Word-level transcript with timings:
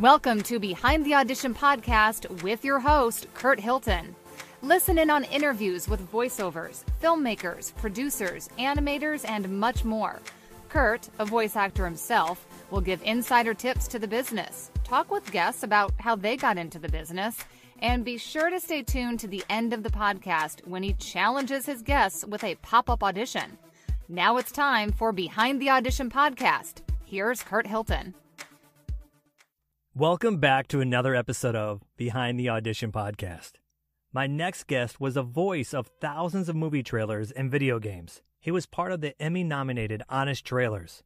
Welcome 0.00 0.40
to 0.44 0.58
Behind 0.58 1.04
the 1.04 1.14
Audition 1.14 1.52
podcast 1.52 2.42
with 2.42 2.64
your 2.64 2.80
host, 2.80 3.26
Kurt 3.34 3.60
Hilton. 3.60 4.16
Listen 4.62 4.96
in 4.96 5.10
on 5.10 5.24
interviews 5.24 5.90
with 5.90 6.10
voiceovers, 6.10 6.84
filmmakers, 7.02 7.76
producers, 7.76 8.48
animators, 8.58 9.28
and 9.28 9.60
much 9.60 9.84
more. 9.84 10.18
Kurt, 10.70 11.10
a 11.18 11.26
voice 11.26 11.54
actor 11.54 11.84
himself, 11.84 12.46
will 12.70 12.80
give 12.80 13.02
insider 13.02 13.52
tips 13.52 13.86
to 13.88 13.98
the 13.98 14.08
business, 14.08 14.70
talk 14.84 15.10
with 15.10 15.30
guests 15.32 15.64
about 15.64 15.92
how 15.98 16.16
they 16.16 16.34
got 16.34 16.56
into 16.56 16.78
the 16.78 16.88
business, 16.88 17.36
and 17.80 18.02
be 18.02 18.16
sure 18.16 18.48
to 18.48 18.58
stay 18.58 18.82
tuned 18.82 19.20
to 19.20 19.28
the 19.28 19.44
end 19.50 19.74
of 19.74 19.82
the 19.82 19.90
podcast 19.90 20.66
when 20.66 20.82
he 20.82 20.94
challenges 20.94 21.66
his 21.66 21.82
guests 21.82 22.24
with 22.24 22.42
a 22.42 22.54
pop 22.62 22.88
up 22.88 23.02
audition. 23.02 23.58
Now 24.08 24.38
it's 24.38 24.50
time 24.50 24.92
for 24.92 25.12
Behind 25.12 25.60
the 25.60 25.68
Audition 25.68 26.08
podcast. 26.08 26.76
Here's 27.04 27.42
Kurt 27.42 27.66
Hilton. 27.66 28.14
Welcome 29.96 30.36
back 30.36 30.68
to 30.68 30.80
another 30.80 31.16
episode 31.16 31.56
of 31.56 31.82
Behind 31.96 32.38
the 32.38 32.48
Audition 32.48 32.92
podcast. 32.92 33.54
My 34.12 34.28
next 34.28 34.68
guest 34.68 35.00
was 35.00 35.16
a 35.16 35.22
voice 35.24 35.74
of 35.74 35.90
thousands 36.00 36.48
of 36.48 36.54
movie 36.54 36.84
trailers 36.84 37.32
and 37.32 37.50
video 37.50 37.80
games. 37.80 38.22
He 38.38 38.52
was 38.52 38.66
part 38.66 38.92
of 38.92 39.00
the 39.00 39.20
Emmy 39.20 39.42
nominated 39.42 40.04
Honest 40.08 40.44
Trailers. 40.44 41.02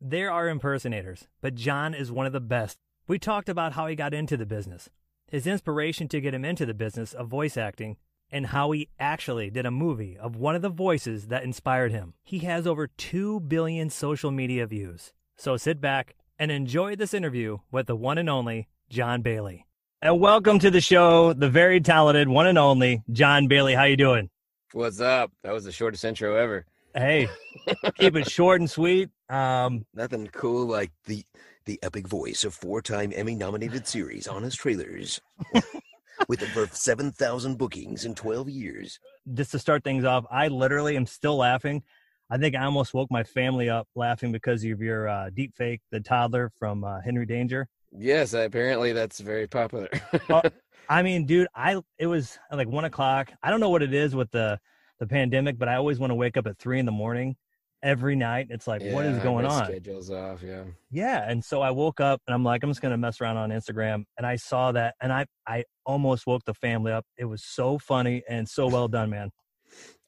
There 0.00 0.32
are 0.32 0.48
impersonators, 0.48 1.28
but 1.40 1.54
John 1.54 1.94
is 1.94 2.10
one 2.10 2.26
of 2.26 2.32
the 2.32 2.40
best. 2.40 2.76
We 3.06 3.20
talked 3.20 3.48
about 3.48 3.74
how 3.74 3.86
he 3.86 3.94
got 3.94 4.12
into 4.12 4.36
the 4.36 4.44
business, 4.44 4.90
his 5.28 5.46
inspiration 5.46 6.08
to 6.08 6.20
get 6.20 6.34
him 6.34 6.44
into 6.44 6.66
the 6.66 6.74
business 6.74 7.12
of 7.12 7.28
voice 7.28 7.56
acting, 7.56 7.98
and 8.32 8.46
how 8.46 8.72
he 8.72 8.88
actually 8.98 9.48
did 9.48 9.64
a 9.64 9.70
movie 9.70 10.18
of 10.18 10.34
one 10.34 10.56
of 10.56 10.62
the 10.62 10.68
voices 10.70 11.28
that 11.28 11.44
inspired 11.44 11.92
him. 11.92 12.14
He 12.24 12.40
has 12.40 12.66
over 12.66 12.88
2 12.88 13.38
billion 13.42 13.90
social 13.90 14.32
media 14.32 14.66
views. 14.66 15.12
So 15.36 15.56
sit 15.56 15.80
back 15.80 16.16
and 16.38 16.50
enjoy 16.50 16.96
this 16.96 17.14
interview 17.14 17.58
with 17.70 17.86
the 17.86 17.96
one 17.96 18.18
and 18.18 18.28
only 18.28 18.68
John 18.88 19.22
Bailey. 19.22 19.66
And 20.02 20.20
welcome 20.20 20.58
to 20.58 20.70
the 20.70 20.80
show, 20.80 21.32
the 21.32 21.48
very 21.48 21.80
talented 21.80 22.28
one 22.28 22.46
and 22.46 22.58
only 22.58 23.02
John 23.12 23.46
Bailey. 23.48 23.74
How 23.74 23.84
you 23.84 23.96
doing? 23.96 24.30
What's 24.72 25.00
up? 25.00 25.32
That 25.42 25.52
was 25.52 25.64
the 25.64 25.72
shortest 25.72 26.04
intro 26.04 26.36
ever. 26.36 26.66
Hey, 26.94 27.28
keep 27.98 28.16
it 28.16 28.30
short 28.30 28.60
and 28.60 28.70
sweet. 28.70 29.08
Um, 29.28 29.86
Nothing 29.94 30.28
cool 30.32 30.66
like 30.66 30.90
the 31.06 31.24
the 31.64 31.78
epic 31.82 32.06
voice 32.06 32.44
of 32.44 32.52
four-time 32.52 33.10
Emmy-nominated 33.14 33.86
series 33.86 34.28
Honest 34.28 34.58
Trailers, 34.58 35.18
with 36.28 36.42
over 36.42 36.68
seven 36.72 37.10
thousand 37.10 37.56
bookings 37.56 38.04
in 38.04 38.14
twelve 38.14 38.50
years. 38.50 39.00
just 39.32 39.52
to 39.52 39.58
start 39.58 39.82
things 39.82 40.04
off, 40.04 40.26
I 40.30 40.48
literally 40.48 40.96
am 40.96 41.06
still 41.06 41.36
laughing. 41.38 41.82
I 42.30 42.38
think 42.38 42.56
I 42.56 42.64
almost 42.64 42.94
woke 42.94 43.10
my 43.10 43.22
family 43.22 43.68
up 43.68 43.86
laughing 43.94 44.32
because 44.32 44.64
of 44.64 44.80
your 44.80 45.08
uh, 45.08 45.30
deep 45.34 45.54
fake, 45.54 45.80
the 45.90 46.00
toddler 46.00 46.50
from 46.58 46.82
uh, 46.82 47.00
Henry 47.00 47.26
Danger. 47.26 47.68
Yes, 47.96 48.34
apparently 48.34 48.92
that's 48.92 49.20
very 49.20 49.46
popular. 49.46 49.88
I 50.88 51.02
mean, 51.02 51.26
dude, 51.26 51.48
I 51.54 51.80
it 51.98 52.06
was 52.06 52.38
like 52.52 52.68
one 52.68 52.84
o'clock. 52.84 53.32
I 53.42 53.50
don't 53.50 53.60
know 53.60 53.70
what 53.70 53.82
it 53.82 53.94
is 53.94 54.14
with 54.14 54.30
the 54.30 54.58
the 54.98 55.06
pandemic, 55.06 55.58
but 55.58 55.68
I 55.68 55.76
always 55.76 55.98
want 55.98 56.10
to 56.10 56.14
wake 56.14 56.36
up 56.36 56.46
at 56.46 56.58
three 56.58 56.78
in 56.78 56.86
the 56.86 56.92
morning 56.92 57.36
every 57.82 58.16
night. 58.16 58.48
It's 58.50 58.66
like, 58.66 58.82
what 58.82 59.04
is 59.04 59.18
going 59.22 59.46
on? 59.46 59.66
Schedule's 59.66 60.10
off. 60.10 60.42
Yeah. 60.42 60.64
Yeah, 60.90 61.28
and 61.28 61.44
so 61.44 61.60
I 61.60 61.70
woke 61.70 62.00
up 62.00 62.20
and 62.26 62.34
I'm 62.34 62.42
like, 62.42 62.62
I'm 62.62 62.70
just 62.70 62.80
gonna 62.80 62.96
mess 62.96 63.20
around 63.20 63.36
on 63.36 63.50
Instagram, 63.50 64.04
and 64.18 64.26
I 64.26 64.36
saw 64.36 64.72
that, 64.72 64.94
and 65.00 65.12
I 65.12 65.26
I 65.46 65.64
almost 65.86 66.26
woke 66.26 66.42
the 66.44 66.54
family 66.54 66.92
up. 66.92 67.04
It 67.16 67.26
was 67.26 67.44
so 67.44 67.78
funny 67.78 68.22
and 68.28 68.48
so 68.48 68.66
well 68.66 68.88
done, 68.88 69.10
man. 69.10 69.30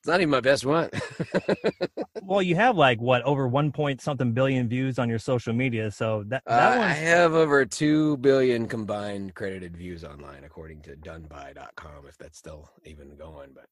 It's 0.07 0.13
not 0.13 0.21
even 0.21 0.31
my 0.31 0.41
best 0.41 0.65
one. 0.65 0.89
Well, 2.23 2.43
you 2.43 2.57
have 2.57 2.77
like 2.77 3.01
what 3.01 3.23
over 3.23 3.47
one 3.47 3.71
point 3.71 4.01
something 4.01 4.33
billion 4.33 4.69
views 4.69 4.99
on 4.99 5.09
your 5.09 5.19
social 5.21 5.53
media, 5.53 5.93
so 5.93 6.25
that 6.27 6.43
that 6.47 6.79
Uh, 6.79 6.81
I 6.83 6.89
have 6.89 7.35
over 7.35 7.65
2 7.65 8.17
billion 8.17 8.67
combined 8.67 9.35
credited 9.37 9.77
views 9.77 10.03
online, 10.03 10.43
according 10.43 10.83
to 10.83 10.97
doneby.com, 10.97 12.07
if 12.09 12.19
that's 12.19 12.37
still 12.39 12.69
even 12.85 13.15
going. 13.17 13.51
But 13.55 13.67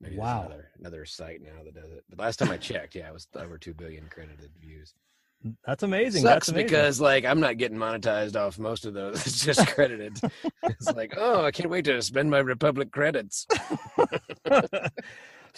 maybe 0.00 0.14
there's 0.14 0.20
Wow. 0.24 0.46
another, 0.46 0.68
another 0.78 1.04
site 1.06 1.42
now 1.42 1.64
that 1.64 1.74
does 1.74 1.90
it. 1.90 2.04
But 2.08 2.20
last 2.20 2.38
time 2.38 2.50
I 2.52 2.56
checked, 2.56 2.94
yeah, 2.94 3.08
it 3.08 3.12
was 3.14 3.26
over 3.34 3.58
2 3.58 3.74
billion 3.74 4.06
credited 4.08 4.50
views. 4.60 4.94
that's 5.66 5.82
amazing. 5.82 6.22
Sucks 6.22 6.34
that's 6.34 6.48
amazing. 6.50 6.66
because 6.68 7.00
like 7.00 7.24
I'm 7.24 7.40
not 7.40 7.56
getting 7.56 7.78
monetized 7.78 8.36
off 8.36 8.60
most 8.60 8.86
of 8.86 8.94
those. 8.94 9.16
It's 9.26 9.44
just 9.44 9.66
credited. 9.68 10.20
it's 10.62 10.92
like, 10.92 11.14
oh, 11.16 11.44
I 11.44 11.50
can't 11.50 11.70
wait 11.70 11.84
to 11.86 12.00
spend 12.02 12.30
my 12.30 12.38
Republic 12.38 12.92
credits. 12.92 13.44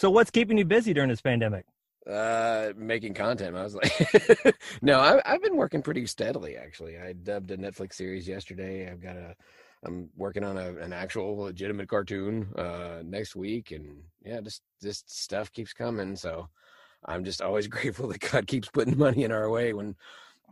So 0.00 0.08
what's 0.08 0.30
keeping 0.30 0.56
you 0.56 0.64
busy 0.64 0.94
during 0.94 1.10
this 1.10 1.20
pandemic? 1.20 1.66
Uh, 2.10 2.72
making 2.74 3.12
content. 3.12 3.54
I 3.54 3.62
was 3.62 3.74
like, 3.74 4.56
no, 4.80 4.98
I, 4.98 5.20
I've 5.26 5.42
been 5.42 5.56
working 5.56 5.82
pretty 5.82 6.06
steadily 6.06 6.56
actually. 6.56 6.98
I 6.98 7.12
dubbed 7.12 7.50
a 7.50 7.58
Netflix 7.58 7.96
series 7.96 8.26
yesterday. 8.26 8.90
I've 8.90 9.02
got 9.02 9.16
a, 9.16 9.36
I'm 9.84 10.08
working 10.16 10.42
on 10.42 10.56
a, 10.56 10.74
an 10.76 10.94
actual 10.94 11.36
legitimate 11.36 11.90
cartoon 11.90 12.48
uh 12.56 13.02
next 13.04 13.36
week, 13.36 13.72
and 13.72 14.02
yeah, 14.24 14.40
just 14.40 14.62
just 14.82 15.14
stuff 15.14 15.52
keeps 15.52 15.74
coming. 15.74 16.16
So 16.16 16.48
I'm 17.04 17.22
just 17.22 17.42
always 17.42 17.66
grateful 17.76 18.08
that 18.08 18.20
God 18.32 18.46
keeps 18.46 18.70
putting 18.70 18.96
money 18.96 19.24
in 19.24 19.32
our 19.32 19.50
way 19.50 19.74
when 19.74 19.96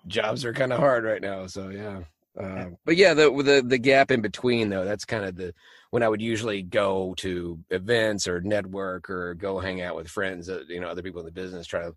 jobs 0.07 0.45
are 0.45 0.53
kind 0.53 0.75
of 0.75 0.79
hard 0.79 1.05
right 1.05 1.23
now. 1.23 1.47
So 1.47 1.71
yeah. 1.71 2.01
Uh, 2.39 2.67
but 2.85 2.97
yeah, 2.97 3.15
the 3.15 3.31
the 3.31 3.63
the 3.67 3.79
gap 3.79 4.11
in 4.11 4.21
between 4.21 4.69
though, 4.69 4.85
that's 4.85 5.05
kind 5.05 5.25
of 5.25 5.37
the 5.37 5.53
when 5.91 6.03
I 6.03 6.09
would 6.09 6.21
usually 6.21 6.63
go 6.63 7.15
to 7.19 7.59
events 7.71 8.29
or 8.29 8.41
network 8.41 9.11
or 9.11 9.35
go 9.35 9.59
hang 9.59 9.81
out 9.81 9.97
with 9.97 10.09
friends, 10.09 10.49
uh, 10.49 10.63
you 10.69 10.81
know, 10.81 10.89
other 10.89 11.03
people 11.03 11.21
in 11.21 11.27
the 11.27 11.33
business, 11.33 11.67
try 11.67 11.83
to 11.83 11.95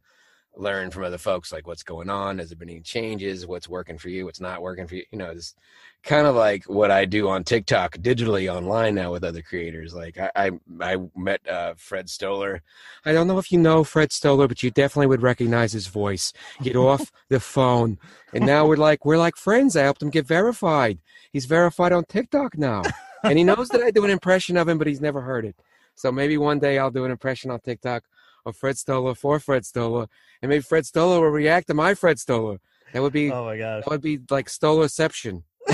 learn 0.55 0.91
from 0.91 1.03
other 1.03 1.17
folks 1.17 1.51
like 1.51 1.67
what's 1.67 1.83
going 1.83 2.09
on, 2.09 2.39
has 2.39 2.49
there 2.49 2.57
been 2.57 2.69
any 2.69 2.81
changes, 2.81 3.47
what's 3.47 3.69
working 3.69 3.97
for 3.97 4.09
you, 4.09 4.25
what's 4.25 4.41
not 4.41 4.61
working 4.61 4.87
for 4.87 4.95
you, 4.95 5.03
you 5.11 5.17
know, 5.17 5.29
it's 5.29 5.55
kind 6.03 6.25
of 6.25 6.35
like 6.35 6.63
what 6.65 6.91
I 6.91 7.05
do 7.05 7.29
on 7.29 7.43
TikTok 7.43 7.97
digitally 7.97 8.53
online 8.53 8.95
now 8.95 9.11
with 9.11 9.23
other 9.23 9.41
creators. 9.41 9.93
Like 9.93 10.17
I 10.17 10.31
I, 10.35 10.51
I 10.81 10.97
met 11.15 11.47
uh, 11.47 11.75
Fred 11.77 12.09
Stoller. 12.09 12.61
I 13.05 13.13
don't 13.13 13.27
know 13.27 13.37
if 13.37 13.51
you 13.51 13.59
know 13.59 13.83
Fred 13.83 14.11
Stoller, 14.11 14.47
but 14.47 14.63
you 14.63 14.71
definitely 14.71 15.07
would 15.07 15.21
recognize 15.21 15.73
his 15.73 15.87
voice. 15.87 16.33
Get 16.63 16.75
off 16.75 17.11
the 17.29 17.39
phone. 17.39 17.97
And 18.33 18.45
now 18.45 18.65
we're 18.65 18.77
like 18.77 19.05
we're 19.05 19.17
like 19.17 19.35
friends. 19.35 19.75
I 19.75 19.83
helped 19.83 20.01
him 20.01 20.09
get 20.09 20.25
verified. 20.25 20.99
He's 21.31 21.45
verified 21.45 21.91
on 21.91 22.05
TikTok 22.05 22.57
now. 22.57 22.83
And 23.23 23.37
he 23.37 23.43
knows 23.43 23.69
that 23.69 23.81
I 23.81 23.91
do 23.91 24.03
an 24.03 24.09
impression 24.09 24.57
of 24.57 24.67
him, 24.67 24.79
but 24.79 24.87
he's 24.87 25.01
never 25.01 25.21
heard 25.21 25.45
it. 25.45 25.55
So 25.93 26.11
maybe 26.11 26.37
one 26.37 26.57
day 26.57 26.79
I'll 26.79 26.89
do 26.89 27.05
an 27.05 27.11
impression 27.11 27.51
on 27.51 27.59
TikTok 27.59 28.03
of 28.45 28.55
Fred 28.57 28.77
Stoller 28.77 29.15
for 29.15 29.39
Fred 29.39 29.65
Stoller, 29.65 30.07
and 30.41 30.49
maybe 30.49 30.61
Fred 30.61 30.85
Stoller 30.85 31.21
will 31.21 31.29
react 31.29 31.67
to 31.67 31.73
my 31.73 31.93
Fred 31.93 32.19
Stoller. 32.19 32.59
That 32.93 33.01
would 33.01 33.13
be 33.13 33.31
Oh 33.31 33.45
my 33.45 33.57
gosh. 33.57 33.83
that 33.83 33.89
would 33.91 34.01
be 34.01 34.19
like 34.29 34.47
Stollerception. 34.47 35.43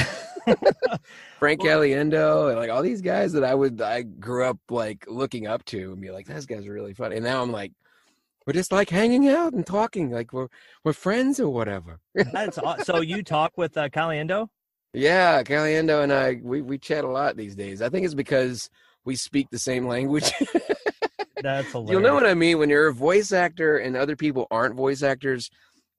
Frank 1.40 1.62
Caliendo 1.62 2.50
and 2.50 2.58
like 2.60 2.70
all 2.70 2.82
these 2.82 3.02
guys 3.02 3.34
that 3.34 3.44
I 3.44 3.54
would 3.54 3.82
I 3.82 4.04
grew 4.04 4.46
up 4.46 4.58
like 4.70 5.06
looking 5.08 5.48
up 5.48 5.66
to 5.66 5.92
and 5.92 6.02
be 6.02 6.12
like, 6.12 6.26
those 6.28 6.46
guys 6.46 6.66
are 6.66 6.74
really 6.74 6.94
funny. 6.94 7.18
And 7.18 7.26
now 7.26 7.42
I'm 7.42 7.52
like, 7.52 7.74
we're 8.46 8.54
just 8.54 8.72
like 8.72 8.90
hanging 8.90 9.28
out 9.28 9.54
and 9.54 9.66
talking, 9.66 10.10
like 10.12 10.32
we're 10.32 10.48
we're 10.84 10.94
friends 10.94 11.40
or 11.40 11.50
whatever. 11.50 12.00
That's 12.16 12.58
aw- 12.58 12.78
so 12.84 13.02
you 13.02 13.24
talk 13.24 13.58
with 13.58 13.76
uh, 13.78 13.90
Caliendo? 13.90 14.48
Yeah, 14.94 15.44
Caliendo 15.44 16.02
and 16.04 16.14
I 16.14 16.40
we 16.42 16.62
we 16.62 16.78
chat 16.78 17.04
a 17.04 17.10
lot 17.10 17.36
these 17.36 17.56
days. 17.56 17.82
I 17.82 17.90
think 17.90 18.06
it's 18.06 18.14
because 18.16 18.70
we 19.04 19.16
speak 19.16 19.50
the 19.50 19.60
same 19.60 19.86
language. 19.88 20.32
That's 21.42 21.72
hilarious. 21.72 21.92
You'll 21.92 22.02
know 22.02 22.14
what 22.14 22.26
I 22.26 22.34
mean 22.34 22.58
when 22.60 22.70
you're 22.70 22.88
a 22.88 22.94
voice 22.94 23.32
actor 23.32 23.78
and 23.78 23.96
other 23.96 24.16
people 24.16 24.48
aren't 24.52 24.76
voice 24.76 25.04
actors. 25.04 25.50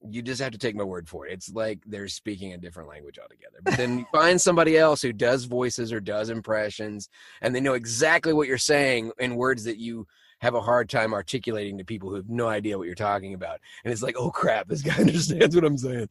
You 0.07 0.21
just 0.21 0.41
have 0.41 0.53
to 0.53 0.57
take 0.57 0.75
my 0.75 0.83
word 0.83 1.09
for 1.09 1.27
it. 1.27 1.33
It's 1.33 1.51
like 1.51 1.79
they're 1.85 2.07
speaking 2.07 2.53
a 2.53 2.57
different 2.57 2.89
language 2.89 3.19
altogether. 3.19 3.59
But 3.61 3.77
then 3.77 3.99
you 3.99 4.05
find 4.13 4.39
somebody 4.39 4.77
else 4.77 5.01
who 5.01 5.11
does 5.11 5.43
voices 5.45 5.91
or 5.91 5.99
does 5.99 6.29
impressions, 6.29 7.09
and 7.41 7.53
they 7.53 7.59
know 7.59 7.73
exactly 7.73 8.31
what 8.31 8.47
you're 8.47 8.57
saying 8.57 9.11
in 9.19 9.35
words 9.35 9.65
that 9.65 9.77
you 9.77 10.07
have 10.39 10.55
a 10.55 10.61
hard 10.61 10.89
time 10.89 11.13
articulating 11.13 11.77
to 11.77 11.83
people 11.83 12.09
who 12.09 12.15
have 12.15 12.29
no 12.29 12.47
idea 12.47 12.77
what 12.77 12.87
you're 12.87 12.95
talking 12.95 13.33
about. 13.33 13.59
And 13.83 13.91
it's 13.91 14.01
like, 14.01 14.15
oh 14.17 14.31
crap, 14.31 14.67
this 14.67 14.81
guy 14.81 14.95
understands 14.99 15.55
what 15.55 15.65
I'm 15.65 15.77
saying. 15.77 16.09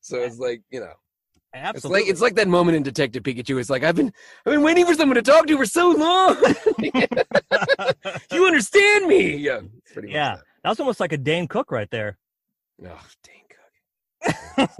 So 0.00 0.16
it's 0.16 0.38
like, 0.38 0.62
you 0.70 0.80
know, 0.80 0.92
it's 1.74 1.84
like 1.84 2.06
it's 2.06 2.20
like 2.20 2.34
that 2.36 2.48
moment 2.48 2.76
in 2.76 2.82
Detective 2.82 3.22
Pikachu. 3.22 3.58
It's 3.60 3.70
like 3.70 3.82
I've 3.84 3.96
been 3.96 4.12
I've 4.44 4.52
been 4.52 4.62
waiting 4.62 4.86
for 4.86 4.94
someone 4.94 5.16
to 5.16 5.22
talk 5.22 5.46
to 5.46 5.56
for 5.56 5.66
so 5.66 5.90
long. 5.90 6.36
you 8.32 8.46
understand 8.46 9.06
me? 9.06 9.36
Yeah, 9.36 9.60
it's 9.78 9.92
pretty 9.92 10.08
much 10.08 10.14
Yeah. 10.14 10.36
That 10.62 10.70
was 10.70 10.80
almost 10.80 11.00
like 11.00 11.12
a 11.12 11.18
Dane 11.18 11.46
Cook 11.46 11.70
right 11.70 11.90
there. 11.90 12.18
Oh, 12.84 13.00
dang 13.22 13.42
Cook. 14.58 14.70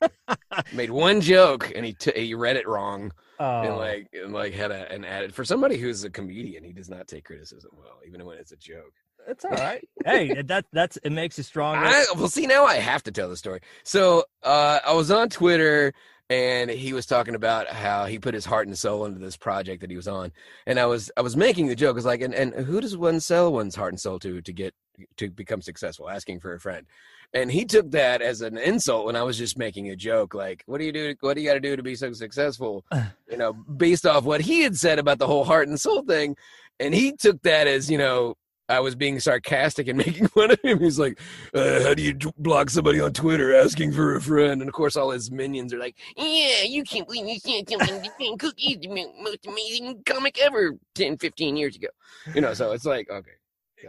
Made 0.72 0.90
one 0.90 1.20
joke 1.20 1.72
and 1.74 1.84
he 1.84 1.92
t- 1.92 2.12
he 2.14 2.34
read 2.34 2.56
it 2.56 2.66
wrong 2.66 3.12
Oh, 3.40 3.60
and 3.60 3.76
like 3.76 4.08
and 4.12 4.32
like 4.32 4.52
had 4.52 4.72
a, 4.72 4.90
an 4.90 5.04
added 5.04 5.34
for 5.34 5.44
somebody 5.44 5.76
who's 5.76 6.02
a 6.04 6.10
comedian. 6.10 6.64
He 6.64 6.72
does 6.72 6.88
not 6.88 7.06
take 7.06 7.24
criticism 7.24 7.70
well, 7.76 8.00
even 8.06 8.24
when 8.24 8.36
it's 8.36 8.52
a 8.52 8.56
joke. 8.56 8.92
It's 9.28 9.44
all 9.44 9.52
right. 9.52 9.86
hey, 10.04 10.42
that 10.42 10.64
that's 10.72 10.96
it 10.98 11.10
makes 11.10 11.38
you 11.38 11.44
stronger. 11.44 11.84
I, 11.84 12.06
well, 12.16 12.28
see, 12.28 12.46
now 12.46 12.64
I 12.64 12.76
have 12.76 13.02
to 13.04 13.12
tell 13.12 13.28
the 13.28 13.36
story. 13.36 13.60
So 13.84 14.24
uh, 14.42 14.80
I 14.84 14.94
was 14.94 15.10
on 15.10 15.28
Twitter 15.28 15.92
and 16.30 16.70
he 16.70 16.92
was 16.92 17.06
talking 17.06 17.34
about 17.34 17.68
how 17.68 18.04
he 18.04 18.18
put 18.18 18.34
his 18.34 18.44
heart 18.44 18.66
and 18.66 18.76
soul 18.76 19.06
into 19.06 19.18
this 19.18 19.36
project 19.36 19.80
that 19.80 19.90
he 19.90 19.96
was 19.96 20.08
on, 20.08 20.32
and 20.66 20.78
I 20.78 20.86
was 20.86 21.10
I 21.16 21.22
was 21.22 21.36
making 21.36 21.68
the 21.68 21.76
joke. 21.76 21.94
I 21.94 21.96
was 21.96 22.04
like, 22.04 22.20
and, 22.20 22.34
and 22.34 22.54
who 22.54 22.80
does 22.80 22.96
one 22.96 23.20
sell 23.20 23.52
one's 23.52 23.76
heart 23.76 23.92
and 23.92 24.00
soul 24.00 24.18
to 24.20 24.40
to 24.42 24.52
get 24.52 24.74
to 25.16 25.30
become 25.30 25.62
successful, 25.62 26.08
asking 26.08 26.40
for 26.40 26.54
a 26.54 26.60
friend. 26.60 26.86
And 27.34 27.52
he 27.52 27.66
took 27.66 27.90
that 27.90 28.22
as 28.22 28.40
an 28.40 28.56
insult 28.56 29.04
when 29.04 29.14
I 29.14 29.22
was 29.22 29.36
just 29.36 29.58
making 29.58 29.90
a 29.90 29.96
joke, 29.96 30.34
like, 30.34 30.62
"What 30.66 30.78
do 30.78 30.84
you 30.84 30.92
do? 30.92 31.14
What 31.20 31.34
do 31.34 31.42
you 31.42 31.48
got 31.48 31.54
to 31.54 31.60
do 31.60 31.76
to 31.76 31.82
be 31.82 31.94
so 31.94 32.12
successful?" 32.12 32.84
you 33.30 33.36
know, 33.36 33.52
based 33.52 34.06
off 34.06 34.24
what 34.24 34.40
he 34.40 34.62
had 34.62 34.76
said 34.76 34.98
about 34.98 35.18
the 35.18 35.26
whole 35.26 35.44
heart 35.44 35.68
and 35.68 35.80
soul 35.80 36.02
thing. 36.02 36.36
And 36.80 36.94
he 36.94 37.12
took 37.12 37.42
that 37.42 37.66
as 37.66 37.90
you 37.90 37.98
know 37.98 38.36
I 38.68 38.80
was 38.80 38.94
being 38.94 39.18
sarcastic 39.20 39.88
and 39.88 39.96
making 40.06 40.28
fun 40.28 40.50
of 40.50 40.60
him. 40.62 40.78
He's 40.80 40.98
like, 40.98 41.18
uh, 41.54 41.82
"How 41.82 41.94
do 41.94 42.02
you 42.02 42.14
block 42.36 42.70
somebody 42.70 43.00
on 43.00 43.12
Twitter 43.12 43.54
asking 43.54 43.92
for 43.92 44.14
a 44.14 44.20
friend?" 44.20 44.60
And 44.60 44.68
of 44.68 44.74
course, 44.74 44.96
all 44.96 45.10
his 45.10 45.30
minions 45.30 45.72
are 45.72 45.78
like, 45.78 45.96
"Yeah, 46.16 46.62
you 46.64 46.84
can't 46.84 47.06
believe 47.06 47.26
you 47.26 47.40
can't 47.40 47.66
tell 47.66 47.78
me 47.78 48.08
the 48.18 48.36
cookies, 48.38 48.78
the 48.80 48.88
most 49.22 49.46
amazing 49.46 50.02
comic 50.04 50.38
ever 50.40 50.72
10, 50.94 51.16
15 51.18 51.56
years 51.56 51.76
ago." 51.76 51.88
You 52.34 52.40
know, 52.40 52.54
so 52.54 52.72
it's 52.72 52.84
like, 52.84 53.08
okay, 53.10 53.30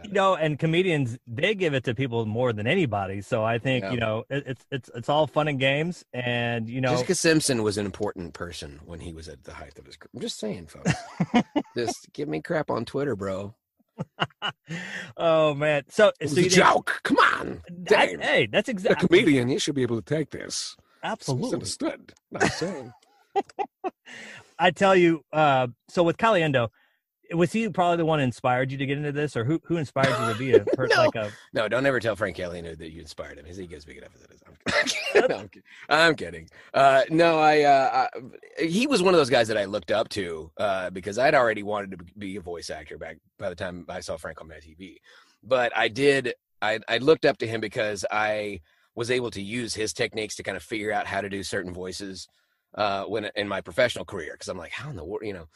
you 0.04 0.12
know, 0.12 0.36
and 0.36 0.58
comedians 0.58 1.18
they 1.26 1.54
give 1.54 1.74
it 1.74 1.84
to 1.84 1.94
people 1.94 2.24
more 2.26 2.52
than 2.52 2.66
anybody. 2.66 3.20
So 3.20 3.44
I 3.44 3.58
think 3.58 3.84
Yeah. 3.84 3.92
you 3.92 3.98
know 4.00 4.24
it, 4.30 4.44
it's 4.46 4.66
it's 4.70 4.90
it's 4.94 5.08
all 5.08 5.26
fun 5.26 5.48
and 5.48 5.58
games, 5.58 6.04
and 6.12 6.68
you 6.68 6.80
know, 6.80 6.90
Jessica 6.90 7.14
Simpson 7.14 7.62
was 7.62 7.76
an 7.76 7.86
important 7.86 8.32
person 8.34 8.80
when 8.84 9.00
he 9.00 9.12
was 9.12 9.28
at 9.28 9.44
the 9.44 9.52
height 9.52 9.78
of 9.78 9.86
his. 9.86 9.96
career. 9.96 10.10
I'm 10.14 10.20
just 10.20 10.38
saying, 10.38 10.68
folks. 10.68 10.92
just 11.76 12.12
give 12.12 12.28
me 12.28 12.40
crap 12.40 12.70
on 12.70 12.84
Twitter, 12.84 13.16
bro. 13.16 13.54
oh 15.16 15.54
man. 15.54 15.84
So 15.88 16.12
It 16.20 16.24
was 16.24 16.34
so 16.34 16.40
a 16.40 16.48
joke. 16.48 17.00
Come 17.02 17.18
on, 17.18 17.62
hey, 17.88 18.48
that's 18.50 18.68
exactly. 18.68 19.04
a 19.04 19.08
comedian. 19.08 19.48
You 19.48 19.58
should 19.58 19.74
be 19.74 19.82
able 19.82 20.00
to 20.00 20.14
take 20.14 20.30
this. 20.30 20.76
Absolutely. 21.02 21.54
understood. 21.54 22.12
Not 22.30 22.44
saying. 22.52 22.92
I 24.58 24.70
tell 24.70 24.94
you, 24.94 25.24
uh, 25.32 25.68
so 25.88 26.02
with 26.02 26.18
Caliendo, 26.18 26.68
was 27.34 27.52
he 27.52 27.68
probably 27.68 27.96
the 27.98 28.04
one 28.04 28.18
who 28.18 28.24
inspired 28.24 28.72
you 28.72 28.78
to 28.78 28.86
get 28.86 28.98
into 28.98 29.12
this, 29.12 29.36
or 29.36 29.44
who 29.44 29.60
who 29.64 29.76
inspired 29.76 30.08
you 30.08 30.32
to 30.32 30.38
be 30.38 30.52
a 30.54 30.60
per- 30.76 30.86
No. 30.88 30.96
like 30.96 31.14
a? 31.14 31.30
No, 31.52 31.68
don't 31.68 31.86
ever 31.86 32.00
tell 32.00 32.16
Frank 32.16 32.36
Caliendo 32.36 32.76
that 32.76 32.90
you 32.90 33.00
inspired 33.00 33.38
him. 33.38 33.44
His 33.44 33.60
ego's 33.60 33.84
big 33.84 33.98
enough 33.98 34.10
as 34.14 34.22
it 34.22 34.30
is. 34.32 34.40
I'm 34.46 34.56
kidding. 34.66 35.28
no, 35.28 35.36
I'm 35.36 35.48
kidding. 35.48 35.62
I'm 35.88 36.14
kidding. 36.16 36.48
Uh, 36.74 37.02
no, 37.10 37.38
I, 37.38 37.62
uh, 37.62 38.06
I 38.58 38.62
he 38.64 38.86
was 38.86 39.02
one 39.02 39.14
of 39.14 39.18
those 39.18 39.30
guys 39.30 39.48
that 39.48 39.56
I 39.56 39.64
looked 39.64 39.90
up 39.90 40.08
to 40.10 40.50
uh, 40.56 40.90
because 40.90 41.18
I'd 41.18 41.34
already 41.34 41.62
wanted 41.62 41.98
to 41.98 42.04
be 42.18 42.36
a 42.36 42.40
voice 42.40 42.70
actor 42.70 42.98
back 42.98 43.18
by 43.38 43.48
the 43.48 43.56
time 43.56 43.86
I 43.88 44.00
saw 44.00 44.16
Frank 44.16 44.40
on 44.40 44.48
my 44.48 44.56
TV. 44.56 44.96
But 45.42 45.76
I 45.76 45.88
did. 45.88 46.34
I 46.62 46.80
I 46.88 46.98
looked 46.98 47.24
up 47.24 47.38
to 47.38 47.46
him 47.46 47.60
because 47.60 48.04
I 48.10 48.60
was 48.94 49.10
able 49.10 49.30
to 49.30 49.40
use 49.40 49.74
his 49.74 49.92
techniques 49.92 50.34
to 50.36 50.42
kind 50.42 50.56
of 50.56 50.62
figure 50.62 50.92
out 50.92 51.06
how 51.06 51.20
to 51.20 51.28
do 51.28 51.42
certain 51.42 51.72
voices 51.72 52.28
uh, 52.74 53.04
when 53.04 53.30
in 53.36 53.46
my 53.48 53.60
professional 53.60 54.04
career. 54.04 54.32
Because 54.32 54.48
I'm 54.48 54.58
like, 54.58 54.72
how 54.72 54.90
in 54.90 54.96
the 54.96 55.04
world, 55.04 55.22
you 55.24 55.32
know. 55.32 55.46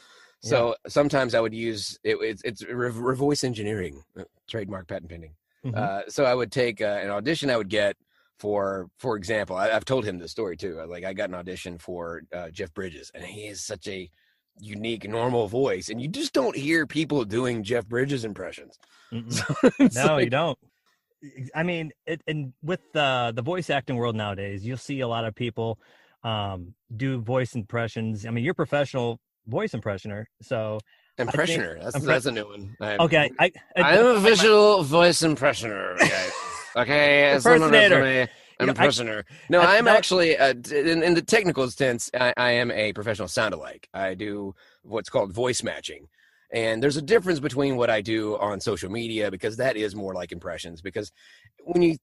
So 0.45 0.77
sometimes 0.87 1.35
I 1.35 1.41
would 1.41 1.55
use 1.55 1.99
it, 2.05 2.17
it's 2.21 2.43
it's 2.45 2.63
re- 2.65 2.91
re- 2.91 3.17
voice 3.17 3.45
engineering, 3.45 4.03
uh, 4.19 4.25
trademark 4.49 4.89
patent 4.89 5.11
pending. 5.11 5.35
Mhm. 5.65 5.75
Uh, 5.77 6.03
so 6.09 6.25
I 6.25 6.35
would 6.35 6.53
take 6.53 6.81
uh, 6.83 7.01
an 7.03 7.11
audition 7.11 7.51
I 7.51 7.57
would 7.57 7.71
get 7.71 7.97
for, 8.39 8.89
for 8.99 9.17
example, 9.17 9.57
I, 9.57 9.71
I've 9.71 9.85
told 9.85 10.05
him 10.05 10.19
the 10.19 10.29
story 10.29 10.57
too. 10.57 10.81
uh, 10.81 10.87
Like 10.87 11.05
I 11.05 11.13
got 11.13 11.29
an 11.29 11.35
audition 11.37 11.79
for 11.79 12.23
uh, 12.33 12.51
Jeff 12.51 12.75
Bridges, 12.75 13.11
and 13.15 13.25
he 13.25 13.47
is 13.47 13.65
such 13.65 13.87
a 13.89 14.11
unique, 14.59 15.09
normal 15.09 15.49
voice, 15.49 15.89
and 15.89 16.01
you 16.01 16.09
just 16.09 16.33
don't 16.33 16.57
hear 16.57 16.87
people 16.87 17.25
doing 17.25 17.63
Jeff 17.63 17.87
Bridges 17.87 18.25
impressions. 18.25 18.79
So 19.29 19.45
no, 19.95 20.19
you 20.19 20.31
don't. 20.31 20.59
I 21.55 21.63
mean, 21.63 21.93
it, 22.07 22.21
and 22.27 22.53
with 22.63 22.81
the 22.93 23.33
the 23.35 23.43
voice 23.43 23.71
acting 23.71 23.97
world 23.97 24.17
nowadays, 24.17 24.67
you'll 24.67 24.77
see 24.77 25.01
a 25.01 25.09
lot 25.09 25.25
of 25.25 25.35
people 25.35 25.79
um, 26.23 26.75
do 26.95 27.21
voice 27.21 27.55
impressions. 27.55 28.27
I 28.27 28.31
mean, 28.31 28.45
you're 28.45 28.55
professional 28.55 29.21
voice 29.47 29.73
impressioner, 29.73 30.27
so 30.43 30.79
Impressioner. 31.19 31.79
That's 31.81 31.97
Impre- 31.97 32.07
that's 32.07 32.27
a 32.27 32.33
new 32.33 32.47
one. 32.47 32.77
I, 32.81 32.97
okay. 32.97 33.31
I, 33.39 33.53
I, 33.77 33.99
I'm 33.99 34.07
a 34.07 34.19
visual 34.19 34.83
voice 34.83 35.23
impressioner. 35.23 35.97
Okay, 36.77 37.33
it's 37.33 37.45
not 37.45 37.61
known 37.61 37.73
as 37.75 37.85
Impersonator. 37.93 38.29
an 38.59 38.67
You 38.67 38.67
know, 38.67 38.73
I- 38.77 39.31
no, 39.49 39.61
I- 39.61 39.77
I'm 39.79 39.87
actually 39.89 40.37
uh, 40.37 40.55
in, 40.73 41.03
in 41.05 41.15
the 41.15 41.23
technical 41.23 41.71
sense. 41.71 42.11
I, 42.19 42.35
I 42.37 42.51
am 42.53 42.71
a 42.73 42.93
professional 42.93 43.29
sound 43.29 43.55
alike. 43.55 43.89
I 43.95 44.15
do 44.15 44.55
what's 44.83 45.09
called 45.09 45.33
voice 45.33 45.63
matching, 45.63 46.09
and 46.53 46.83
there's 46.83 46.97
a 46.97 47.03
difference 47.03 47.39
between 47.39 47.77
what 47.77 47.91
I 47.91 48.01
do 48.01 48.37
on 48.39 48.59
social 48.61 48.91
media 48.91 49.31
because 49.31 49.57
that 49.59 49.77
is 49.77 49.95
more 49.95 50.15
like 50.15 50.33
impressions. 50.33 50.83
Because 50.83 51.13
when 51.63 51.83
you 51.83 51.97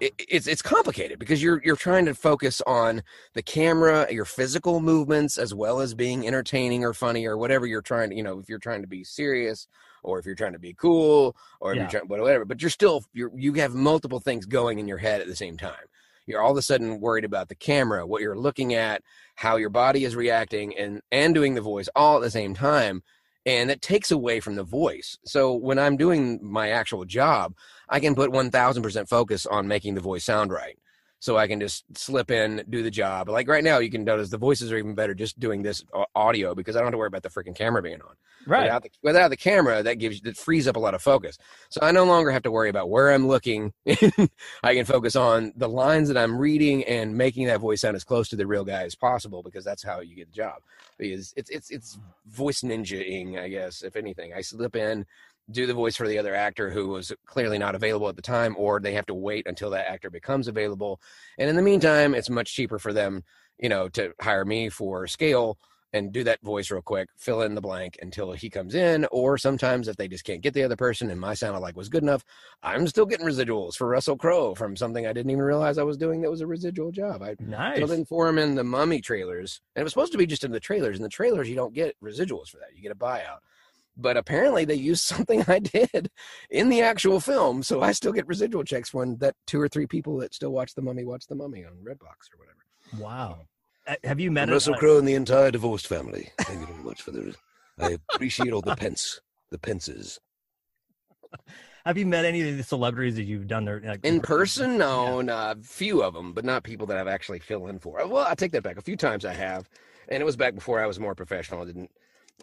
it, 0.00 0.14
it's 0.18 0.46
it's 0.46 0.62
complicated 0.62 1.18
because 1.18 1.42
you're 1.42 1.60
you're 1.64 1.76
trying 1.76 2.04
to 2.06 2.14
focus 2.14 2.60
on 2.66 3.02
the 3.34 3.42
camera, 3.42 4.06
your 4.12 4.24
physical 4.26 4.80
movements, 4.80 5.38
as 5.38 5.54
well 5.54 5.80
as 5.80 5.94
being 5.94 6.26
entertaining 6.26 6.84
or 6.84 6.92
funny 6.92 7.26
or 7.26 7.36
whatever 7.38 7.66
you're 7.66 7.82
trying 7.82 8.10
to. 8.10 8.16
You 8.16 8.22
know, 8.22 8.38
if 8.38 8.48
you're 8.48 8.58
trying 8.58 8.82
to 8.82 8.88
be 8.88 9.04
serious 9.04 9.68
or 10.02 10.18
if 10.18 10.26
you're 10.26 10.34
trying 10.34 10.52
to 10.52 10.58
be 10.58 10.74
cool 10.74 11.36
or 11.60 11.72
if 11.72 11.76
Yeah. 11.76 11.80
you're 11.80 11.88
trying 11.88 12.08
whatever, 12.08 12.44
but 12.44 12.60
you're 12.60 12.70
still 12.70 13.04
you're 13.12 13.30
you 13.36 13.54
have 13.54 13.74
multiple 13.74 14.20
things 14.20 14.46
going 14.46 14.78
in 14.78 14.88
your 14.88 14.98
head 14.98 15.20
at 15.20 15.26
the 15.26 15.36
same 15.36 15.56
time. 15.56 15.86
You're 16.26 16.42
all 16.42 16.50
of 16.50 16.56
a 16.56 16.62
sudden 16.62 17.00
worried 17.00 17.24
about 17.24 17.48
the 17.48 17.54
camera, 17.54 18.04
what 18.06 18.20
you're 18.20 18.36
looking 18.38 18.74
at, 18.74 19.02
how 19.36 19.56
your 19.56 19.70
body 19.70 20.04
is 20.04 20.16
reacting, 20.16 20.76
and 20.76 21.00
and 21.12 21.34
doing 21.34 21.54
the 21.54 21.60
voice 21.60 21.88
all 21.94 22.16
at 22.16 22.22
the 22.22 22.30
same 22.30 22.54
time. 22.54 23.02
And 23.46 23.70
that 23.70 23.80
takes 23.80 24.10
away 24.10 24.40
from 24.40 24.56
the 24.56 24.64
voice. 24.64 25.18
So 25.24 25.54
when 25.54 25.78
I'm 25.78 25.96
doing 25.96 26.40
my 26.42 26.70
actual 26.70 27.04
job, 27.04 27.54
I 27.88 28.00
can 28.00 28.14
put 28.14 28.32
1000% 28.32 29.08
focus 29.08 29.46
on 29.46 29.68
making 29.68 29.94
the 29.94 30.00
voice 30.00 30.24
sound 30.24 30.50
right. 30.50 30.76
So 31.26 31.36
I 31.36 31.48
can 31.48 31.58
just 31.58 31.84
slip 31.98 32.30
in, 32.30 32.64
do 32.70 32.84
the 32.84 32.90
job. 32.90 33.28
Like 33.28 33.48
right 33.48 33.64
now, 33.64 33.78
you 33.78 33.90
can 33.90 34.04
notice 34.04 34.30
the 34.30 34.38
voices 34.38 34.70
are 34.70 34.78
even 34.78 34.94
better 34.94 35.12
just 35.12 35.40
doing 35.40 35.60
this 35.60 35.84
audio 36.14 36.54
because 36.54 36.76
I 36.76 36.78
don't 36.78 36.86
have 36.86 36.92
to 36.92 36.98
worry 36.98 37.08
about 37.08 37.24
the 37.24 37.30
freaking 37.30 37.56
camera 37.56 37.82
being 37.82 38.00
on. 38.00 38.14
right. 38.46 38.62
Without 38.62 38.82
the, 38.84 38.90
without 39.02 39.28
the 39.30 39.36
camera, 39.36 39.82
that 39.82 39.94
gives 39.94 40.20
that 40.20 40.36
frees 40.36 40.68
up 40.68 40.76
a 40.76 40.78
lot 40.78 40.94
of 40.94 41.02
focus. 41.02 41.36
So 41.68 41.80
I 41.82 41.90
no 41.90 42.04
longer 42.04 42.30
have 42.30 42.44
to 42.44 42.52
worry 42.52 42.68
about 42.68 42.90
where 42.90 43.10
I'm 43.10 43.26
looking. 43.26 43.72
I 43.88 44.74
can 44.76 44.84
focus 44.84 45.16
on 45.16 45.52
the 45.56 45.68
lines 45.68 46.06
that 46.06 46.16
I'm 46.16 46.38
reading 46.38 46.84
and 46.84 47.16
making 47.16 47.48
that 47.48 47.58
voice 47.58 47.80
sound 47.80 47.96
as 47.96 48.04
close 48.04 48.28
to 48.28 48.36
the 48.36 48.46
real 48.46 48.64
guy 48.64 48.84
as 48.84 48.94
possible 48.94 49.42
because 49.42 49.64
that's 49.64 49.82
how 49.82 49.98
you 49.98 50.14
get 50.14 50.28
the 50.28 50.32
job. 50.32 50.58
Because 50.96 51.34
it's 51.36 51.50
it's 51.50 51.72
it's 51.72 51.98
voice 52.28 52.60
ninja-ing, 52.60 53.36
I 53.36 53.48
guess, 53.48 53.82
if 53.82 53.96
anything. 53.96 54.32
I 54.32 54.42
slip 54.42 54.76
in, 54.76 55.04
do 55.50 55.66
the 55.66 55.74
voice 55.74 55.96
for 55.96 56.08
the 56.08 56.18
other 56.18 56.34
actor 56.34 56.70
who 56.70 56.88
was 56.88 57.12
clearly 57.24 57.58
not 57.58 57.74
available 57.74 58.08
at 58.08 58.16
the 58.16 58.22
time, 58.22 58.54
or 58.58 58.80
they 58.80 58.94
have 58.94 59.06
to 59.06 59.14
wait 59.14 59.46
until 59.46 59.70
that 59.70 59.88
actor 59.88 60.10
becomes 60.10 60.48
available. 60.48 61.00
And 61.38 61.48
in 61.48 61.56
the 61.56 61.62
meantime, 61.62 62.14
it's 62.14 62.30
much 62.30 62.54
cheaper 62.54 62.78
for 62.78 62.92
them, 62.92 63.22
you 63.58 63.68
know, 63.68 63.88
to 63.90 64.12
hire 64.20 64.44
me 64.44 64.68
for 64.68 65.06
scale 65.06 65.58
and 65.92 66.12
do 66.12 66.24
that 66.24 66.42
voice 66.42 66.70
real 66.70 66.82
quick, 66.82 67.08
fill 67.16 67.42
in 67.42 67.54
the 67.54 67.60
blank 67.60 67.96
until 68.02 68.32
he 68.32 68.50
comes 68.50 68.74
in. 68.74 69.06
Or 69.12 69.38
sometimes 69.38 69.88
if 69.88 69.96
they 69.96 70.08
just 70.08 70.24
can't 70.24 70.42
get 70.42 70.52
the 70.52 70.64
other 70.64 70.76
person 70.76 71.10
and 71.10 71.18
my 71.18 71.32
sound 71.32 71.58
like 71.60 71.76
was 71.76 71.88
good 71.88 72.02
enough, 72.02 72.24
I'm 72.62 72.86
still 72.88 73.06
getting 73.06 73.24
residuals 73.24 73.76
for 73.76 73.86
Russell 73.88 74.16
Crowe 74.16 74.54
from 74.54 74.76
something 74.76 75.06
I 75.06 75.12
didn't 75.12 75.30
even 75.30 75.44
realize 75.44 75.78
I 75.78 75.84
was 75.84 75.96
doing 75.96 76.20
that 76.20 76.30
was 76.30 76.40
a 76.42 76.46
residual 76.46 76.90
job. 76.90 77.22
I 77.22 77.36
Nice. 77.38 77.78
filled 77.78 77.92
in 77.92 78.04
for 78.04 78.28
him 78.28 78.36
in 78.36 78.56
the 78.56 78.64
mummy 78.64 79.00
trailers. 79.00 79.60
And 79.74 79.80
it 79.80 79.84
was 79.84 79.92
supposed 79.92 80.12
to 80.12 80.18
be 80.18 80.26
just 80.26 80.44
in 80.44 80.50
the 80.50 80.60
trailers. 80.60 80.96
In 80.96 81.02
the 81.02 81.08
trailers, 81.08 81.48
you 81.48 81.54
don't 81.54 81.72
get 81.72 81.96
residuals 82.02 82.48
for 82.48 82.58
that. 82.58 82.74
You 82.74 82.82
get 82.82 82.92
a 82.92 82.96
buyout. 82.96 83.38
But 83.96 84.16
apparently 84.16 84.64
they 84.64 84.74
used 84.74 85.02
something 85.06 85.44
I 85.48 85.58
did 85.58 86.10
in 86.50 86.68
the 86.68 86.82
actual 86.82 87.20
film. 87.20 87.62
So 87.62 87.80
I 87.80 87.92
still 87.92 88.12
get 88.12 88.26
residual 88.26 88.64
checks 88.64 88.92
when 88.92 89.16
that 89.18 89.34
two 89.46 89.60
or 89.60 89.68
three 89.68 89.86
people 89.86 90.18
that 90.18 90.34
still 90.34 90.50
watch 90.50 90.74
the 90.74 90.82
mummy 90.82 91.04
watch 91.04 91.26
the 91.26 91.34
mummy 91.34 91.64
on 91.64 91.72
Redbox 91.82 92.28
or 92.32 92.38
whatever. 92.38 93.02
Wow. 93.02 93.40
Uh, 93.86 93.94
Have 94.04 94.20
you 94.20 94.30
met 94.30 94.48
Russell 94.50 94.74
Crowe 94.74 94.98
and 94.98 95.06
the 95.08 95.14
entire 95.14 95.50
divorced 95.50 95.86
family. 95.86 96.30
Thank 96.40 96.60
you 96.60 96.66
very 96.66 96.82
much 96.82 97.02
for 97.02 97.10
the. 97.12 97.34
I 97.78 97.98
appreciate 98.12 98.52
all 98.52 98.62
the 98.62 98.74
pence, 98.76 99.20
the 99.50 99.58
pences. 99.58 100.18
Have 101.84 101.96
you 101.98 102.06
met 102.06 102.24
any 102.24 102.48
of 102.48 102.56
the 102.56 102.62
celebrities 102.62 103.14
that 103.16 103.24
you've 103.24 103.46
done 103.46 103.64
their 103.64 103.80
like, 103.80 104.00
In 104.04 104.20
person, 104.20 104.72
Yeah. 104.72 104.76
no, 104.78 105.20
no, 105.20 105.34
a 105.36 105.56
few 105.62 106.02
of 106.02 106.14
them, 106.14 106.32
but 106.32 106.44
not 106.44 106.64
people 106.64 106.86
that 106.88 106.96
I've 106.96 107.06
actually 107.06 107.38
fill 107.38 107.66
in 107.68 107.78
for. 107.78 108.04
Well, 108.08 108.26
I 108.28 108.34
take 108.34 108.52
that 108.52 108.62
back. 108.62 108.76
A 108.76 108.82
few 108.82 108.96
times 108.96 109.24
I 109.24 109.34
have, 109.34 109.68
and 110.08 110.20
it 110.20 110.24
was 110.26 110.36
back 110.36 110.54
before 110.54 110.80
I 110.82 110.86
was 110.86 110.98
more 110.98 111.14
professional. 111.14 111.62
I 111.62 111.66
didn't 111.66 111.90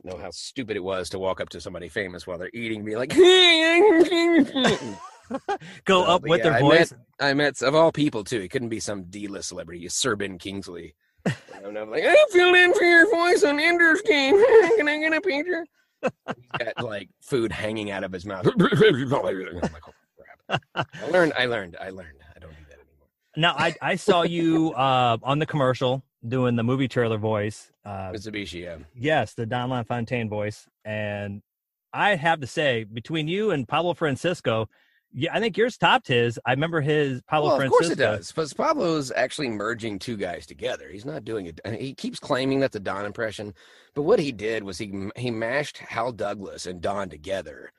know 0.03 0.17
how 0.17 0.31
stupid 0.31 0.75
it 0.77 0.83
was 0.83 1.09
to 1.09 1.19
walk 1.19 1.39
up 1.41 1.49
to 1.49 1.61
somebody 1.61 1.89
famous 1.89 2.25
while 2.27 2.37
they're 2.37 2.49
eating, 2.53 2.83
be 2.83 2.95
like, 2.95 3.09
Go 5.85 6.03
So, 6.03 6.09
up 6.11 6.23
with 6.23 6.39
yeah, 6.39 6.43
their 6.43 6.53
I 6.53 6.59
voice. 6.59 6.93
I 7.19 7.33
met 7.33 7.61
of 7.61 7.75
all 7.75 7.91
people 7.91 8.23
too. 8.23 8.41
It 8.41 8.49
couldn't 8.49 8.69
be 8.69 8.79
some 8.79 9.05
D-list 9.05 9.49
celebrity, 9.49 9.87
Sir 9.89 10.15
Ben 10.15 10.37
Kingsley. 10.37 10.95
And 11.63 11.77
I'm 11.77 11.89
like, 11.89 12.03
I 12.05 12.15
filled 12.31 12.55
in 12.55 12.73
for 12.73 12.83
your 12.83 13.09
voice 13.09 13.43
on 13.43 13.59
Ender's 13.59 14.01
Game. 14.01 14.35
Can 14.77 14.87
I 14.89 14.99
get 14.99 15.13
a 15.13 15.21
picture? 15.21 15.65
He's 16.01 16.11
got 16.59 16.83
like 16.83 17.09
food 17.21 17.51
hanging 17.51 17.91
out 17.91 18.03
of 18.03 18.11
his 18.11 18.25
mouth. 18.25 18.45
Like, 18.45 19.81
oh. 20.49 20.57
I 20.75 21.07
learned. 21.09 21.33
I 21.37 21.45
learned. 21.45 21.77
I 21.79 21.89
learned. 21.89 22.19
I 22.35 22.39
don't 22.39 22.51
do 22.51 22.65
that 22.69 22.79
anymore. 22.79 23.07
Now 23.37 23.55
I 23.57 23.73
I 23.81 23.95
saw 23.95 24.23
you 24.23 24.73
uh, 24.73 25.17
on 25.23 25.39
the 25.39 25.45
commercial 25.45 26.03
doing 26.27 26.55
the 26.55 26.63
movie 26.63 26.87
trailer 26.87 27.17
voice. 27.17 27.71
Uh, 27.85 28.11
Mitsubishi, 28.11 28.63
yeah. 28.63 28.77
yes, 28.95 29.33
the 29.33 29.45
Don 29.45 29.69
LaFontaine 29.69 30.29
voice, 30.29 30.67
and 30.85 31.41
I 31.93 32.15
have 32.15 32.39
to 32.41 32.47
say, 32.47 32.85
between 32.85 33.27
you 33.27 33.51
and 33.51 33.67
Pablo 33.67 33.93
Francisco, 33.93 34.67
yeah, 35.15 35.31
I 35.31 35.39
think 35.39 35.57
yours 35.57 35.77
topped 35.77 36.07
his. 36.07 36.39
I 36.43 36.51
remember 36.51 36.81
his 36.81 37.21
Pablo 37.23 37.49
well, 37.49 37.55
of 37.55 37.59
Francisco. 37.59 37.77
course 37.77 37.91
it 37.91 37.99
does. 37.99 38.31
Because 38.31 38.53
Pablo's 38.53 39.11
actually 39.11 39.49
merging 39.49 39.99
two 39.99 40.17
guys 40.17 40.47
together. 40.47 40.89
He's 40.89 41.05
not 41.05 41.23
doing 41.23 41.45
it. 41.45 41.61
He 41.79 41.93
keeps 41.93 42.19
claiming 42.19 42.59
that's 42.59 42.75
a 42.75 42.79
Don 42.79 43.05
impression, 43.05 43.53
but 43.93 44.03
what 44.03 44.19
he 44.19 44.31
did 44.31 44.63
was 44.63 44.79
he 44.79 45.09
he 45.15 45.29
mashed 45.29 45.77
Hal 45.77 46.13
Douglas 46.13 46.65
and 46.65 46.81
Don 46.81 47.09
together 47.09 47.71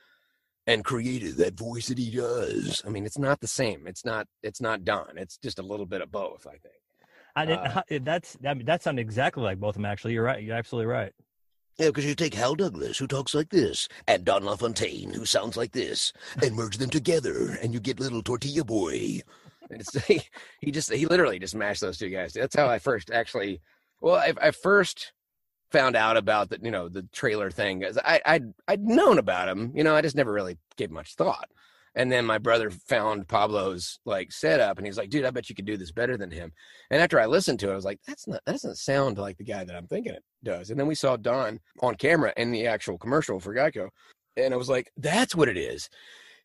and 0.66 0.84
created 0.84 1.36
that 1.38 1.58
voice 1.58 1.88
that 1.88 1.98
he 1.98 2.10
does. 2.10 2.82
I 2.86 2.90
mean, 2.90 3.04
it's 3.04 3.18
not 3.18 3.40
the 3.40 3.48
same. 3.48 3.88
It's 3.88 4.04
not. 4.04 4.28
It's 4.44 4.60
not 4.60 4.84
Don. 4.84 5.16
It's 5.16 5.36
just 5.38 5.58
a 5.58 5.62
little 5.62 5.86
bit 5.86 6.02
of 6.02 6.12
both. 6.12 6.46
I 6.46 6.58
think. 6.58 6.74
I 7.36 7.46
didn't. 7.46 7.60
Uh, 7.66 7.70
how- 7.70 7.84
that's 8.02 8.36
I 8.46 8.54
mean, 8.54 8.66
that 8.66 8.82
sounded 8.82 9.02
exactly 9.02 9.42
like 9.42 9.58
both 9.58 9.70
of 9.70 9.74
them. 9.82 9.86
Actually, 9.86 10.14
you're 10.14 10.24
right. 10.24 10.42
You're 10.42 10.56
absolutely 10.56 10.86
right. 10.92 11.12
Yeah, 11.78 11.86
because 11.88 12.04
you 12.06 12.14
take 12.14 12.34
Hal 12.34 12.54
Douglas, 12.54 12.98
who 12.98 13.08
talks 13.08 13.34
like 13.34 13.48
this, 13.50 13.88
and 14.06 14.24
Don 14.24 14.44
LaFontaine, 14.44 15.12
who 15.12 15.24
sounds 15.24 15.56
like 15.56 15.72
this, 15.72 16.12
and 16.40 16.54
merge 16.54 16.76
them 16.78 16.90
together, 16.90 17.58
and 17.60 17.74
you 17.74 17.80
get 17.80 17.98
little 17.98 18.22
Tortilla 18.22 18.64
Boy. 18.64 19.22
And 19.70 19.80
it's, 19.80 20.04
he, 20.06 20.22
he 20.60 20.70
just 20.70 20.92
he 20.92 21.06
literally 21.06 21.38
just 21.40 21.54
mashed 21.56 21.80
those 21.80 21.98
two 21.98 22.10
guys. 22.10 22.32
That's 22.32 22.54
how 22.54 22.68
I 22.68 22.78
first 22.78 23.10
actually. 23.10 23.60
Well, 24.00 24.14
I, 24.16 24.34
I 24.40 24.50
first 24.52 25.12
found 25.72 25.96
out 25.96 26.16
about 26.16 26.50
the 26.50 26.58
you 26.62 26.70
know 26.70 26.88
the 26.88 27.02
trailer 27.12 27.50
thing. 27.50 27.80
'cause 27.80 27.98
I 28.04 28.20
I'd, 28.24 28.52
I'd 28.68 28.84
known 28.84 29.18
about 29.18 29.48
him. 29.48 29.72
You 29.74 29.82
know, 29.82 29.96
I 29.96 30.02
just 30.02 30.14
never 30.14 30.32
really 30.32 30.58
gave 30.76 30.92
much 30.92 31.14
thought. 31.16 31.48
And 31.94 32.10
then 32.10 32.26
my 32.26 32.38
brother 32.38 32.70
found 32.70 33.28
Pablo's 33.28 34.00
like 34.04 34.32
setup, 34.32 34.78
and 34.78 34.86
he's 34.86 34.98
like, 34.98 35.10
"Dude, 35.10 35.24
I 35.24 35.30
bet 35.30 35.48
you 35.48 35.54
could 35.54 35.64
do 35.64 35.76
this 35.76 35.92
better 35.92 36.16
than 36.16 36.30
him." 36.30 36.52
And 36.90 37.00
after 37.00 37.20
I 37.20 37.26
listened 37.26 37.60
to 37.60 37.68
it, 37.68 37.72
I 37.72 37.76
was 37.76 37.84
like, 37.84 38.00
"That's 38.06 38.26
not 38.26 38.40
that 38.44 38.52
doesn't 38.52 38.78
sound 38.78 39.18
like 39.18 39.36
the 39.38 39.44
guy 39.44 39.64
that 39.64 39.76
I'm 39.76 39.86
thinking 39.86 40.12
it 40.12 40.24
does." 40.42 40.70
And 40.70 40.78
then 40.78 40.86
we 40.86 40.96
saw 40.96 41.16
Don 41.16 41.60
on 41.80 41.94
camera 41.94 42.32
in 42.36 42.50
the 42.50 42.66
actual 42.66 42.98
commercial 42.98 43.38
for 43.38 43.54
Geico, 43.54 43.88
and 44.36 44.52
I 44.52 44.56
was 44.56 44.68
like, 44.68 44.90
"That's 44.96 45.34
what 45.34 45.48
it 45.48 45.56
is." 45.56 45.88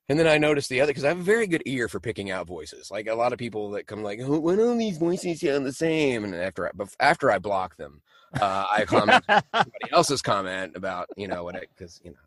And 0.08 0.20
then 0.20 0.28
I 0.28 0.40
noticed 0.40 0.70
the 0.70 0.82
other 0.82 0.92
because 0.92 1.04
I 1.06 1.10
have 1.10 1.20
a 1.20 1.24
very 1.24 1.46
good 1.48 1.62
ear 1.66 1.88
for 1.88 2.00
picking 2.00 2.32
out 2.32 2.48
voices. 2.48 2.90
Like 2.90 3.08
a 3.08 3.16
lot 3.16 3.32
of 3.32 3.38
people 3.38 3.72
that 3.72 3.88
come 3.88 4.04
like, 4.04 4.20
oh, 4.22 4.40
"Why 4.40 4.56
don't 4.56 4.78
these 4.78 4.98
voices 4.98 5.42
sound 5.42 5.66
the 5.66 5.74
same?" 5.74 6.24
And 6.26 6.36
after 6.36 6.68
I, 6.68 6.72
after 7.00 7.32
I 7.32 7.40
block 7.40 7.78
them, 7.78 8.02
uh, 8.40 8.66
I 8.72 8.86
comment 8.86 9.24
somebody 9.30 9.92
else's 9.92 10.22
comment 10.22 10.74
about 10.76 11.08
you 11.18 11.28
know 11.28 11.44
what 11.44 11.56
I 11.56 11.62
because 11.76 12.00
you 12.04 12.12
know 12.12 12.18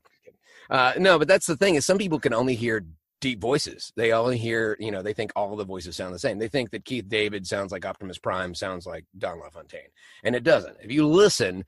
uh, 0.71 0.95
no, 0.97 1.19
but 1.19 1.29
that's 1.29 1.47
the 1.47 1.57
thing 1.57 1.75
is 1.75 1.85
some 1.85 1.99
people 1.99 2.19
can 2.19 2.33
only 2.33 2.55
hear 2.55 2.85
deep 3.23 3.41
voices. 3.41 3.91
They 3.97 4.12
only 4.12 4.37
hear 4.37 4.76
you 4.79 4.91
know 4.91 5.00
they 5.00 5.14
think 5.14 5.33
all 5.35 5.57
the 5.57 5.64
voices 5.64 5.97
sound 5.97 6.14
the 6.14 6.19
same. 6.19 6.38
They 6.38 6.49
think 6.49 6.71
that 6.73 6.85
Keith 6.85 7.09
David 7.09 7.47
sounds 7.47 7.73
like 7.73 7.87
Optimus 7.87 8.19
Prime 8.19 8.55
sounds 8.55 8.85
like 8.85 9.07
Don 9.17 9.41
LaFontaine, 9.41 9.88
and 10.25 10.37
it 10.37 10.45
doesn't. 10.45 10.76
If 10.83 10.93
you 10.93 11.07
listen, 11.09 11.64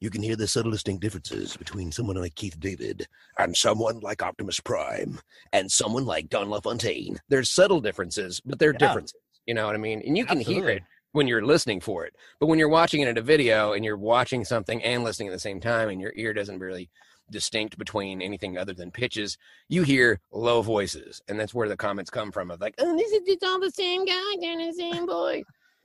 You 0.00 0.10
can 0.10 0.22
hear 0.22 0.34
the 0.34 0.48
subtle 0.48 0.72
distinct 0.72 1.00
differences 1.00 1.56
between 1.56 1.92
someone 1.92 2.16
like 2.16 2.34
Keith 2.34 2.58
David 2.58 3.06
and 3.38 3.56
someone 3.56 4.00
like 4.00 4.20
Optimus 4.20 4.58
Prime 4.58 5.20
and 5.52 5.70
someone 5.70 6.04
like 6.06 6.28
Don 6.28 6.50
LaFontaine. 6.50 7.20
there's 7.28 7.48
subtle 7.50 7.80
differences, 7.80 8.40
but 8.44 8.58
they're 8.58 8.72
Yeah. 8.72 8.78
differences. 8.78 9.20
You 9.46 9.54
know 9.54 9.64
what 9.66 9.76
I 9.76 9.78
mean? 9.78 10.02
And 10.04 10.18
you 10.18 10.26
can 10.26 10.40
hear 10.40 10.68
it 10.68 10.82
when 11.12 11.28
you're 11.28 11.46
listening 11.46 11.80
for 11.80 12.04
it. 12.04 12.16
But 12.40 12.46
when 12.46 12.58
you're 12.58 12.68
watching 12.68 13.00
it 13.00 13.06
in 13.06 13.16
a 13.16 13.22
video 13.22 13.74
and 13.74 13.84
you're 13.84 13.96
watching 13.96 14.44
something 14.44 14.82
and 14.82 15.04
listening 15.04 15.28
at 15.28 15.32
the 15.34 15.38
same 15.38 15.60
time 15.60 15.88
and 15.88 16.00
your 16.00 16.12
ear 16.16 16.32
doesn't 16.32 16.58
really 16.58 16.90
distinct 17.30 17.78
between 17.78 18.22
anything 18.22 18.58
other 18.58 18.72
than 18.72 18.90
pitches, 18.90 19.36
you 19.68 19.82
hear 19.82 20.20
low 20.30 20.62
voices. 20.62 21.20
And 21.28 21.38
that's 21.38 21.54
where 21.54 21.68
the 21.68 21.76
comments 21.76 22.10
come 22.10 22.32
from 22.32 22.50
of 22.50 22.60
like, 22.60 22.74
oh, 22.78 22.96
this 22.96 23.12
is 23.12 23.22
it's 23.26 23.44
all 23.44 23.60
the 23.60 23.70
same 23.70 24.04
guy, 24.04 24.36
they're 24.40 24.58
the 24.58 24.72
same 24.72 25.06
boy. 25.06 25.42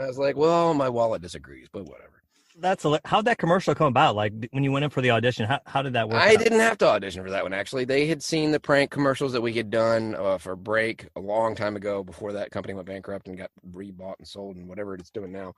I 0.00 0.06
was 0.06 0.18
like, 0.18 0.36
well, 0.36 0.74
my 0.74 0.88
wallet 0.88 1.22
disagrees, 1.22 1.68
but 1.72 1.84
whatever. 1.84 2.22
That's 2.58 2.84
a, 2.84 3.00
how'd 3.04 3.24
that 3.24 3.38
commercial 3.38 3.74
come 3.74 3.86
about? 3.86 4.16
Like 4.16 4.34
when 4.50 4.64
you 4.64 4.72
went 4.72 4.84
in 4.84 4.90
for 4.90 5.00
the 5.00 5.12
audition, 5.12 5.46
how, 5.46 5.60
how 5.64 5.82
did 5.82 5.94
that 5.94 6.08
work? 6.08 6.20
I 6.20 6.34
out? 6.34 6.40
didn't 6.40 6.60
have 6.60 6.76
to 6.78 6.88
audition 6.88 7.22
for 7.22 7.30
that 7.30 7.42
one 7.42 7.54
actually. 7.54 7.84
They 7.84 8.06
had 8.06 8.22
seen 8.22 8.50
the 8.50 8.60
prank 8.60 8.90
commercials 8.90 9.32
that 9.32 9.40
we 9.40 9.54
had 9.54 9.70
done 9.70 10.14
uh, 10.16 10.36
for 10.36 10.56
Break 10.56 11.08
a 11.16 11.20
long 11.20 11.54
time 11.54 11.76
ago 11.76 12.02
before 12.02 12.32
that 12.34 12.50
company 12.50 12.74
went 12.74 12.86
bankrupt 12.86 13.28
and 13.28 13.38
got 13.38 13.50
rebought 13.72 14.16
and 14.18 14.28
sold 14.28 14.56
and 14.56 14.68
whatever 14.68 14.94
it's 14.94 15.10
doing 15.10 15.32
now. 15.32 15.54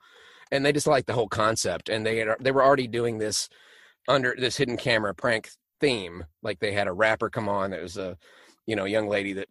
And 0.51 0.65
they 0.65 0.71
just 0.71 0.87
liked 0.87 1.07
the 1.07 1.13
whole 1.13 1.27
concept 1.27 1.89
and 1.89 2.05
they 2.05 2.19
had, 2.19 2.29
they 2.39 2.51
were 2.51 2.63
already 2.63 2.87
doing 2.87 3.17
this 3.17 3.49
under 4.07 4.35
this 4.37 4.57
hidden 4.57 4.77
camera 4.77 5.13
prank 5.13 5.49
theme. 5.79 6.25
Like 6.41 6.59
they 6.59 6.71
had 6.71 6.87
a 6.87 6.93
rapper 6.93 7.29
come 7.29 7.49
on 7.49 7.71
that 7.71 7.81
was 7.81 7.97
a 7.97 8.17
you 8.65 8.75
know 8.75 8.85
young 8.85 9.07
lady 9.07 9.33
that 9.33 9.47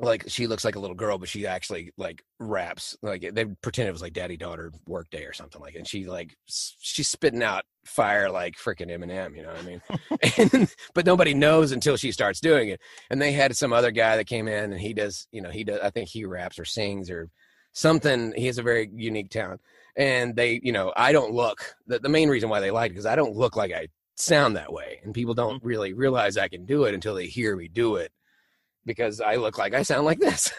like 0.00 0.24
she 0.26 0.46
looks 0.46 0.64
like 0.64 0.74
a 0.74 0.78
little 0.78 0.96
girl 0.96 1.18
but 1.18 1.28
she 1.28 1.46
actually 1.46 1.92
like 1.98 2.22
raps 2.38 2.96
like 3.02 3.30
they 3.34 3.44
pretend 3.44 3.88
it 3.88 3.92
was 3.92 4.00
like 4.00 4.14
daddy 4.14 4.38
daughter 4.38 4.72
work 4.86 5.08
day 5.10 5.24
or 5.24 5.34
something 5.34 5.60
like 5.60 5.74
and 5.74 5.86
she 5.86 6.06
like 6.06 6.34
she's 6.46 7.08
spitting 7.08 7.42
out 7.42 7.64
fire 7.84 8.30
like 8.30 8.56
freaking 8.56 8.90
Eminem 8.90 9.36
you 9.36 9.42
know 9.42 9.50
what 9.50 9.58
I 9.58 9.62
mean 9.62 9.82
and, 10.52 10.74
but 10.94 11.04
nobody 11.04 11.34
knows 11.34 11.72
until 11.72 11.96
she 11.96 12.10
starts 12.10 12.40
doing 12.40 12.70
it 12.70 12.80
and 13.10 13.20
they 13.20 13.32
had 13.32 13.54
some 13.54 13.72
other 13.72 13.90
guy 13.90 14.16
that 14.16 14.26
came 14.26 14.48
in 14.48 14.72
and 14.72 14.80
he 14.80 14.94
does 14.94 15.26
you 15.30 15.42
know 15.42 15.50
he 15.50 15.62
does 15.62 15.80
I 15.82 15.90
think 15.90 16.08
he 16.08 16.24
raps 16.24 16.58
or 16.58 16.64
sings 16.64 17.10
or 17.10 17.28
something 17.74 18.32
he 18.34 18.46
has 18.46 18.58
a 18.58 18.62
very 18.62 18.90
unique 18.94 19.30
talent 19.30 19.60
and 19.96 20.34
they 20.36 20.60
you 20.62 20.72
know 20.72 20.92
I 20.96 21.12
don't 21.12 21.32
look 21.32 21.76
the, 21.86 21.98
the 21.98 22.08
main 22.08 22.28
reason 22.28 22.48
why 22.48 22.60
they 22.60 22.70
like 22.70 22.90
it 22.90 22.94
because 22.94 23.06
I 23.06 23.16
don't 23.16 23.36
look 23.36 23.56
like 23.56 23.72
I 23.72 23.88
sound 24.16 24.56
that 24.56 24.72
way 24.72 25.00
and 25.02 25.14
people 25.14 25.34
don't 25.34 25.58
mm-hmm. 25.58 25.66
really 25.66 25.92
realize 25.92 26.36
I 26.36 26.48
can 26.48 26.64
do 26.64 26.84
it 26.84 26.94
until 26.94 27.14
they 27.14 27.26
hear 27.26 27.56
me 27.56 27.68
do 27.68 27.96
it 27.96 28.12
because 28.84 29.20
I 29.20 29.36
look 29.36 29.58
like 29.58 29.74
I 29.74 29.82
sound 29.82 30.04
like 30.04 30.18
this. 30.18 30.52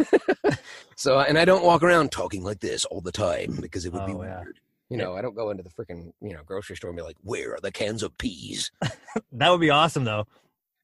so, 0.95 1.19
and 1.19 1.37
I 1.37 1.45
don't 1.45 1.65
walk 1.65 1.83
around 1.83 2.11
talking 2.11 2.43
like 2.43 2.59
this 2.59 2.85
all 2.85 3.01
the 3.01 3.11
time 3.11 3.57
because 3.61 3.85
it 3.85 3.93
would 3.93 4.05
be 4.05 4.13
Oh, 4.13 4.23
yeah. 4.23 4.39
weird. 4.39 4.59
You 4.89 4.97
know, 4.97 5.15
I 5.15 5.21
don't 5.21 5.35
go 5.35 5.49
into 5.49 5.63
the 5.63 5.69
freaking, 5.69 6.11
you 6.21 6.33
know, 6.33 6.41
grocery 6.45 6.75
store 6.75 6.91
and 6.91 6.97
be 6.97 7.03
like, 7.03 7.17
Where 7.21 7.55
are 7.55 7.59
the 7.61 7.71
cans 7.71 8.03
of 8.03 8.17
peas? 8.17 8.71
That 9.31 9.49
would 9.49 9.61
be 9.61 9.69
awesome, 9.69 10.03
though. 10.03 10.25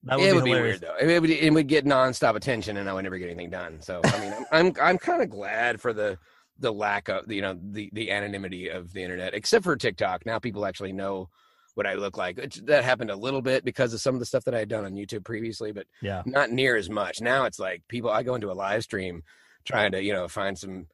That 0.04 0.18
would 0.18 0.26
it 0.26 0.32
be 0.32 0.36
would 0.36 0.44
be 0.46 0.52
weird 0.52 0.82
though. 0.82 0.96
It 1.00 1.20
would, 1.20 1.30
it 1.30 1.52
would 1.52 1.68
get 1.68 1.86
nonstop 1.86 2.36
attention 2.36 2.78
and 2.78 2.90
I 2.90 2.94
would 2.94 3.04
never 3.04 3.18
get 3.18 3.26
anything 3.26 3.50
done. 3.50 3.82
So, 3.82 4.02
I 4.04 4.20
mean, 4.20 4.34
I'm, 4.34 4.46
I'm, 4.52 4.74
I'm 4.82 4.98
kind 4.98 5.22
of 5.22 5.30
glad 5.30 5.82
for 5.82 5.94
the, 5.94 6.18
the 6.60 6.72
lack 6.74 7.08
of, 7.10 7.32
you 7.32 7.42
know, 7.42 7.58
the, 7.62 7.90
the 7.94 8.12
anonymity 8.12 8.70
of 8.70 8.94
the 8.94 9.02
internet, 9.04 9.34
except 9.34 9.64
for 9.64 9.76
TikTok. 9.76 10.26
Now 10.26 10.40
people 10.40 10.66
actually 10.66 10.94
know 10.94 11.30
what 11.76 11.88
I 11.88 11.94
look 11.94 12.18
like. 12.18 12.38
It's, 12.38 12.60
that 12.62 12.84
happened 12.84 13.12
a 13.12 13.16
little 13.16 13.42
bit 13.42 13.64
because 13.64 13.94
of 13.94 14.02
some 14.02 14.14
of 14.14 14.20
the 14.20 14.26
stuff 14.26 14.44
that 14.46 14.54
I 14.56 14.60
had 14.60 14.70
done 14.70 14.86
on 14.86 14.94
YouTube 14.94 15.24
previously, 15.24 15.72
but 15.72 15.88
Yeah. 16.02 16.24
not 16.26 16.52
near 16.52 16.76
as 16.76 16.90
much. 16.90 17.22
Now 17.22 17.46
it's 17.46 17.60
like 17.60 17.84
people 17.88 18.10
I 18.10 18.24
go 18.24 18.36
into 18.36 18.52
a 18.52 18.54
live 18.54 18.84
stream 18.84 19.24
trying 19.64 19.92
to, 19.94 20.04
you 20.04 20.12
know, 20.14 20.28
find 20.28 20.58
some 20.58 20.88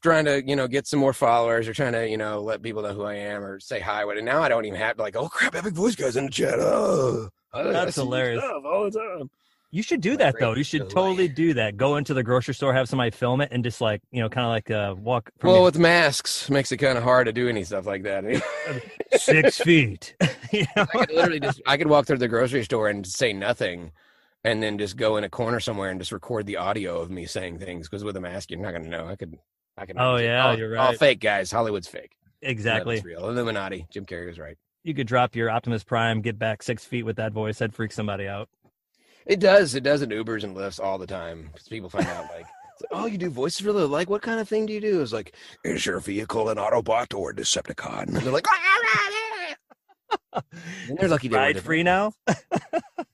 trying 0.00 0.24
to, 0.24 0.42
you 0.44 0.56
know, 0.56 0.66
get 0.66 0.86
some 0.86 0.98
more 0.98 1.12
followers 1.12 1.68
or 1.68 1.74
trying 1.74 1.92
to, 1.92 2.08
you 2.08 2.16
know, 2.16 2.40
let 2.40 2.62
people 2.62 2.82
know 2.82 2.94
who 2.94 3.04
I 3.04 3.14
am 3.14 3.44
or 3.44 3.60
say 3.60 3.78
hi. 3.78 4.02
And 4.02 4.24
now 4.24 4.42
I 4.42 4.48
don't 4.48 4.64
even 4.64 4.80
have 4.80 4.96
to 4.96 5.02
like, 5.02 5.14
oh 5.16 5.28
crap, 5.28 5.54
epic 5.54 5.74
voice 5.74 5.94
guys 5.94 6.16
in 6.16 6.24
the 6.24 6.30
chat. 6.30 6.54
Oh, 6.58 7.28
oh 7.52 7.68
I 7.68 7.72
That's 7.72 7.96
hilarious. 7.96 8.42
all 8.42 8.90
the 8.90 8.98
time. 8.98 9.30
You 9.74 9.82
should 9.82 10.02
do 10.02 10.18
that 10.18 10.38
though. 10.38 10.54
You 10.54 10.64
should 10.64 10.90
totally 10.90 11.28
do 11.28 11.54
that. 11.54 11.78
Go 11.78 11.96
into 11.96 12.12
the 12.12 12.22
grocery 12.22 12.52
store, 12.52 12.74
have 12.74 12.90
somebody 12.90 13.10
film 13.10 13.40
it, 13.40 13.48
and 13.50 13.64
just 13.64 13.80
like 13.80 14.02
you 14.10 14.20
know, 14.20 14.28
kind 14.28 14.44
of 14.44 14.50
like 14.50 14.70
uh, 14.70 14.94
walk 14.98 15.30
Well, 15.42 15.54
your 15.54 15.64
with 15.64 15.78
masks 15.78 16.50
makes 16.50 16.70
it 16.72 16.76
kind 16.76 16.98
of 16.98 17.02
hard 17.02 17.24
to 17.24 17.32
do 17.32 17.48
any 17.48 17.64
stuff 17.64 17.86
like 17.86 18.02
that. 18.02 18.22
six 19.18 19.58
feet. 19.58 20.14
you 20.52 20.66
know? 20.76 20.82
I 20.94 21.06
could 21.06 21.10
literally 21.10 21.40
just 21.40 21.62
I 21.66 21.78
could 21.78 21.86
walk 21.86 22.06
through 22.06 22.18
the 22.18 22.28
grocery 22.28 22.64
store 22.64 22.90
and 22.90 23.06
say 23.06 23.32
nothing 23.32 23.92
and 24.44 24.62
then 24.62 24.76
just 24.76 24.98
go 24.98 25.16
in 25.16 25.24
a 25.24 25.30
corner 25.30 25.58
somewhere 25.58 25.90
and 25.90 25.98
just 25.98 26.12
record 26.12 26.44
the 26.44 26.58
audio 26.58 27.00
of 27.00 27.10
me 27.10 27.24
saying 27.24 27.58
things 27.58 27.88
because 27.88 28.04
with 28.04 28.16
a 28.18 28.20
mask 28.20 28.50
you're 28.50 28.60
not 28.60 28.72
gonna 28.72 28.88
know. 28.88 29.06
I 29.06 29.16
could 29.16 29.38
I 29.78 29.86
can 29.86 29.98
Oh, 29.98 30.16
yeah, 30.16 30.48
all, 30.48 30.58
you're 30.58 30.72
right. 30.72 30.80
All 30.80 30.92
fake 30.92 31.20
guys. 31.20 31.50
Hollywood's 31.50 31.88
fake. 31.88 32.12
Exactly. 32.42 32.96
it's 32.96 33.06
real. 33.06 33.26
Illuminati. 33.26 33.86
Jim 33.90 34.04
Carrey 34.04 34.26
was 34.26 34.38
right. 34.38 34.58
You 34.84 34.92
could 34.92 35.06
drop 35.06 35.34
your 35.34 35.48
Optimus 35.48 35.82
Prime, 35.82 36.20
get 36.20 36.38
back 36.38 36.62
six 36.62 36.84
feet 36.84 37.04
with 37.04 37.16
that 37.16 37.32
voice. 37.32 37.58
That'd 37.58 37.74
freak 37.74 37.92
somebody 37.92 38.28
out. 38.28 38.50
It 39.26 39.40
does. 39.40 39.74
It 39.74 39.82
does 39.82 40.02
in 40.02 40.10
Ubers 40.10 40.44
and 40.44 40.56
Lyfts 40.56 40.82
all 40.82 40.98
the 40.98 41.06
time. 41.06 41.50
people 41.70 41.88
find 41.90 42.06
out 42.06 42.26
like, 42.34 42.46
oh, 42.90 43.06
you 43.06 43.18
do 43.18 43.30
voices 43.30 43.60
for 43.64 43.72
the 43.72 43.86
like. 43.86 44.10
What 44.10 44.22
kind 44.22 44.40
of 44.40 44.48
thing 44.48 44.66
do 44.66 44.72
you 44.72 44.80
do? 44.80 45.00
It's 45.02 45.12
like, 45.12 45.34
Is 45.64 45.86
your 45.86 46.00
vehicle 46.00 46.48
an 46.48 46.58
Autobot 46.58 47.14
or 47.16 47.30
a 47.30 47.34
Decepticon? 47.34 48.08
and 48.08 48.16
they're 48.16 48.32
like, 48.32 48.46
and 50.88 50.98
they're 50.98 51.08
lucky 51.08 51.28
they 51.28 51.36
Ride 51.36 51.60
free 51.60 51.82
now. 51.82 52.12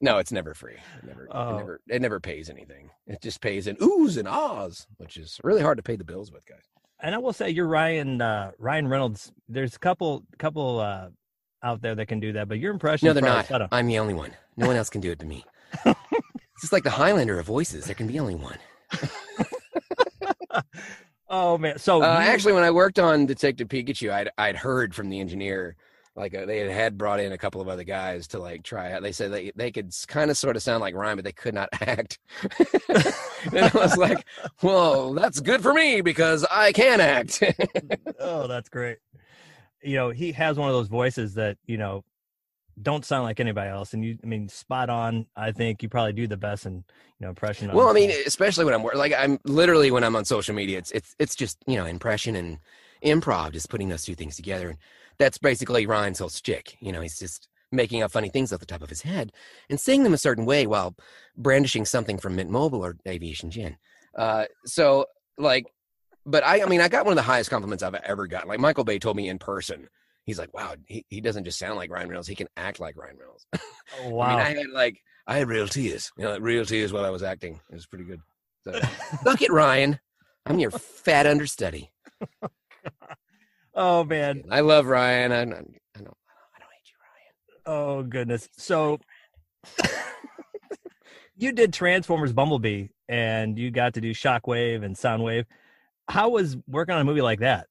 No, 0.00 0.18
it's 0.18 0.30
never 0.32 0.54
free. 0.54 0.74
It 0.98 1.04
never, 1.06 1.28
Oh. 1.30 1.48
it 1.50 1.56
never, 1.58 1.80
it 1.88 2.02
never 2.02 2.20
pays 2.20 2.48
anything. 2.48 2.90
It 3.06 3.20
just 3.20 3.40
pays 3.40 3.66
in 3.66 3.76
oohs 3.76 4.16
and 4.16 4.28
ahs, 4.28 4.86
which 4.98 5.16
is 5.16 5.40
really 5.42 5.62
hard 5.62 5.76
to 5.78 5.82
pay 5.82 5.96
the 5.96 6.04
bills 6.04 6.30
with, 6.30 6.46
guys. 6.46 6.62
And 7.00 7.14
I 7.14 7.18
will 7.18 7.32
say, 7.32 7.50
you're 7.50 7.66
Ryan 7.66 8.20
uh, 8.20 8.52
Ryan 8.58 8.88
Reynolds. 8.88 9.32
There's 9.48 9.74
a 9.76 9.78
couple 9.78 10.24
couple 10.38 10.80
uh, 10.80 11.08
out 11.62 11.80
there 11.82 11.94
that 11.94 12.06
can 12.06 12.20
do 12.20 12.32
that, 12.34 12.48
but 12.48 12.58
your 12.58 12.72
impression. 12.72 13.06
No, 13.06 13.12
they're 13.12 13.22
not. 13.22 13.68
I'm 13.72 13.86
the 13.86 13.98
only 13.98 14.14
one. 14.14 14.32
No 14.56 14.66
one 14.66 14.76
else 14.76 14.90
can 14.90 15.00
do 15.00 15.10
it 15.10 15.18
to 15.20 15.26
me. 15.26 15.44
It's 15.84 16.60
just 16.60 16.72
like 16.72 16.84
the 16.84 16.90
Highlander 16.90 17.38
of 17.38 17.46
voices. 17.46 17.86
There 17.86 17.94
can 17.94 18.06
be 18.06 18.18
only 18.18 18.34
one. 18.34 18.58
Oh 21.30 21.58
man. 21.58 21.78
So 21.78 22.02
Uh, 22.02 22.18
actually, 22.22 22.54
when 22.54 22.64
I 22.64 22.70
worked 22.70 22.98
on 22.98 23.26
Detective 23.26 23.68
Pikachu, 23.68 24.10
I'd 24.10 24.30
I'd 24.38 24.56
heard 24.56 24.94
from 24.94 25.10
the 25.10 25.20
engineer, 25.20 25.76
like 26.16 26.34
uh, 26.34 26.46
they 26.46 26.58
had, 26.60 26.70
had 26.70 26.98
brought 26.98 27.20
in 27.20 27.32
a 27.32 27.38
couple 27.38 27.60
of 27.60 27.68
other 27.68 27.84
guys 27.84 28.28
to 28.28 28.38
like 28.38 28.62
try 28.62 28.92
out. 28.92 29.02
They 29.02 29.12
said 29.12 29.30
they 29.30 29.52
they 29.54 29.70
could 29.70 29.92
kind 30.06 30.30
of 30.30 30.38
sort 30.38 30.56
of 30.56 30.62
sound 30.62 30.80
like 30.80 30.94
Ryan, 30.94 31.16
but 31.16 31.24
they 31.26 31.32
could 31.32 31.52
not 31.54 31.68
act. 31.82 32.18
and 32.88 33.58
I 33.58 33.70
was 33.74 33.98
like, 33.98 34.24
well, 34.62 35.12
that's 35.12 35.40
good 35.40 35.60
for 35.60 35.74
me 35.74 36.00
because 36.00 36.46
I 36.50 36.72
can 36.72 37.00
act. 37.00 37.42
oh, 38.18 38.46
that's 38.46 38.70
great. 38.70 38.96
You 39.82 39.96
know, 39.96 40.08
he 40.10 40.32
has 40.32 40.56
one 40.56 40.70
of 40.70 40.74
those 40.74 40.88
voices 40.88 41.34
that 41.34 41.58
you 41.66 41.76
know 41.76 42.04
don't 42.80 43.04
sound 43.04 43.24
like 43.24 43.40
anybody 43.40 43.70
else, 43.70 43.94
and 43.94 44.04
you, 44.04 44.18
I 44.22 44.26
mean, 44.26 44.48
spot 44.48 44.90
on. 44.90 45.26
I 45.36 45.52
think 45.52 45.82
you 45.82 45.88
probably 45.88 46.12
do 46.12 46.26
the 46.26 46.36
best 46.36 46.66
in 46.66 46.74
you 46.74 46.84
know 47.20 47.28
impression. 47.28 47.72
well, 47.72 47.88
I 47.88 47.92
mean, 47.92 48.10
especially 48.26 48.64
when 48.64 48.74
I'm 48.74 48.82
like 48.82 49.12
I'm 49.16 49.38
literally 49.44 49.90
when 49.90 50.04
I'm 50.04 50.16
on 50.16 50.24
social 50.24 50.54
media, 50.54 50.78
it's 50.78 50.90
it's 50.92 51.14
it's 51.18 51.34
just 51.34 51.58
you 51.66 51.76
know 51.76 51.86
impression 51.86 52.36
and 52.36 52.58
improv, 53.04 53.52
just 53.52 53.70
putting 53.70 53.88
those 53.88 54.04
two 54.04 54.14
things 54.14 54.36
together, 54.36 54.70
and 54.70 54.78
that's 55.18 55.38
basically 55.38 55.86
Ryan's 55.86 56.18
whole 56.18 56.28
shtick. 56.28 56.76
You 56.80 56.92
know, 56.92 57.00
he's 57.00 57.18
just 57.18 57.48
making 57.70 58.02
up 58.02 58.10
funny 58.10 58.28
things 58.28 58.52
off 58.52 58.60
the 58.60 58.66
top 58.66 58.82
of 58.82 58.88
his 58.88 59.02
head 59.02 59.32
and 59.68 59.78
saying 59.78 60.02
them 60.02 60.14
a 60.14 60.18
certain 60.18 60.46
way 60.46 60.66
while 60.66 60.94
brandishing 61.36 61.84
something 61.84 62.18
from 62.18 62.34
Mint 62.34 62.50
Mobile 62.50 62.84
or 62.84 62.96
Aviation 63.06 63.50
Gin. 63.50 63.76
Uh, 64.16 64.46
so 64.64 65.06
like, 65.36 65.66
but 66.24 66.44
I, 66.44 66.62
I 66.62 66.66
mean, 66.66 66.80
I 66.80 66.88
got 66.88 67.04
one 67.04 67.12
of 67.12 67.16
the 67.16 67.22
highest 67.22 67.50
compliments 67.50 67.82
I've 67.82 67.94
ever 67.94 68.26
gotten. 68.26 68.48
Like 68.48 68.60
Michael 68.60 68.84
Bay 68.84 68.98
told 68.98 69.16
me 69.16 69.28
in 69.28 69.38
person, 69.38 69.88
he's 70.28 70.38
like, 70.38 70.52
wow, 70.52 70.74
he, 70.84 71.06
he 71.08 71.22
doesn't 71.22 71.44
just 71.44 71.58
sound 71.58 71.76
like 71.76 71.90
Ryan 71.90 72.08
Reynolds, 72.10 72.28
he 72.28 72.34
can 72.34 72.48
act 72.54 72.80
like 72.80 72.98
Ryan 72.98 73.16
Reynolds. 73.16 73.46
Oh, 73.98 74.10
wow. 74.10 74.26
I 74.26 74.30
mean, 74.30 74.40
I 74.40 74.60
had 74.60 74.70
like, 74.74 75.00
I 75.26 75.38
had 75.38 75.48
real 75.48 75.66
tears, 75.66 76.12
you 76.18 76.24
know, 76.24 76.32
like 76.32 76.42
real 76.42 76.66
tears 76.66 76.92
while 76.92 77.06
I 77.06 77.08
was 77.08 77.22
acting. 77.22 77.58
It 77.70 77.74
was 77.74 77.86
pretty 77.86 78.04
good. 78.04 78.20
So, 78.64 78.78
look 79.24 79.40
at 79.40 79.50
Ryan. 79.50 79.98
I'm 80.44 80.58
your 80.58 80.70
fat 80.70 81.26
understudy. 81.26 81.90
oh 83.74 84.04
man. 84.04 84.44
I 84.50 84.60
love 84.60 84.84
Ryan. 84.84 85.32
I, 85.32 85.36
I 85.36 85.40
I 85.40 85.44
don't, 85.44 85.56
I 85.96 86.00
don't 86.00 86.72
hate 86.74 86.90
you, 86.90 86.98
Ryan. 87.00 87.62
Oh 87.64 88.02
goodness. 88.02 88.50
So 88.58 89.00
you 91.36 91.52
did 91.52 91.72
Transformers 91.72 92.34
Bumblebee 92.34 92.88
and 93.08 93.58
you 93.58 93.70
got 93.70 93.94
to 93.94 94.02
do 94.02 94.12
Shockwave 94.12 94.84
and 94.84 94.94
Soundwave. 94.94 95.46
How 96.06 96.28
was 96.28 96.58
working 96.66 96.94
on 96.94 97.00
a 97.00 97.04
movie 97.04 97.22
like 97.22 97.40
that? 97.40 97.66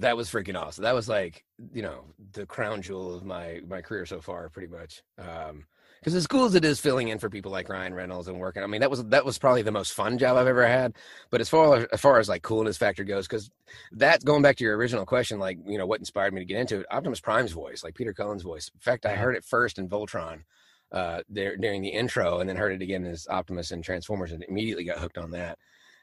That 0.00 0.16
was 0.16 0.30
freaking 0.30 0.60
awesome. 0.60 0.82
That 0.82 0.94
was 0.94 1.08
like, 1.08 1.44
you 1.72 1.82
know, 1.82 2.04
the 2.32 2.46
crown 2.46 2.82
jewel 2.82 3.14
of 3.14 3.24
my 3.24 3.60
my 3.68 3.80
career 3.80 4.06
so 4.06 4.20
far, 4.20 4.48
pretty 4.48 4.68
much. 4.68 5.02
Um, 5.18 5.66
because 6.04 6.16
as 6.16 6.26
cool 6.26 6.44
as 6.44 6.54
it 6.54 6.66
is 6.66 6.80
filling 6.80 7.08
in 7.08 7.18
for 7.18 7.30
people 7.30 7.50
like 7.50 7.70
Ryan 7.70 7.94
Reynolds 7.94 8.28
and 8.28 8.38
working, 8.38 8.62
I 8.62 8.66
mean, 8.66 8.82
that 8.82 8.90
was 8.90 9.02
that 9.06 9.24
was 9.24 9.38
probably 9.38 9.62
the 9.62 9.72
most 9.72 9.94
fun 9.94 10.18
job 10.18 10.36
I've 10.36 10.46
ever 10.46 10.66
had. 10.66 10.94
But 11.30 11.40
as 11.40 11.48
far 11.48 11.88
as 11.90 12.00
far 12.00 12.18
as 12.18 12.28
like 12.28 12.42
coolness 12.42 12.76
factor 12.76 13.04
goes, 13.04 13.26
because 13.26 13.50
that 13.92 14.22
going 14.22 14.42
back 14.42 14.56
to 14.56 14.64
your 14.64 14.76
original 14.76 15.06
question, 15.06 15.38
like 15.38 15.58
you 15.66 15.78
know, 15.78 15.86
what 15.86 16.00
inspired 16.00 16.34
me 16.34 16.42
to 16.42 16.44
get 16.44 16.60
into 16.60 16.80
it, 16.80 16.86
Optimus 16.90 17.20
Prime's 17.20 17.52
voice, 17.52 17.82
like 17.82 17.94
Peter 17.94 18.12
Cullen's 18.12 18.42
voice. 18.42 18.70
In 18.74 18.80
fact, 18.80 19.06
I 19.06 19.16
heard 19.16 19.34
it 19.34 19.44
first 19.44 19.78
in 19.78 19.88
Voltron, 19.88 20.42
uh, 20.92 21.22
there 21.30 21.56
during 21.56 21.80
the 21.80 21.88
intro, 21.88 22.38
and 22.38 22.50
then 22.50 22.56
heard 22.56 22.72
it 22.72 22.82
again 22.82 23.06
as 23.06 23.26
Optimus 23.28 23.70
and 23.70 23.82
Transformers, 23.82 24.32
and 24.32 24.44
immediately 24.44 24.84
got 24.84 24.98
hooked 24.98 25.16
on 25.16 25.30
that. 25.30 25.58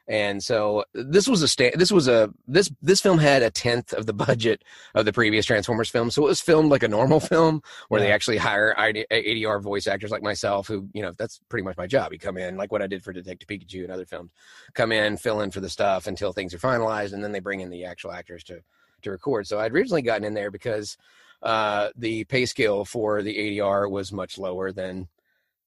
And 0.08 0.42
so 0.42 0.84
this 0.94 1.28
was 1.28 1.42
a 1.42 1.48
sta- 1.48 1.76
this 1.76 1.92
was 1.92 2.08
a 2.08 2.32
this 2.48 2.70
this 2.82 3.00
film 3.00 3.18
had 3.18 3.42
a 3.42 3.50
tenth 3.50 3.92
of 3.92 4.06
the 4.06 4.12
budget 4.12 4.64
of 4.94 5.04
the 5.04 5.12
previous 5.12 5.46
Transformers 5.46 5.90
film, 5.90 6.10
so 6.10 6.24
it 6.24 6.28
was 6.28 6.40
filmed 6.40 6.70
like 6.70 6.82
a 6.82 6.88
normal 6.88 7.20
film 7.32 7.62
where 7.88 8.00
they 8.00 8.10
actually 8.10 8.38
hire 8.38 8.74
ID- 8.78 9.06
ADR 9.10 9.62
voice 9.62 9.86
actors 9.86 10.10
like 10.10 10.22
myself, 10.22 10.66
who 10.66 10.88
you 10.92 11.02
know 11.02 11.12
that's 11.16 11.40
pretty 11.48 11.64
much 11.64 11.76
my 11.76 11.86
job. 11.86 12.12
You 12.12 12.18
come 12.18 12.36
in 12.36 12.56
like 12.56 12.72
what 12.72 12.82
I 12.82 12.88
did 12.88 13.04
for 13.04 13.12
Detective 13.12 13.48
Pikachu 13.48 13.84
and 13.84 13.92
other 13.92 14.06
films, 14.06 14.32
come 14.74 14.90
in, 14.90 15.16
fill 15.16 15.40
in 15.40 15.52
for 15.52 15.60
the 15.60 15.68
stuff 15.68 16.08
until 16.08 16.32
things 16.32 16.52
are 16.52 16.58
finalized, 16.58 17.12
and 17.12 17.22
then 17.22 17.32
they 17.32 17.40
bring 17.40 17.60
in 17.60 17.70
the 17.70 17.84
actual 17.84 18.12
actors 18.12 18.42
to 18.44 18.60
to 19.02 19.10
record. 19.10 19.46
So 19.46 19.60
I'd 19.60 19.72
originally 19.72 20.02
gotten 20.02 20.24
in 20.24 20.34
there 20.34 20.50
because 20.50 20.96
uh, 21.42 21.90
the 21.96 22.24
pay 22.24 22.46
scale 22.46 22.84
for 22.84 23.22
the 23.22 23.58
ADR 23.58 23.90
was 23.90 24.12
much 24.12 24.38
lower 24.38 24.72
than 24.72 25.08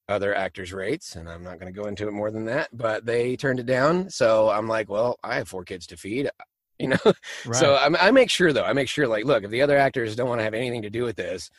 other 0.08 0.34
actors' 0.34 0.72
rates, 0.72 1.16
and 1.16 1.28
I'm 1.28 1.42
not 1.42 1.58
going 1.58 1.72
to 1.72 1.78
go 1.78 1.88
into 1.88 2.08
it 2.08 2.12
more 2.12 2.30
than 2.30 2.44
that. 2.46 2.68
But 2.72 3.06
they 3.06 3.36
turned 3.36 3.60
it 3.60 3.66
down, 3.66 4.10
so 4.10 4.50
I'm 4.50 4.68
like, 4.68 4.88
well, 4.88 5.18
I 5.22 5.36
have 5.36 5.48
four 5.48 5.64
kids 5.64 5.86
to 5.88 5.96
feed, 5.96 6.30
you 6.78 6.88
know. 6.88 6.98
Right. 7.44 7.54
So 7.54 7.74
I, 7.74 8.08
I 8.08 8.10
make 8.10 8.30
sure 8.30 8.52
though, 8.52 8.64
I 8.64 8.72
make 8.72 8.88
sure 8.88 9.08
like, 9.08 9.24
look, 9.24 9.44
if 9.44 9.50
the 9.50 9.62
other 9.62 9.76
actors 9.76 10.16
don't 10.16 10.28
want 10.28 10.40
to 10.40 10.44
have 10.44 10.54
anything 10.54 10.82
to 10.82 10.90
do 10.90 11.04
with 11.04 11.16
this, 11.16 11.50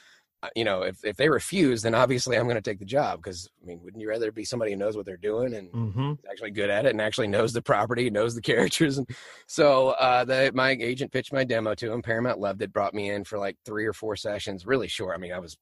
uh, 0.43 0.49
you 0.55 0.63
know, 0.63 0.83
if 0.83 1.03
if 1.03 1.15
they 1.17 1.29
refuse, 1.29 1.81
then 1.81 1.95
obviously 1.95 2.37
I'm 2.37 2.43
going 2.45 2.55
to 2.55 2.61
take 2.61 2.79
the 2.79 2.85
job 2.85 3.21
because 3.23 3.49
I 3.61 3.65
mean, 3.65 3.81
wouldn't 3.83 4.01
you 4.01 4.09
rather 4.09 4.31
be 4.31 4.45
somebody 4.45 4.71
who 4.71 4.77
knows 4.77 4.95
what 4.95 5.05
they're 5.05 5.17
doing 5.17 5.53
and 5.55 5.69
hmm 5.73 6.13
is 6.23 6.29
actually 6.31 6.51
good 6.51 6.69
at 6.69 6.85
it 6.85 6.91
and 6.91 7.01
actually 7.01 7.27
knows 7.27 7.53
the 7.53 7.61
property, 7.61 8.09
knows 8.09 8.35
the 8.35 8.41
characters. 8.53 8.97
And 8.97 9.09
so 9.47 9.89
uh, 9.91 10.25
the, 10.25 10.51
my 10.53 10.71
agent 10.71 11.11
pitched 11.11 11.33
my 11.33 11.43
demo 11.43 11.75
to 11.75 11.91
him. 11.91 12.01
Paramount 12.01 12.39
loved 12.39 12.61
it, 12.61 12.73
brought 12.73 12.93
me 12.93 13.09
in 13.09 13.23
for 13.23 13.37
like 13.39 13.57
three 13.65 13.85
or 13.85 13.93
four 13.93 14.15
sessions, 14.15 14.65
really 14.65 14.87
short. 14.87 15.15
I 15.15 15.19
mean, 15.19 15.33
I 15.33 15.39
was, 15.39 15.57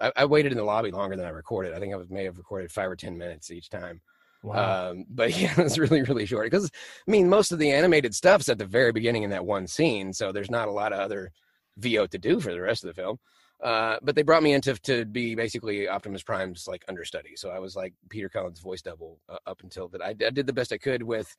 I, 0.00 0.12
I 0.16 0.24
waited 0.24 0.52
in 0.52 0.58
the 0.58 0.64
lobby 0.64 0.90
longer 0.90 1.16
than 1.16 1.26
I 1.26 1.30
recorded. 1.30 1.74
I 1.74 1.78
think 1.78 1.92
I 1.92 1.96
was 1.96 2.10
may 2.10 2.24
have 2.24 2.38
recorded 2.38 2.70
five 2.70 2.90
or 2.90 2.96
10 2.96 3.16
minutes 3.16 3.50
each 3.50 3.70
time. 3.70 4.00
Wow. 4.42 4.90
Um, 4.90 5.04
but 5.08 5.36
yeah, 5.38 5.52
it 5.52 5.62
was 5.62 5.78
really, 5.78 6.02
really 6.02 6.26
short 6.26 6.50
because 6.50 6.70
I 7.06 7.10
mean, 7.10 7.28
most 7.28 7.52
of 7.52 7.58
the 7.58 7.70
animated 7.70 8.14
stuff's 8.14 8.48
at 8.48 8.58
the 8.58 8.66
very 8.66 8.92
beginning 8.92 9.22
in 9.22 9.30
that 9.30 9.44
one 9.44 9.66
scene. 9.66 10.12
So 10.12 10.32
there's 10.32 10.50
not 10.50 10.68
a 10.68 10.72
lot 10.72 10.92
of 10.92 11.00
other 11.00 11.32
VO 11.76 12.06
to 12.06 12.18
do 12.18 12.40
for 12.40 12.52
the 12.52 12.60
rest 12.60 12.84
of 12.84 12.88
the 12.88 13.00
film. 13.00 13.18
Uh, 13.60 13.96
but 14.02 14.14
they 14.14 14.22
brought 14.22 14.42
me 14.42 14.52
in 14.52 14.60
to, 14.60 14.74
to 14.74 15.04
be 15.04 15.34
basically 15.34 15.88
Optimus 15.88 16.22
Prime's 16.22 16.68
like 16.68 16.84
understudy. 16.88 17.34
So 17.34 17.50
I 17.50 17.58
was 17.58 17.74
like 17.74 17.92
Peter 18.08 18.28
Cullen's 18.28 18.60
voice 18.60 18.82
double 18.82 19.18
uh, 19.28 19.38
up 19.48 19.62
until 19.64 19.88
that. 19.88 20.00
I, 20.00 20.10
I 20.10 20.30
did 20.30 20.46
the 20.46 20.52
best 20.52 20.72
I 20.72 20.78
could 20.78 21.02
with 21.02 21.34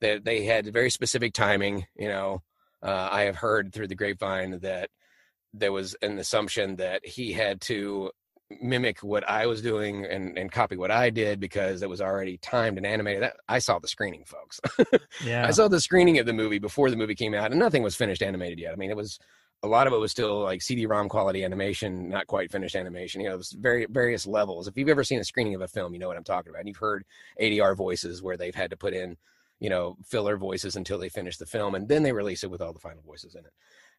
that. 0.00 0.22
They 0.22 0.44
had 0.44 0.70
very 0.70 0.90
specific 0.90 1.32
timing. 1.32 1.86
You 1.96 2.08
know, 2.08 2.42
uh, 2.82 3.08
I 3.10 3.22
have 3.22 3.36
heard 3.36 3.72
through 3.72 3.88
the 3.88 3.94
grapevine 3.94 4.58
that 4.60 4.90
there 5.54 5.72
was 5.72 5.94
an 6.02 6.18
assumption 6.18 6.76
that 6.76 7.04
he 7.04 7.32
had 7.32 7.60
to 7.62 8.10
mimic 8.60 8.98
what 9.00 9.28
I 9.28 9.46
was 9.46 9.62
doing 9.62 10.04
and, 10.04 10.36
and 10.36 10.50
copy 10.50 10.76
what 10.76 10.90
I 10.90 11.10
did 11.10 11.40
because 11.40 11.82
it 11.82 11.88
was 11.88 12.00
already 12.00 12.38
timed 12.38 12.76
and 12.76 12.86
animated. 12.86 13.22
That, 13.22 13.36
I 13.48 13.58
saw 13.58 13.78
the 13.78 13.88
screening, 13.88 14.24
folks. 14.24 14.60
yeah. 15.24 15.46
I 15.46 15.50
saw 15.50 15.68
the 15.68 15.80
screening 15.80 16.18
of 16.18 16.26
the 16.26 16.32
movie 16.32 16.58
before 16.58 16.90
the 16.90 16.96
movie 16.96 17.14
came 17.14 17.34
out, 17.34 17.50
and 17.50 17.60
nothing 17.60 17.82
was 17.82 17.96
finished 17.96 18.22
animated 18.22 18.58
yet. 18.58 18.72
I 18.72 18.76
mean, 18.76 18.90
it 18.90 18.96
was 18.96 19.18
a 19.62 19.68
lot 19.68 19.86
of 19.86 19.92
it 19.92 19.98
was 19.98 20.10
still 20.10 20.40
like 20.40 20.60
CD-ROM 20.60 21.08
quality 21.08 21.44
animation, 21.44 22.08
not 22.08 22.26
quite 22.26 22.50
finished 22.50 22.74
animation. 22.74 23.20
You 23.20 23.28
know, 23.28 23.34
it 23.34 23.38
was 23.38 23.52
very 23.52 23.86
various 23.88 24.26
levels. 24.26 24.66
If 24.66 24.76
you've 24.76 24.88
ever 24.88 25.04
seen 25.04 25.20
a 25.20 25.24
screening 25.24 25.54
of 25.54 25.60
a 25.60 25.68
film, 25.68 25.92
you 25.92 26.00
know 26.00 26.08
what 26.08 26.16
I'm 26.16 26.24
talking 26.24 26.50
about. 26.50 26.60
And 26.60 26.68
you've 26.68 26.76
heard 26.78 27.04
ADR 27.40 27.76
voices 27.76 28.22
where 28.22 28.36
they've 28.36 28.54
had 28.54 28.70
to 28.70 28.76
put 28.76 28.92
in, 28.92 29.16
you 29.60 29.70
know, 29.70 29.96
filler 30.04 30.36
voices 30.36 30.74
until 30.74 30.98
they 30.98 31.08
finish 31.08 31.36
the 31.36 31.46
film, 31.46 31.76
and 31.76 31.88
then 31.88 32.02
they 32.02 32.12
release 32.12 32.42
it 32.42 32.50
with 32.50 32.60
all 32.60 32.72
the 32.72 32.80
final 32.80 33.02
voices 33.02 33.36
in 33.36 33.44
it. 33.44 33.52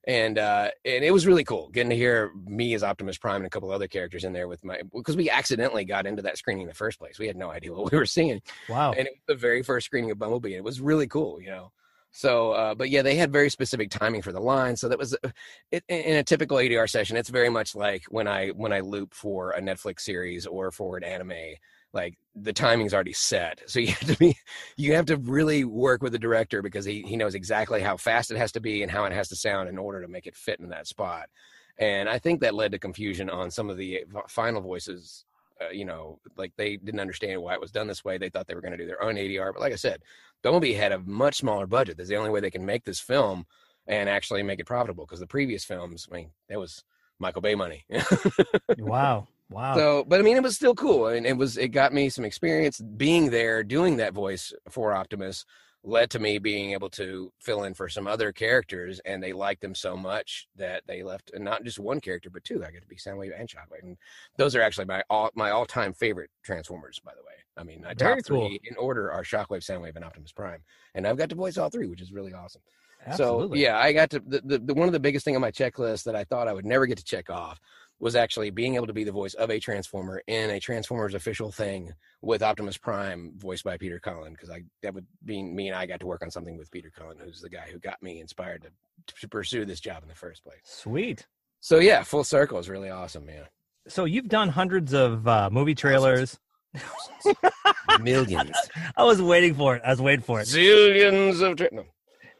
And 0.05 0.37
uh, 0.37 0.69
and 0.83 1.03
it 1.03 1.11
was 1.11 1.25
really 1.25 1.45
cool 1.45 1.69
getting 1.69 1.89
to 1.89 1.95
hear 1.95 2.31
me 2.45 2.73
as 2.73 2.83
Optimus 2.83 3.17
Prime 3.17 3.37
and 3.37 3.45
a 3.45 3.49
couple 3.49 3.71
other 3.71 3.87
characters 3.87 4.25
in 4.25 4.33
there 4.33 4.49
with 4.49 4.63
my 4.63 4.81
because 4.93 5.15
we 5.15 5.29
accidentally 5.29 5.85
got 5.85 6.05
into 6.05 6.21
that 6.23 6.37
screening 6.37 6.63
in 6.63 6.67
the 6.67 6.73
first 6.73 6.99
place. 6.99 7.17
We 7.17 7.27
had 7.27 7.37
no 7.37 7.49
idea 7.49 7.73
what 7.73 7.91
we 7.91 7.97
were 7.97 8.05
seeing 8.05 8.41
wow. 8.67 8.91
and 8.91 9.07
it 9.07 9.13
was 9.13 9.23
the 9.27 9.35
very 9.35 9.63
first 9.63 9.85
screening 9.85 10.11
of 10.11 10.19
Bumblebee. 10.19 10.49
And 10.49 10.57
it 10.57 10.63
was 10.63 10.81
really 10.81 11.07
cool, 11.07 11.41
you 11.41 11.49
know. 11.49 11.71
So, 12.15 12.51
uh, 12.51 12.75
but 12.75 12.91
yeah, 12.91 13.01
they 13.01 13.15
had 13.15 13.31
very 13.33 13.49
specific 13.49 13.89
timing 13.89 14.21
for 14.21 14.31
the 14.31 14.39
line. 14.39 14.75
So 14.77 14.87
that 14.87 14.99
was 14.99 15.15
uh, 15.23 15.29
it, 15.71 15.83
in 15.87 16.15
a 16.17 16.23
typical 16.23 16.57
ADR 16.57 16.87
session. 16.87 17.17
It's 17.17 17.29
very 17.29 17.49
much 17.49 17.75
like 17.75 18.03
when 18.09 18.27
I 18.27 18.49
when 18.49 18.71
I 18.71 18.81
loop 18.81 19.15
for 19.15 19.51
a 19.51 19.61
Netflix 19.61 20.01
series 20.01 20.45
or 20.45 20.71
for 20.71 20.95
an 20.95 21.03
anime. 21.03 21.55
Like 21.93 22.17
the 22.35 22.53
timing's 22.53 22.93
already 22.93 23.13
set, 23.13 23.61
so 23.67 23.79
you 23.79 23.87
have 23.99 24.07
to 24.07 24.17
be 24.17 24.37
you 24.77 24.95
have 24.95 25.05
to 25.07 25.17
really 25.17 25.63
work 25.63 26.01
with 26.01 26.11
the 26.11 26.19
director 26.19 26.61
because 26.61 26.85
he 26.85 27.03
he 27.03 27.15
knows 27.15 27.35
exactly 27.35 27.81
how 27.81 27.97
fast 27.97 28.31
it 28.31 28.37
has 28.37 28.51
to 28.53 28.59
be 28.59 28.81
and 28.81 28.91
how 28.91 29.05
it 29.05 29.13
has 29.13 29.29
to 29.29 29.35
sound 29.35 29.69
in 29.69 29.77
order 29.77 30.01
to 30.01 30.07
make 30.07 30.27
it 30.27 30.35
fit 30.35 30.59
in 30.59 30.69
that 30.69 30.87
spot. 30.87 31.29
And 31.77 32.07
I 32.07 32.19
think 32.19 32.41
that 32.41 32.53
led 32.53 32.71
to 32.73 32.79
confusion 32.79 33.29
on 33.29 33.49
some 33.49 33.69
of 33.69 33.77
the 33.77 34.05
final 34.27 34.61
voices 34.61 35.25
uh, 35.61 35.69
you 35.71 35.85
know, 35.85 36.19
like 36.37 36.51
they 36.57 36.77
didn't 36.77 36.99
understand 36.99 37.41
why 37.41 37.53
it 37.53 37.61
was 37.61 37.71
done 37.71 37.87
this 37.87 38.03
way. 38.03 38.17
They 38.17 38.29
thought 38.29 38.47
they 38.47 38.55
were 38.55 38.61
going 38.61 38.71
to 38.71 38.77
do 38.77 38.87
their 38.87 39.03
own 39.03 39.15
ADR. 39.15 39.53
But 39.53 39.61
like 39.61 39.73
I 39.73 39.77
said, 39.77 40.01
Bumblebee 40.41 40.73
had 40.73 40.91
a 40.91 40.99
much 40.99 41.37
smaller 41.37 41.67
budget. 41.67 41.97
That's 41.97 42.09
the 42.09 42.15
only 42.15 42.29
way 42.29 42.39
they 42.39 42.51
can 42.51 42.65
make 42.65 42.83
this 42.83 42.99
film 42.99 43.45
and 43.87 44.09
actually 44.09 44.43
make 44.43 44.59
it 44.59 44.65
profitable 44.65 45.05
because 45.05 45.19
the 45.19 45.27
previous 45.27 45.63
films, 45.63 46.07
I 46.11 46.15
mean, 46.15 46.29
it 46.49 46.57
was 46.57 46.83
Michael 47.19 47.41
Bay 47.41 47.55
money. 47.55 47.85
wow. 48.77 49.27
Wow. 49.53 49.75
so, 49.75 50.03
but 50.07 50.19
I 50.19 50.23
mean, 50.23 50.37
it 50.37 50.43
was 50.43 50.55
still 50.55 50.75
cool. 50.75 51.07
And 51.07 51.25
it 51.25 51.37
was, 51.37 51.57
it 51.57 51.69
got 51.69 51.93
me 51.93 52.09
some 52.09 52.25
experience 52.25 52.79
being 52.79 53.29
there, 53.29 53.63
doing 53.63 53.97
that 53.97 54.13
voice 54.13 54.53
for 54.69 54.93
Optimus 54.93 55.45
led 55.83 56.09
to 56.09 56.19
me 56.19 56.37
being 56.37 56.71
able 56.71 56.89
to 56.89 57.31
fill 57.39 57.63
in 57.63 57.73
for 57.73 57.89
some 57.89 58.07
other 58.07 58.31
characters 58.31 59.01
and 59.05 59.21
they 59.21 59.33
liked 59.33 59.61
them 59.61 59.75
so 59.75 59.97
much 59.97 60.47
that 60.55 60.81
they 60.87 61.03
left 61.03 61.31
and 61.33 61.43
not 61.43 61.63
just 61.63 61.77
one 61.77 61.99
character 61.99 62.29
but 62.29 62.43
two 62.43 62.63
i 62.63 62.71
got 62.71 62.81
to 62.81 62.87
be 62.87 62.95
soundwave 62.95 63.37
and 63.37 63.49
shockwave 63.49 63.83
and 63.83 63.97
those 64.37 64.55
are 64.55 64.61
actually 64.61 64.85
my 64.85 65.03
all 65.09 65.29
my 65.35 65.51
all-time 65.51 65.93
favorite 65.93 66.29
transformers 66.41 67.01
by 67.03 67.11
the 67.13 67.23
way 67.23 67.33
i 67.57 67.63
mean 67.63 67.81
my 67.81 67.93
Very 67.93 68.21
top 68.21 68.25
three 68.25 68.37
cool. 68.37 68.57
in 68.63 68.75
order 68.77 69.11
are 69.11 69.23
shockwave 69.23 69.63
soundwave 69.63 69.95
and 69.95 70.05
optimus 70.05 70.31
prime 70.31 70.63
and 70.95 71.05
i've 71.05 71.17
got 71.17 71.29
to 71.29 71.35
voice 71.35 71.57
all 71.57 71.69
three 71.69 71.87
which 71.87 72.01
is 72.01 72.13
really 72.13 72.33
awesome 72.33 72.61
Absolutely. 73.05 73.59
so 73.59 73.63
yeah 73.65 73.77
i 73.77 73.91
got 73.91 74.09
to 74.11 74.21
the, 74.25 74.41
the, 74.45 74.59
the 74.59 74.73
one 74.73 74.87
of 74.87 74.93
the 74.93 74.99
biggest 74.99 75.25
thing 75.25 75.35
on 75.35 75.41
my 75.41 75.51
checklist 75.51 76.03
that 76.05 76.15
i 76.15 76.23
thought 76.23 76.47
i 76.47 76.53
would 76.53 76.65
never 76.65 76.85
get 76.85 76.97
to 76.97 77.03
check 77.03 77.29
off 77.29 77.59
was 78.03 78.17
actually 78.17 78.49
being 78.49 78.75
able 78.75 78.85
to 78.85 78.91
be 78.91 79.05
the 79.05 79.13
voice 79.13 79.33
of 79.35 79.49
a 79.49 79.57
transformer 79.61 80.21
in 80.27 80.49
a 80.49 80.59
transformers 80.59 81.13
official 81.13 81.53
thing 81.53 81.93
with 82.21 82.43
Optimus 82.43 82.77
Prime, 82.77 83.31
voiced 83.37 83.63
by 83.63 83.77
Peter 83.77 83.97
Cullen, 83.97 84.33
because 84.33 84.49
I 84.49 84.63
that 84.81 84.93
would 84.93 85.05
mean 85.25 85.55
me 85.55 85.69
and 85.69 85.77
I 85.77 85.85
got 85.85 86.01
to 86.01 86.05
work 86.05 86.21
on 86.21 86.29
something 86.29 86.57
with 86.57 86.69
Peter 86.69 86.91
Cullen, 86.93 87.15
who's 87.23 87.39
the 87.39 87.49
guy 87.49 87.65
who 87.71 87.79
got 87.79 88.03
me 88.03 88.19
inspired 88.19 88.63
to, 88.63 89.15
to 89.21 89.27
pursue 89.29 89.63
this 89.63 89.79
job 89.79 90.03
in 90.03 90.09
the 90.09 90.15
first 90.15 90.43
place. 90.43 90.59
Sweet. 90.65 91.25
So 91.61 91.79
yeah, 91.79 92.03
full 92.03 92.25
circle 92.25 92.59
is 92.59 92.67
really 92.67 92.89
awesome, 92.89 93.25
man. 93.25 93.45
So 93.87 94.03
you've 94.03 94.27
done 94.27 94.49
hundreds 94.49 94.93
of 94.93 95.25
uh, 95.25 95.49
movie 95.49 95.75
trailers. 95.75 96.37
Millions. 98.01 98.57
I 98.97 99.03
was 99.05 99.21
waiting 99.21 99.55
for 99.55 99.77
it. 99.77 99.81
I 99.85 99.91
was 99.91 100.01
waiting 100.01 100.25
for 100.25 100.41
it. 100.41 100.47
Zillions 100.47 101.41
of 101.41 101.55
tra- 101.55 101.69
no. 101.71 101.85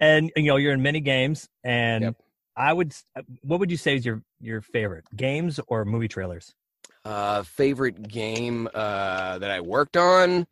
And 0.02 0.30
you 0.36 0.43
know, 0.43 0.58
you're 0.58 0.73
in 0.73 0.82
many 0.82 0.99
games, 0.99 1.47
and 1.63 2.04
Yep. 2.04 2.15
I 2.55 2.73
would. 2.73 2.93
uh, 3.15 3.21
What 3.41 3.59
would 3.59 3.71
you 3.71 3.77
say 3.77 3.95
is 3.95 4.05
your 4.05 4.21
your 4.41 4.61
favorite 4.61 5.05
games 5.15 5.59
or 5.67 5.85
movie 5.85 6.07
trailers? 6.07 6.53
uh, 7.05 7.43
favorite 7.43 8.07
game 8.07 8.67
uh, 8.73 9.37
that 9.39 9.51
I 9.51 9.61
worked 9.61 9.97
on. 9.97 10.47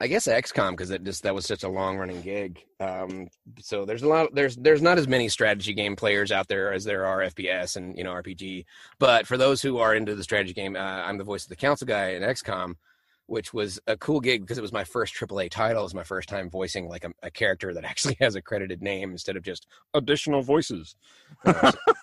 I 0.00 0.06
guess 0.06 0.26
XCOM 0.26 0.70
because 0.70 0.90
it 0.90 1.04
just 1.04 1.22
that 1.24 1.34
was 1.34 1.44
such 1.44 1.62
a 1.62 1.68
long 1.68 1.98
running 1.98 2.22
gig. 2.22 2.64
Um, 2.80 3.28
so 3.60 3.84
there's 3.84 4.02
a 4.02 4.08
lot. 4.08 4.34
There's 4.34 4.56
there's 4.56 4.80
not 4.80 4.96
as 4.96 5.06
many 5.06 5.28
strategy 5.28 5.74
game 5.74 5.96
players 5.96 6.32
out 6.32 6.48
there 6.48 6.72
as 6.72 6.84
there 6.84 7.04
are 7.04 7.18
FPS 7.18 7.76
and 7.76 7.96
you 7.98 8.04
know 8.04 8.12
RPG. 8.12 8.64
But 8.98 9.26
for 9.26 9.36
those 9.36 9.60
who 9.60 9.78
are 9.78 9.94
into 9.94 10.14
the 10.14 10.22
strategy 10.22 10.54
game, 10.54 10.76
uh, 10.76 10.78
I'm 10.78 11.18
the 11.18 11.24
voice 11.24 11.44
of 11.44 11.50
the 11.50 11.56
council 11.56 11.86
guy 11.86 12.12
in 12.12 12.22
XCOM, 12.22 12.76
which 13.28 13.54
was 13.54 13.78
a 13.86 13.96
cool 13.96 14.20
gig 14.20 14.40
because 14.40 14.58
it 14.58 14.62
was 14.62 14.72
my 14.72 14.84
first 14.84 15.14
AAA 15.14 15.50
title. 15.50 15.82
It 15.82 15.84
was 15.84 15.94
my 15.94 16.02
first 16.02 16.28
time 16.28 16.50
voicing 16.50 16.88
like 16.88 17.04
a, 17.04 17.12
a 17.22 17.30
character 17.30 17.72
that 17.74 17.84
actually 17.92 18.16
has 18.20 18.34
a 18.34 18.42
credited 18.42 18.82
name 18.82 19.12
instead 19.12 19.36
of 19.36 19.42
just 19.44 19.66
additional 19.94 20.42
voices. 20.42 20.96
Uh, 21.44 21.70
so- 21.70 21.94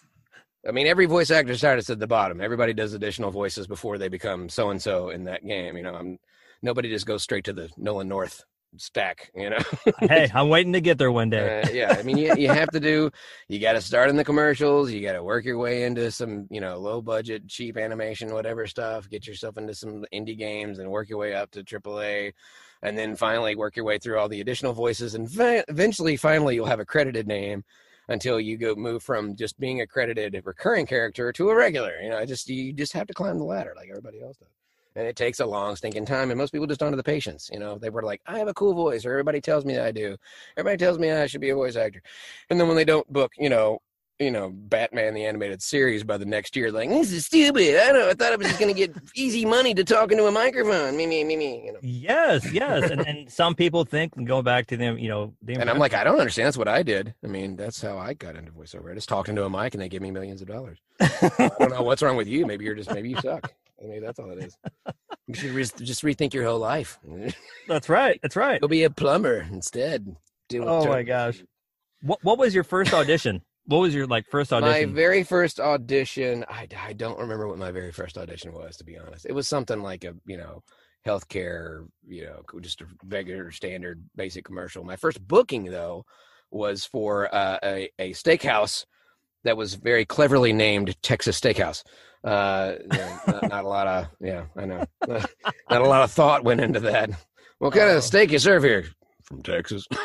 I 0.67 0.71
mean, 0.71 0.87
every 0.87 1.05
voice 1.05 1.29
actor 1.29 1.55
starts 1.55 1.89
at 1.91 1.99
the 1.99 2.07
bottom. 2.07 2.41
Everybody 2.41 2.73
does 2.73 2.93
additional 2.93 3.29
voices 3.29 3.67
before 3.67 3.99
they 3.99 4.07
become 4.07 4.49
so 4.49 4.71
and 4.71 4.81
so 4.81 5.09
in 5.09 5.23
that 5.25 5.45
game. 5.45 5.77
You 5.77 5.83
know, 5.83 5.93
I'm 5.93 6.17
nobody 6.63 6.89
just 6.89 7.05
goes 7.05 7.21
straight 7.21 7.43
to 7.45 7.53
the 7.53 7.69
Nolan 7.77 8.07
North 8.07 8.43
stack. 8.77 9.31
You 9.35 9.51
know, 9.51 9.57
hey, 9.99 10.29
I'm 10.33 10.49
waiting 10.49 10.73
to 10.73 10.81
get 10.81 10.97
there 10.97 11.11
one 11.11 11.29
day. 11.29 11.61
uh, 11.61 11.69
yeah. 11.71 11.95
I 11.97 12.03
mean, 12.03 12.17
you 12.17 12.35
you 12.35 12.49
have 12.49 12.69
to 12.71 12.79
do. 12.79 13.11
You 13.47 13.59
got 13.59 13.73
to 13.73 13.81
start 13.81 14.09
in 14.09 14.15
the 14.15 14.23
commercials. 14.23 14.91
You 14.91 15.01
got 15.01 15.13
to 15.13 15.23
work 15.23 15.45
your 15.45 15.57
way 15.57 15.83
into 15.83 16.11
some 16.11 16.47
you 16.49 16.61
know 16.61 16.77
low 16.77 17.01
budget, 17.01 17.47
cheap 17.47 17.77
animation, 17.77 18.33
whatever 18.33 18.67
stuff. 18.67 19.09
Get 19.09 19.27
yourself 19.27 19.57
into 19.57 19.73
some 19.73 20.05
indie 20.13 20.37
games 20.37 20.79
and 20.79 20.89
work 20.89 21.09
your 21.09 21.19
way 21.19 21.33
up 21.33 21.51
to 21.51 21.63
AAA. 21.63 22.33
And 22.81 22.97
then 22.97 23.15
finally 23.15 23.55
work 23.55 23.75
your 23.75 23.85
way 23.85 23.97
through 23.97 24.19
all 24.19 24.29
the 24.29 24.41
additional 24.41 24.73
voices, 24.73 25.15
and 25.15 25.31
fi- 25.31 25.63
eventually, 25.69 26.17
finally, 26.17 26.55
you'll 26.55 26.67
have 26.67 26.79
a 26.79 26.85
credited 26.85 27.25
name 27.27 27.63
until 28.09 28.39
you 28.39 28.57
go 28.57 28.75
move 28.75 29.01
from 29.01 29.35
just 29.35 29.59
being 29.59 29.81
a 29.81 29.87
credited 29.87 30.39
recurring 30.45 30.85
character 30.85 31.31
to 31.31 31.49
a 31.49 31.55
regular. 31.55 31.99
You 32.01 32.09
know, 32.09 32.17
I 32.17 32.25
just 32.25 32.47
you 32.49 32.73
just 32.73 32.93
have 32.93 33.07
to 33.07 33.13
climb 33.13 33.37
the 33.39 33.45
ladder 33.45 33.73
like 33.75 33.89
everybody 33.89 34.21
else 34.21 34.37
does. 34.37 34.49
And 34.95 35.05
it 35.05 35.15
takes 35.15 35.39
a 35.41 35.45
long 35.45 35.75
stinking 35.75 36.05
time, 36.05 36.31
and 36.31 36.37
most 36.37 36.51
people 36.51 36.67
just 36.67 36.79
don't 36.79 36.91
have 36.91 36.97
the 36.97 37.03
patience. 37.03 37.49
You 37.51 37.59
know, 37.59 37.77
they 37.77 37.89
were 37.89 38.03
like, 38.03 38.21
"I 38.25 38.37
have 38.39 38.47
a 38.47 38.53
cool 38.53 38.73
voice," 38.73 39.05
or 39.05 39.11
"Everybody 39.11 39.41
tells 39.41 39.65
me 39.65 39.77
I 39.77 39.91
do." 39.91 40.15
Everybody 40.57 40.77
tells 40.77 40.99
me 40.99 41.11
I 41.11 41.27
should 41.27 41.41
be 41.41 41.49
a 41.49 41.55
voice 41.55 41.75
actor, 41.75 42.01
and 42.49 42.59
then 42.59 42.67
when 42.67 42.77
they 42.77 42.85
don't 42.85 43.11
book, 43.11 43.33
you 43.37 43.49
know, 43.49 43.81
you 44.19 44.31
know, 44.31 44.49
Batman 44.53 45.13
the 45.13 45.25
animated 45.25 45.61
series 45.61 46.03
by 46.03 46.17
the 46.17 46.25
next 46.25 46.55
year, 46.55 46.71
like 46.71 46.89
this 46.89 47.11
is 47.11 47.25
stupid. 47.25 47.75
I 47.75 47.91
don't. 47.91 47.99
know. 47.99 48.09
I 48.09 48.13
thought 48.13 48.31
I 48.31 48.37
was 48.37 48.47
just 48.47 48.59
gonna 48.59 48.73
get 48.73 48.95
easy 49.15 49.43
money 49.43 49.73
to 49.73 49.83
talk 49.83 50.11
into 50.11 50.25
a 50.25 50.31
microphone. 50.31 50.95
Me, 50.95 51.05
me, 51.05 51.23
me, 51.23 51.35
me. 51.35 51.65
You 51.65 51.73
know. 51.73 51.79
Yes, 51.81 52.49
yes, 52.51 52.89
and 52.89 53.05
and 53.05 53.29
some 53.31 53.55
people 53.55 53.83
think 53.83 54.15
and 54.15 54.25
go 54.25 54.41
back 54.41 54.67
to 54.67 54.77
them, 54.77 54.97
you 54.97 55.09
know, 55.09 55.33
the 55.41 55.55
And 55.55 55.69
I'm 55.69 55.79
like, 55.79 55.93
I 55.93 56.03
don't 56.03 56.19
understand. 56.19 56.47
That's 56.47 56.57
what 56.57 56.69
I 56.69 56.83
did. 56.83 57.13
I 57.23 57.27
mean, 57.27 57.57
that's 57.57 57.81
how 57.81 57.97
I 57.97 58.13
got 58.13 58.35
into 58.35 58.51
voiceover. 58.51 58.91
I 58.91 58.95
just 58.95 59.09
talked 59.09 59.27
into 59.27 59.43
a 59.43 59.49
mic 59.49 59.73
and 59.73 59.81
they 59.83 59.89
give 59.89 60.01
me 60.01 60.11
millions 60.11 60.41
of 60.41 60.47
dollars. 60.47 60.79
I 61.01 61.51
don't 61.59 61.71
know 61.71 61.81
what's 61.81 62.01
wrong 62.01 62.15
with 62.15 62.27
you. 62.27 62.45
Maybe 62.45 62.63
you're 62.63 62.75
just 62.75 62.91
maybe 62.93 63.09
you 63.09 63.19
suck. 63.19 63.51
Maybe 63.81 63.99
that's 63.99 64.19
all 64.19 64.31
it 64.31 64.43
is. 64.43 64.57
You 65.27 65.33
should 65.33 65.51
re- 65.51 65.63
just 65.63 66.03
rethink 66.03 66.35
your 66.35 66.45
whole 66.45 66.59
life. 66.59 66.99
that's 67.67 67.89
right, 67.89 68.19
that's 68.21 68.35
right. 68.35 68.61
Go 68.61 68.67
be 68.67 68.83
a 68.83 68.91
plumber 68.91 69.47
instead. 69.51 70.15
Deal 70.49 70.69
Oh 70.69 70.83
ter- 70.83 70.89
my 70.89 71.01
gosh, 71.01 71.43
what 72.03 72.19
what 72.23 72.37
was 72.37 72.53
your 72.53 72.63
first 72.63 72.93
audition? 72.93 73.41
What 73.65 73.79
was 73.79 73.95
your 73.95 74.05
like 74.05 74.27
first 74.29 74.53
audition? 74.53 74.89
My 74.89 74.95
very 74.95 75.23
first 75.23 75.59
audition, 75.59 76.45
I, 76.47 76.67
I 76.77 76.93
don't 76.93 77.17
remember 77.17 77.47
what 77.47 77.57
my 77.57 77.71
very 77.71 77.91
first 77.91 78.17
audition 78.19 78.53
was, 78.53 78.77
to 78.77 78.83
be 78.83 78.97
honest. 78.99 79.25
It 79.25 79.31
was 79.33 79.47
something 79.47 79.81
like 79.81 80.03
a, 80.03 80.13
you 80.27 80.37
know, 80.37 80.61
healthcare, 81.05 81.87
you 82.07 82.25
know, 82.25 82.43
just 82.61 82.81
a 82.81 82.85
regular 83.07 83.51
standard 83.51 84.03
basic 84.15 84.45
commercial. 84.45 84.83
My 84.83 84.95
first 84.95 85.25
booking, 85.27 85.65
though, 85.65 86.05
was 86.51 86.85
for 86.85 87.33
uh, 87.33 87.57
a, 87.63 87.89
a 87.97 88.11
steakhouse 88.11 88.85
that 89.45 89.55
was 89.57 89.75
very 89.75 90.03
cleverly 90.05 90.51
named 90.53 91.01
Texas 91.01 91.39
Steakhouse. 91.39 91.83
Uh, 92.23 92.73
you 92.91 92.97
not, 92.97 93.49
not 93.49 93.63
a 93.65 93.67
lot 93.67 93.87
of, 93.87 94.07
yeah, 94.19 94.45
I 94.57 94.65
know. 94.65 94.83
not 95.07 95.81
a 95.81 95.87
lot 95.87 96.01
of 96.03 96.11
thought 96.11 96.43
went 96.43 96.59
into 96.59 96.79
that. 96.81 97.11
What 97.59 97.73
kind 97.73 97.89
Oh. 97.89 97.97
of 97.97 98.03
steak 98.03 98.31
you 98.31 98.39
serve 98.39 98.63
here? 98.63 98.85
From 99.23 99.41
Texas. 99.41 99.87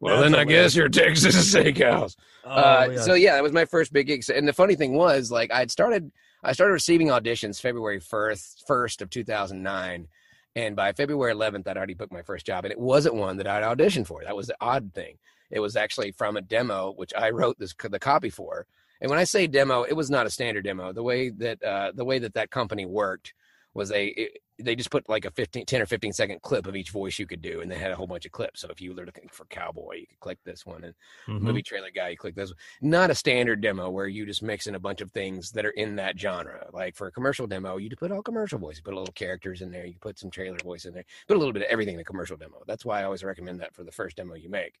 Well, 0.00 0.20
then 0.22 0.34
I 0.34 0.42
guess 0.44 0.74
you're 0.74 0.88
Texas 0.88 1.36
Steakhouse 1.54 2.16
Oh, 2.44 2.50
uh, 2.50 2.88
yes. 2.92 3.04
so 3.04 3.14
yeah, 3.14 3.34
that 3.34 3.42
was 3.44 3.52
my 3.52 3.64
first 3.64 3.92
big 3.92 4.08
gig. 4.08 4.24
And 4.34 4.48
the 4.48 4.52
funny 4.52 4.74
thing 4.74 4.94
was, 4.94 5.30
like, 5.30 5.52
I'd 5.52 5.70
started, 5.70 6.10
I 6.42 6.50
started 6.52 6.72
receiving 6.72 7.08
auditions 7.08 7.60
February 7.60 8.00
first, 8.00 8.64
first 8.66 9.02
of 9.02 9.10
two 9.10 9.22
thousand 9.22 9.62
nine, 9.62 10.08
and 10.56 10.74
by 10.74 10.92
February 10.94 11.30
eleventh, 11.32 11.68
I'd 11.68 11.76
already 11.76 11.94
booked 11.94 12.12
my 12.12 12.22
first 12.22 12.44
job, 12.46 12.64
and 12.64 12.72
it 12.72 12.78
wasn't 12.80 13.14
one 13.14 13.36
that 13.36 13.46
I'd 13.46 13.62
auditioned 13.62 14.06
for. 14.08 14.24
That 14.24 14.34
was 14.34 14.48
the 14.48 14.56
odd 14.60 14.92
thing. 14.94 15.18
It 15.50 15.60
was 15.60 15.76
actually 15.76 16.12
from 16.12 16.36
a 16.36 16.42
demo 16.42 16.92
which 16.92 17.12
I 17.16 17.30
wrote 17.30 17.58
this 17.58 17.74
the 17.90 17.98
copy 17.98 18.30
for. 18.30 18.66
And 19.00 19.10
when 19.10 19.18
I 19.18 19.24
say 19.24 19.46
demo, 19.46 19.82
it 19.84 19.92
was 19.94 20.10
not 20.10 20.26
a 20.26 20.30
standard 20.30 20.64
demo. 20.64 20.92
The 20.92 21.02
way 21.04 21.30
that 21.30 21.62
uh, 21.62 21.92
the 21.94 22.04
way 22.04 22.18
that 22.18 22.34
that 22.34 22.50
company 22.50 22.84
worked 22.86 23.32
was 23.74 23.90
they 23.90 24.06
it, 24.08 24.38
they 24.60 24.74
just 24.74 24.90
put 24.90 25.08
like 25.08 25.24
a 25.24 25.30
15 25.30 25.66
10 25.66 25.80
or 25.82 25.86
15 25.86 26.12
second 26.12 26.42
clip 26.42 26.66
of 26.66 26.74
each 26.74 26.90
voice 26.90 27.16
you 27.16 27.26
could 27.28 27.40
do 27.42 27.60
and 27.60 27.70
they 27.70 27.78
had 27.78 27.92
a 27.92 27.94
whole 27.94 28.08
bunch 28.08 28.26
of 28.26 28.32
clips 28.32 28.60
so 28.62 28.68
if 28.70 28.80
you 28.80 28.92
were 28.92 29.04
looking 29.06 29.28
for 29.30 29.44
cowboy 29.44 29.94
you 29.94 30.06
could 30.08 30.18
click 30.18 30.38
this 30.44 30.66
one 30.66 30.82
and 30.82 30.94
Mhm. 31.28 31.42
movie 31.42 31.62
trailer 31.62 31.90
guy, 31.94 32.08
you 32.08 32.16
click 32.16 32.34
this. 32.34 32.50
one. 32.50 32.90
Not 32.90 33.10
a 33.10 33.14
standard 33.14 33.60
demo 33.60 33.88
where 33.88 34.08
you 34.08 34.26
just 34.26 34.42
mix 34.42 34.66
in 34.66 34.74
a 34.74 34.80
bunch 34.80 35.00
of 35.00 35.12
things 35.12 35.52
that 35.52 35.64
are 35.64 35.70
in 35.70 35.94
that 35.96 36.18
genre. 36.18 36.66
Like 36.72 36.96
for 36.96 37.06
a 37.06 37.12
commercial 37.12 37.46
demo, 37.46 37.76
you 37.76 37.88
put 37.90 38.10
all 38.10 38.22
commercial 38.22 38.58
voice, 38.58 38.78
you 38.78 38.82
put 38.82 38.94
a 38.94 38.98
little 38.98 39.12
characters 39.12 39.62
in 39.62 39.70
there, 39.70 39.86
you 39.86 39.94
put 40.00 40.18
some 40.18 40.30
trailer 40.30 40.58
voice 40.64 40.86
in 40.86 40.94
there, 40.94 41.04
put 41.28 41.36
a 41.36 41.38
little 41.38 41.52
bit 41.52 41.62
of 41.62 41.68
everything 41.70 41.94
in 41.94 42.00
a 42.00 42.04
commercial 42.04 42.36
demo. 42.36 42.62
That's 42.66 42.84
why 42.84 43.00
I 43.00 43.04
always 43.04 43.22
recommend 43.22 43.60
that 43.60 43.74
for 43.74 43.84
the 43.84 43.92
first 43.92 44.16
demo 44.16 44.34
you 44.34 44.48
make. 44.48 44.80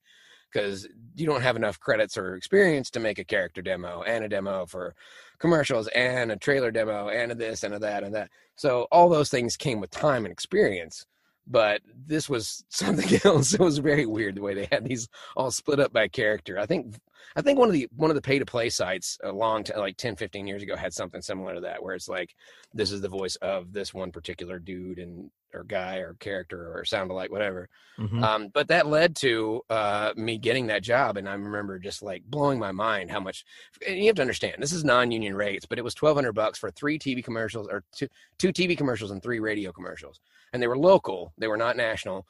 Because 0.52 0.88
you 1.14 1.26
don't 1.26 1.42
have 1.42 1.56
enough 1.56 1.78
credits 1.78 2.16
or 2.16 2.34
experience 2.34 2.90
to 2.90 3.00
make 3.00 3.18
a 3.18 3.24
character 3.24 3.60
demo 3.60 4.02
and 4.02 4.24
a 4.24 4.28
demo 4.28 4.66
for 4.66 4.94
commercials 5.38 5.88
and 5.88 6.32
a 6.32 6.36
trailer 6.36 6.70
demo 6.70 7.08
and 7.08 7.32
a 7.32 7.34
this 7.34 7.62
and 7.62 7.74
a 7.74 7.78
that 7.78 8.02
and 8.02 8.14
that. 8.14 8.30
So 8.56 8.88
all 8.90 9.08
those 9.08 9.30
things 9.30 9.56
came 9.56 9.80
with 9.80 9.90
time 9.90 10.24
and 10.24 10.32
experience 10.32 11.06
but 11.50 11.80
this 12.06 12.28
was 12.28 12.64
something 12.68 13.20
else. 13.24 13.54
It 13.54 13.60
was 13.60 13.78
very 13.78 14.06
weird 14.06 14.36
the 14.36 14.42
way 14.42 14.54
they 14.54 14.68
had 14.70 14.84
these 14.84 15.08
all 15.36 15.50
split 15.50 15.80
up 15.80 15.92
by 15.92 16.08
character. 16.08 16.58
I 16.58 16.66
think 16.66 16.94
I 17.36 17.42
think 17.42 17.58
one 17.58 17.68
of 17.68 17.74
the 17.74 17.88
one 17.96 18.10
of 18.10 18.14
the 18.14 18.22
pay 18.22 18.38
to 18.38 18.46
play 18.46 18.68
sites 18.68 19.18
a 19.22 19.32
long 19.32 19.64
time 19.64 19.78
like 19.78 19.96
10 19.96 20.16
15 20.16 20.46
years 20.46 20.62
ago 20.62 20.76
had 20.76 20.92
something 20.92 21.22
similar 21.22 21.54
to 21.54 21.60
that 21.62 21.82
where 21.82 21.94
it's 21.94 22.08
like 22.08 22.34
this 22.72 22.90
is 22.90 23.00
the 23.00 23.08
voice 23.08 23.36
of 23.36 23.72
this 23.72 23.94
one 23.94 24.12
particular 24.12 24.58
dude 24.58 24.98
and 24.98 25.30
or 25.54 25.64
guy 25.64 25.96
or 25.96 26.14
character 26.14 26.72
or 26.76 26.84
sound 26.84 27.10
alike 27.10 27.30
whatever. 27.30 27.68
Mhm. 27.98 28.22
Um, 28.22 28.48
but 28.48 28.68
that 28.68 28.86
led 28.86 29.16
to 29.16 29.62
uh, 29.70 30.12
me 30.16 30.38
getting 30.38 30.66
that 30.66 30.82
job, 30.82 31.16
and 31.16 31.28
I 31.28 31.34
remember 31.34 31.78
just 31.78 32.02
like 32.02 32.22
blowing 32.24 32.58
my 32.58 32.72
mind 32.72 33.10
how 33.10 33.20
much. 33.20 33.44
And 33.86 33.98
you 33.98 34.06
have 34.06 34.16
to 34.16 34.22
understand, 34.22 34.56
this 34.58 34.72
is 34.72 34.84
non-union 34.84 35.34
rates, 35.34 35.66
but 35.66 35.78
it 35.78 35.82
was 35.82 35.94
twelve 35.94 36.16
hundred 36.16 36.32
bucks 36.32 36.58
for 36.58 36.70
three 36.70 36.98
TV 36.98 37.24
commercials 37.24 37.68
or 37.70 37.82
two 37.94 38.08
two 38.38 38.52
TV 38.52 38.76
commercials 38.76 39.10
and 39.10 39.22
three 39.22 39.40
radio 39.40 39.72
commercials, 39.72 40.20
and 40.52 40.62
they 40.62 40.68
were 40.68 40.78
local, 40.78 41.32
they 41.38 41.48
were 41.48 41.56
not 41.56 41.76
national, 41.76 42.26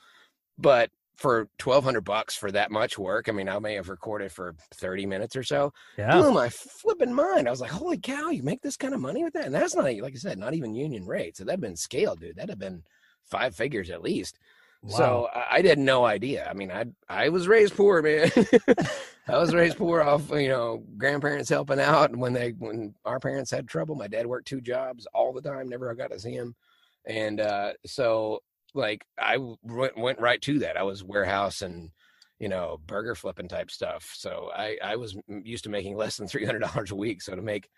but 0.57 0.91
for 1.19 1.49
twelve 1.59 1.85
hundred 1.85 2.03
bucks 2.03 2.35
for 2.35 2.51
that 2.53 2.71
much 2.71 2.97
work, 2.97 3.29
I 3.29 3.33
mean, 3.33 3.49
I 3.49 3.59
may 3.59 3.75
have 3.75 3.89
recorded 3.89 4.33
for 4.33 4.55
thirty 4.75 5.05
minutes 5.05 5.37
or 5.37 5.43
so. 5.43 5.73
yeah. 5.99 6.17
Blew 6.17 6.33
my 6.33 6.49
flipping 6.49 7.13
mind. 7.13 7.47
I 7.47 7.51
was 7.51 7.61
like, 7.61 7.71
"Holy 7.71 7.99
cow! 7.99 8.31
You 8.31 8.43
make 8.43 8.63
this 8.63 8.77
kind 8.77 8.95
of 8.95 9.01
money 9.01 9.25
with 9.25 9.35
that?" 9.35 9.47
And 9.47 9.55
that's 9.55 9.75
not, 9.75 9.85
like 9.85 10.15
I 10.15 10.17
said, 10.17 10.39
not 10.39 10.55
even 10.55 10.75
union 10.75 11.05
rates. 11.05 11.39
So 11.39 11.45
that'd 11.45 11.61
been 11.61 11.77
scaled, 11.77 12.21
dude. 12.21 12.37
That'd 12.37 12.51
have 12.51 12.59
been 12.59 12.83
five 13.25 13.55
figures 13.55 13.91
at 13.91 14.03
least. 14.03 14.39
So 14.87 15.29
I, 15.35 15.57
I 15.57 15.63
had 15.63 15.79
no 15.79 16.05
idea. 16.05 16.47
I 16.49 16.55
mean, 16.55 16.71
I 16.71 16.85
I 17.09 17.31
was 17.31 17.49
raised 17.49 17.75
poor, 17.75 18.01
man. 18.01 18.31
I 19.29 19.37
was 19.37 19.53
raised 19.53 19.77
poor 19.77 20.03
off, 20.03 20.31
you 20.31 20.49
know, 20.49 20.85
grandparents 20.97 21.51
helping 21.51 21.81
out. 21.81 22.11
And 22.11 22.21
when 22.21 22.33
they 22.33 22.51
when 22.53 22.95
our 23.05 23.19
parents 23.19 23.51
had 23.51 23.67
trouble, 23.67 23.97
my 23.97 24.07
dad 24.07 24.27
worked 24.27 24.47
two 24.47 24.61
jobs 24.61 25.07
all 25.13 25.33
the 25.33 25.43
time. 25.43 25.69
Never 25.69 25.93
got 25.95 26.13
to 26.13 26.21
see 26.21 26.33
him. 26.33 26.55
And 27.07 27.41
uh, 27.41 27.73
so, 27.87 28.41
like, 28.75 29.05
I 29.19 29.35
w- 29.35 29.57
went 29.65 29.97
went 29.99 30.21
right 30.21 30.41
to 30.43 30.59
that. 30.61 30.77
I 30.77 30.83
was 30.83 31.03
warehouse 31.05 31.63
and 31.63 31.91
you 32.39 32.49
know 32.49 32.79
burger 32.87 33.15
flipping 33.15 33.49
type 33.49 33.71
stuff. 33.71 34.13
So 34.15 34.51
I 34.55 34.77
I 34.83 34.97
was 34.97 35.17
used 35.29 35.65
to 35.65 35.71
making 35.71 35.97
less 35.97 36.17
than 36.17 36.29
three 36.29 36.45
hundred 36.45 36.61
dollars 36.61 36.91
a 36.91 36.97
week. 36.97 37.23
So 37.23 37.35
to 37.35 37.43
make 37.43 37.69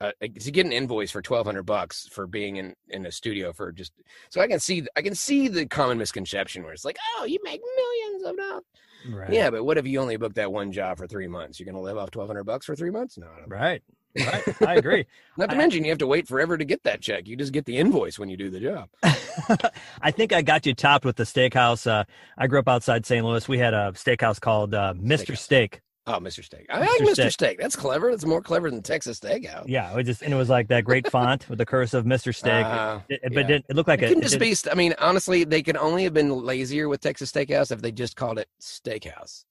uh, 0.00 0.12
to 0.20 0.28
get 0.28 0.66
an 0.66 0.72
invoice 0.72 1.10
for 1.10 1.22
twelve 1.22 1.46
hundred 1.46 1.62
bucks 1.64 2.06
for 2.12 2.26
being 2.26 2.56
in 2.56 2.74
in 2.88 3.06
a 3.06 3.10
studio 3.12 3.52
for 3.52 3.72
just 3.72 3.92
so 4.30 4.40
I 4.40 4.46
can 4.46 4.60
see 4.60 4.86
I 4.94 5.02
can 5.02 5.14
see 5.14 5.48
the 5.48 5.66
common 5.66 5.98
misconception 5.98 6.62
where 6.64 6.72
it's 6.72 6.84
like, 6.84 6.98
oh, 7.18 7.24
you 7.24 7.38
make 7.42 7.60
millions 7.76 8.24
of 8.24 8.36
dollars. 8.36 8.62
right. 9.10 9.32
Yeah, 9.32 9.50
but 9.50 9.64
what 9.64 9.78
if 9.78 9.86
you 9.86 9.98
only 10.00 10.16
booked 10.18 10.36
that 10.36 10.52
one 10.52 10.70
job 10.70 10.98
for 10.98 11.06
three 11.06 11.28
months? 11.28 11.58
You're 11.58 11.64
gonna 11.72 11.80
live 11.82 11.96
off 11.96 12.10
twelve 12.10 12.28
hundred 12.28 12.44
bucks 12.44 12.66
for 12.66 12.76
three 12.76 12.90
months? 12.90 13.16
No, 13.16 13.26
I 13.26 13.40
don't- 13.40 13.48
Right. 13.48 13.82
Right. 14.18 14.62
I 14.62 14.74
agree. 14.76 15.06
not 15.36 15.50
to 15.50 15.54
I- 15.54 15.58
mention 15.58 15.84
you 15.84 15.90
have 15.90 15.98
to 15.98 16.06
wait 16.06 16.26
forever 16.28 16.56
to 16.56 16.64
get 16.64 16.82
that 16.84 17.00
check. 17.00 17.26
You 17.26 17.36
just 17.36 17.52
get 17.52 17.64
the 17.64 17.76
invoice 17.76 18.18
when 18.18 18.28
you 18.28 18.36
do 18.36 18.50
the 18.50 18.60
job. 18.60 18.88
I 20.02 20.10
think 20.10 20.32
I 20.32 20.42
got 20.42 20.66
you 20.66 20.74
topped 20.74 21.04
with 21.04 21.16
the 21.16 21.24
steakhouse. 21.24 21.86
Uh, 21.90 22.04
I 22.38 22.46
grew 22.46 22.58
up 22.58 22.68
outside 22.68 23.06
St. 23.06 23.24
Louis. 23.24 23.46
We 23.48 23.58
had 23.58 23.74
a 23.74 23.92
steakhouse 23.94 24.40
called 24.40 24.74
uh, 24.74 24.94
Mr. 24.96 25.32
Steakhouse. 25.32 25.38
Steak. 25.38 25.80
Oh, 26.08 26.20
Mr. 26.20 26.44
Steak. 26.44 26.66
I 26.70 26.78
like 26.78 26.88
Mr. 27.00 27.02
Mr. 27.02 27.12
Steak. 27.14 27.32
Steak. 27.32 27.58
That's 27.58 27.74
clever. 27.74 28.12
That's 28.12 28.24
more 28.24 28.40
clever 28.40 28.70
than 28.70 28.80
Texas 28.80 29.18
Steakhouse. 29.18 29.64
Yeah, 29.66 29.90
it 29.90 29.96
was 29.96 30.06
just 30.06 30.22
and 30.22 30.32
it 30.32 30.36
was 30.36 30.48
like 30.48 30.68
that 30.68 30.84
great 30.84 31.10
font 31.10 31.48
with 31.50 31.58
the 31.58 31.66
curse 31.66 31.94
of 31.94 32.04
Mr. 32.04 32.32
Steak. 32.32 32.64
Uh, 32.64 33.00
It- 33.08 33.14
it- 33.24 33.32
yeah. 33.32 33.42
But 33.42 33.50
it, 33.50 33.64
it 33.68 33.74
looked 33.74 33.88
like 33.88 34.02
it 34.02 34.16
a. 34.16 34.20
just 34.20 34.38
be. 34.38 34.54
I 34.70 34.76
mean, 34.76 34.94
honestly, 34.98 35.42
they 35.42 35.62
could 35.64 35.76
only 35.76 36.04
have 36.04 36.14
been 36.14 36.30
lazier 36.44 36.88
with 36.88 37.00
Texas 37.00 37.32
Steakhouse 37.32 37.72
if 37.72 37.82
they 37.82 37.90
just 37.90 38.14
called 38.14 38.38
it 38.38 38.48
Steakhouse, 38.60 39.44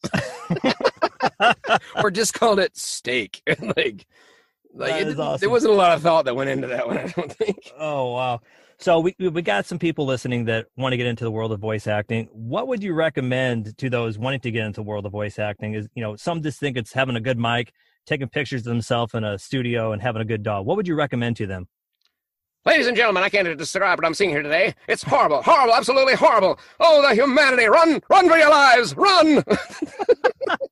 or 2.03 2.09
just 2.11 2.33
called 2.33 2.59
it 2.59 2.77
Steak. 2.77 3.41
like, 3.75 4.05
like 4.75 5.01
it 5.01 5.19
awesome. 5.19 5.39
there 5.39 5.49
wasn't 5.49 5.73
a 5.73 5.75
lot 5.75 5.93
of 5.93 6.01
thought 6.01 6.25
that 6.25 6.35
went 6.35 6.49
into 6.49 6.67
that 6.67 6.87
one. 6.87 6.97
I 6.99 7.07
don't 7.07 7.31
think. 7.31 7.71
Oh 7.77 8.13
wow! 8.13 8.41
So 8.77 8.99
we 8.99 9.15
we 9.17 9.41
got 9.41 9.65
some 9.65 9.79
people 9.79 10.05
listening 10.05 10.45
that 10.45 10.67
want 10.75 10.93
to 10.93 10.97
get 10.97 11.07
into 11.07 11.23
the 11.23 11.31
world 11.31 11.51
of 11.51 11.59
voice 11.59 11.87
acting. 11.87 12.27
What 12.31 12.67
would 12.67 12.83
you 12.83 12.93
recommend 12.93 13.77
to 13.77 13.89
those 13.89 14.17
wanting 14.17 14.41
to 14.41 14.51
get 14.51 14.65
into 14.65 14.79
the 14.79 14.83
world 14.83 15.05
of 15.05 15.11
voice 15.11 15.39
acting? 15.39 15.73
Is 15.75 15.87
you 15.95 16.03
know 16.03 16.15
some 16.15 16.41
just 16.41 16.59
think 16.59 16.77
it's 16.77 16.93
having 16.93 17.15
a 17.15 17.21
good 17.21 17.39
mic, 17.39 17.71
taking 18.05 18.27
pictures 18.27 18.61
of 18.61 18.65
themselves 18.65 19.13
in 19.13 19.23
a 19.23 19.39
studio, 19.39 19.93
and 19.93 20.01
having 20.01 20.21
a 20.21 20.25
good 20.25 20.43
dog. 20.43 20.65
What 20.65 20.77
would 20.77 20.87
you 20.87 20.95
recommend 20.95 21.37
to 21.37 21.47
them? 21.47 21.67
Ladies 22.65 22.87
and 22.87 22.97
gentlemen, 22.97 23.21
I 23.21 23.29
can't 23.29 23.57
describe 23.59 23.99
what 23.99 24.07
I'm 24.07 24.15
seeing 24.15 24.31
here 24.31 24.41
today. 24.41 24.73
It's 24.87 25.03
horrible, 25.03 25.43
horrible, 25.43 25.75
absolutely 25.75 26.15
horrible. 26.15 26.59
Oh, 26.79 27.07
the 27.07 27.13
humanity! 27.13 27.65
Run, 27.65 28.01
run 28.09 28.27
for 28.27 28.37
your 28.37 28.49
lives, 28.49 28.95
run! 28.97 29.43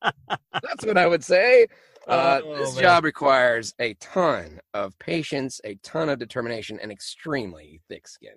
That's 0.01 0.85
what 0.85 0.97
I 0.97 1.05
would 1.05 1.23
say. 1.23 1.67
Uh, 2.07 2.41
Oh, 2.43 2.57
this 2.57 2.75
man. 2.75 2.83
job 2.83 3.03
requires 3.03 3.73
a 3.79 3.93
ton 3.95 4.59
of 4.73 4.97
patience, 4.99 5.61
a 5.63 5.75
ton 5.75 6.09
of 6.09 6.19
determination, 6.19 6.79
and 6.81 6.91
extremely 6.91 7.81
thick 7.87 8.07
skin. 8.07 8.35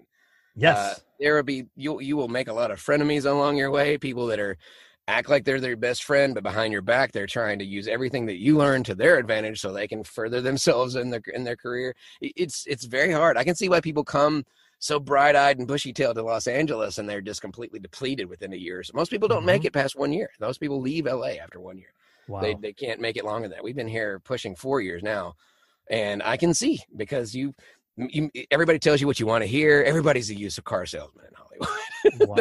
Yes. 0.55 0.77
Uh, 0.79 0.95
there 1.21 1.35
will 1.37 1.43
be 1.43 1.65
you. 1.77 2.01
You 2.01 2.17
will 2.17 2.29
make 2.29 2.49
a 2.49 2.53
lot 2.53 2.71
of 2.71 2.79
frenemies 2.81 3.27
along 3.31 3.57
your 3.57 3.71
way. 3.71 3.99
People 3.99 4.27
that 4.29 4.39
are 4.41 4.57
act 5.09 5.29
like 5.29 5.45
they're 5.45 5.61
their 5.61 5.77
best 5.77 6.03
friend, 6.05 6.35
but 6.35 6.43
behind 6.43 6.73
your 6.73 6.83
back, 6.83 7.13
they're 7.13 7.27
trying 7.27 7.59
to 7.59 7.65
use 7.65 7.87
everything 7.87 8.27
that 8.27 8.39
you 8.39 8.57
learn 8.57 8.83
to 8.85 8.95
their 8.95 9.19
advantage 9.19 9.61
so 9.61 9.73
they 9.73 9.87
can 9.87 10.03
further 10.03 10.41
themselves 10.41 10.97
in 10.97 11.11
their 11.11 11.23
in 11.35 11.45
their 11.45 11.57
career. 11.57 11.95
It's 12.21 12.67
it's 12.67 12.85
very 12.85 13.13
hard. 13.13 13.37
I 13.37 13.45
can 13.45 13.55
see 13.55 13.69
why 13.69 13.81
people 13.81 14.05
come 14.05 14.45
so 14.79 14.99
bright 15.01 15.37
eyed 15.37 15.59
and 15.59 15.67
bushy 15.69 15.93
tailed 15.93 16.17
to 16.17 16.23
Los 16.23 16.47
Angeles 16.47 16.99
and 16.99 17.09
they're 17.09 17.23
just 17.23 17.41
completely 17.41 17.79
depleted 17.81 18.29
within 18.29 18.53
a 18.53 18.57
year. 18.57 18.83
So 18.83 18.93
most 18.95 19.11
people 19.11 19.29
don't 19.29 19.47
make 19.47 19.65
it 19.65 19.73
past 19.73 19.97
one 19.97 20.13
year. 20.13 20.29
Most 20.39 20.61
people 20.61 20.81
leave 20.81 21.07
LA 21.07 21.39
after 21.43 21.61
one 21.61 21.79
year 21.79 21.89
wow. 22.29 22.41
they 22.41 22.55
they 22.55 22.73
can't 22.73 23.01
make 23.01 23.17
it 23.17 23.25
longer 23.25 23.49
than 23.49 23.57
that. 23.57 23.65
We've 23.65 23.77
been 23.77 23.89
here 23.89 24.21
pushing 24.21 24.55
four 24.55 24.81
years 24.81 25.03
now, 25.03 25.35
and 25.91 26.23
I 26.23 26.37
can 26.37 26.55
see 26.55 26.81
because 26.97 27.35
you, 27.35 27.55
you 27.97 28.31
everybody 28.51 28.79
tells 28.79 29.01
you 29.01 29.07
what 29.07 29.21
you 29.21 29.27
want 29.27 29.43
to 29.43 29.49
hear. 29.49 29.83
Everybody's 29.83 30.31
a 30.31 30.35
used 30.35 30.63
car 30.65 30.87
salesman 30.87 31.27
in 31.27 31.35
Hollywood. 31.35 31.87
wow. 32.21 32.37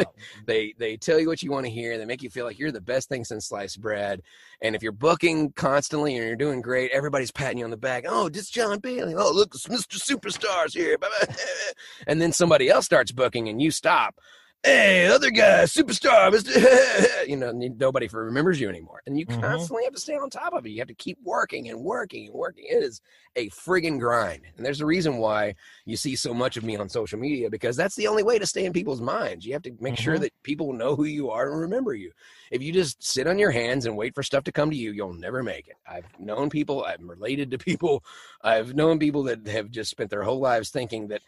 they 0.46 0.74
they 0.78 0.96
tell 0.96 1.18
you 1.18 1.28
what 1.28 1.42
you 1.42 1.50
want 1.50 1.66
to 1.66 1.70
hear. 1.70 1.98
They 1.98 2.04
make 2.04 2.22
you 2.22 2.30
feel 2.30 2.44
like 2.44 2.58
you're 2.58 2.72
the 2.72 2.80
best 2.80 3.08
thing 3.08 3.24
since 3.24 3.46
sliced 3.46 3.80
bread. 3.80 4.22
And 4.60 4.74
if 4.74 4.82
you're 4.82 4.92
booking 4.92 5.52
constantly 5.52 6.16
and 6.16 6.26
you're 6.26 6.36
doing 6.36 6.60
great, 6.60 6.90
everybody's 6.92 7.30
patting 7.30 7.58
you 7.58 7.64
on 7.64 7.70
the 7.70 7.76
back. 7.76 8.04
Oh, 8.06 8.28
this 8.28 8.50
John 8.50 8.78
Bailey. 8.78 9.14
Oh, 9.14 9.32
look, 9.32 9.54
it's 9.54 9.66
Mr. 9.66 9.98
Superstars 9.98 10.74
here. 10.74 10.96
And 12.06 12.20
then 12.20 12.32
somebody 12.32 12.68
else 12.68 12.84
starts 12.84 13.12
booking 13.12 13.48
and 13.48 13.60
you 13.60 13.70
stop. 13.70 14.18
Hey, 14.66 15.06
other 15.06 15.30
guy, 15.30 15.62
superstar, 15.62 16.28
Mr. 16.32 16.48
you 17.28 17.36
know, 17.36 17.52
nobody 17.52 18.08
remembers 18.12 18.60
you 18.60 18.68
anymore. 18.68 19.00
And 19.06 19.16
you 19.16 19.24
Mhm. 19.24 19.40
constantly 19.40 19.84
have 19.84 19.94
to 19.94 20.00
stay 20.00 20.16
on 20.16 20.28
top 20.28 20.54
of 20.54 20.66
it. 20.66 20.70
You 20.70 20.80
have 20.80 20.88
to 20.88 20.94
keep 20.94 21.18
working 21.22 21.68
and 21.68 21.84
working 21.84 22.26
and 22.26 22.34
working. 22.34 22.64
It 22.68 22.82
is 22.82 23.00
a 23.36 23.48
friggin' 23.50 24.00
grind. 24.00 24.42
And 24.56 24.66
there's 24.66 24.80
a 24.80 24.86
reason 24.86 25.18
why 25.18 25.54
you 25.84 25.96
see 25.96 26.16
so 26.16 26.34
much 26.34 26.56
of 26.56 26.64
me 26.64 26.74
on 26.76 26.88
social 26.88 27.16
media 27.16 27.48
because 27.48 27.76
that's 27.76 27.94
the 27.94 28.08
only 28.08 28.24
way 28.24 28.40
to 28.40 28.46
stay 28.46 28.64
in 28.64 28.72
people's 28.72 29.00
minds. 29.00 29.46
You 29.46 29.52
have 29.52 29.62
to 29.62 29.76
make 29.78 29.96
sure 29.96 30.18
Mhm. 30.18 30.22
that 30.22 30.42
people 30.42 30.72
know 30.72 30.96
who 30.96 31.04
you 31.04 31.30
are 31.30 31.48
and 31.48 31.60
remember 31.60 31.94
you. 31.94 32.10
If 32.50 32.60
you 32.60 32.72
just 32.72 33.04
sit 33.04 33.28
on 33.28 33.38
your 33.38 33.52
hands 33.52 33.86
and 33.86 33.96
wait 33.96 34.16
for 34.16 34.24
stuff 34.24 34.42
to 34.44 34.52
come 34.52 34.70
to 34.70 34.76
you, 34.76 34.90
you'll 34.90 35.14
never 35.14 35.44
make 35.44 35.68
it. 35.68 35.76
I've 35.88 36.06
known 36.18 36.50
people, 36.50 36.84
I'm 36.84 37.08
related 37.08 37.52
to 37.52 37.58
people, 37.58 38.02
I've 38.42 38.74
known 38.74 38.98
people 38.98 39.22
that 39.24 39.46
have 39.46 39.70
just 39.70 39.92
spent 39.92 40.10
their 40.10 40.24
whole 40.24 40.40
lives 40.40 40.70
thinking 40.70 41.06
that 41.08 41.22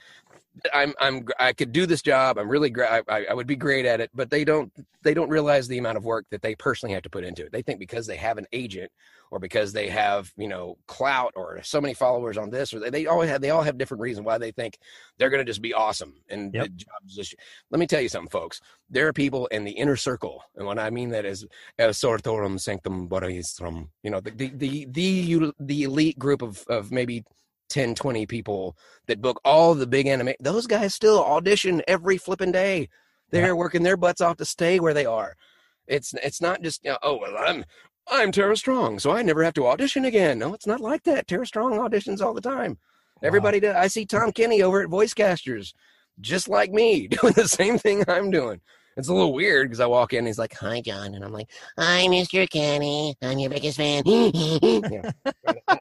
I'm 0.75 0.94
I'm 1.01 1.27
I 1.38 1.53
could 1.53 1.73
do 1.73 1.87
this 1.87 2.03
job. 2.03 2.38
I'm 2.38 2.49
really 2.49 2.71
great. 2.71 2.88
I, 3.09 3.27
I 3.27 3.35
would 3.35 3.47
be 3.47 3.57
great 3.57 3.87
at 3.87 4.01
it, 4.01 4.11
but 4.14 4.31
they 4.31 4.44
don't 4.44 4.73
they 5.03 5.14
don't 5.14 5.29
realize 5.31 5.68
the 5.68 5.79
amount 5.79 5.97
of 5.97 6.05
work 6.05 6.27
that 6.31 6.42
they 6.42 6.55
personally 6.55 6.94
have 6.94 7.03
to 7.05 7.11
put 7.11 7.25
into 7.25 7.44
it. 7.44 7.53
They 7.53 7.62
think 7.62 7.79
because 7.81 8.07
they 8.07 8.16
have 8.16 8.38
an 8.38 8.47
agent 8.53 8.90
or 9.31 9.38
because 9.38 9.73
they 9.73 9.88
have 9.88 10.33
you 10.37 10.49
know 10.49 10.77
clout 10.87 11.33
or 11.37 11.61
so 11.62 11.81
many 11.81 11.94
followers 11.94 12.37
on 12.38 12.51
this 12.51 12.73
or 12.73 12.81
they, 12.81 12.90
they 12.90 13.07
all 13.07 13.21
have 13.21 13.40
they 13.40 13.51
all 13.51 13.62
have 13.62 13.79
different 13.79 14.01
reasons 14.01 14.25
why 14.25 14.38
they 14.38 14.51
think 14.51 14.79
they're 15.18 15.31
going 15.31 15.44
to 15.44 15.51
just 15.51 15.62
be 15.62 15.75
awesome 15.75 16.14
and 16.29 16.55
Yep. 16.55 16.62
the 16.64 16.68
job 16.71 17.01
just 17.07 17.35
let 17.71 17.79
me 17.79 17.87
tell 17.87 18.01
you 18.01 18.09
something 18.09 18.31
folks 18.31 18.61
there 18.90 19.07
are 19.07 19.12
people 19.12 19.47
in 19.49 19.64
the 19.64 19.71
inner 19.73 19.97
circle 19.97 20.42
and 20.57 20.66
what 20.66 20.79
i 20.79 20.90
mean 20.90 21.11
that 21.11 21.25
is 21.25 21.47
"El 21.79 21.90
sortorum 21.90 22.59
sanctum 22.59 23.09
borisrum 23.09 23.88
you 24.03 24.11
know 24.11 24.21
the 24.21 24.31
the 24.31 24.49
the 24.55 24.85
the, 24.87 25.53
the 25.61 25.83
elite 25.83 26.18
group 26.18 26.42
of 26.42 26.64
of 26.68 26.90
maybe 26.90 27.25
10 27.69 27.95
20 27.95 28.27
people 28.27 28.77
that 29.07 29.21
book 29.21 29.41
all 29.45 29.75
the 29.75 29.87
big 29.87 30.07
anime 30.07 30.33
those 30.41 30.67
guys 30.67 30.95
still 30.95 31.23
audition 31.23 31.83
every 31.89 32.19
flipping 32.19 32.53
day. 32.53 32.89
They're 33.31 33.57
working 33.57 33.83
their 33.83 33.97
butts 33.97 34.21
off 34.21 34.39
to 34.39 34.45
stay 34.45 34.81
where 34.81 34.95
they 34.95 35.07
are. 35.07 35.37
It's 35.87 36.15
it's 36.23 36.41
not 36.41 36.63
just 36.63 36.85
you 36.85 36.91
know, 36.91 36.99
oh 37.03 37.19
well 37.19 37.37
i'm 37.39 37.65
i'm 38.11 38.33
tara 38.33 38.57
strong 38.57 38.99
so 38.99 39.11
i 39.11 39.23
never 39.23 39.43
have 39.45 39.55
to 39.55 39.67
audition 39.67 40.05
again. 40.05 40.39
No 40.39 40.55
it's 40.55 40.67
not 40.67 40.81
like 40.81 41.05
that. 41.05 41.27
Tara 41.27 41.47
strong 41.47 41.73
auditions 41.73 42.21
all 42.21 42.35
the 42.35 42.41
time. 42.41 42.79
Everybody 43.23 43.61
does 43.61 43.77
i 43.77 43.87
see 43.87 44.07
tom 44.07 44.33
kenny 44.33 44.63
over 44.63 44.83
at 44.83 44.89
voicecasters 44.89 45.73
just 46.21 46.49
like 46.49 46.73
me 46.73 47.09
doing 47.21 47.33
the 47.35 47.49
same 47.49 47.79
thing 47.79 48.05
i'm 48.09 48.31
doing 48.31 48.61
it's 48.99 49.09
a 49.09 49.15
little 49.15 49.33
weird 49.33 49.69
because 49.69 49.81
i 49.81 49.87
walk 49.87 50.13
in 50.13 50.19
and 50.19 50.27
he's 50.27 50.39
like 50.39 50.53
hi 50.55 50.81
john 50.81 51.15
and 51.15 51.25
i'm 51.25 51.33
like 51.33 51.49
hi 51.79 52.07
mr 52.09 52.49
kenny 52.51 53.15
i'm 53.23 53.39
your 53.39 53.49
biggest 53.51 53.77
fan 53.79 54.03
yeah. 54.07 55.11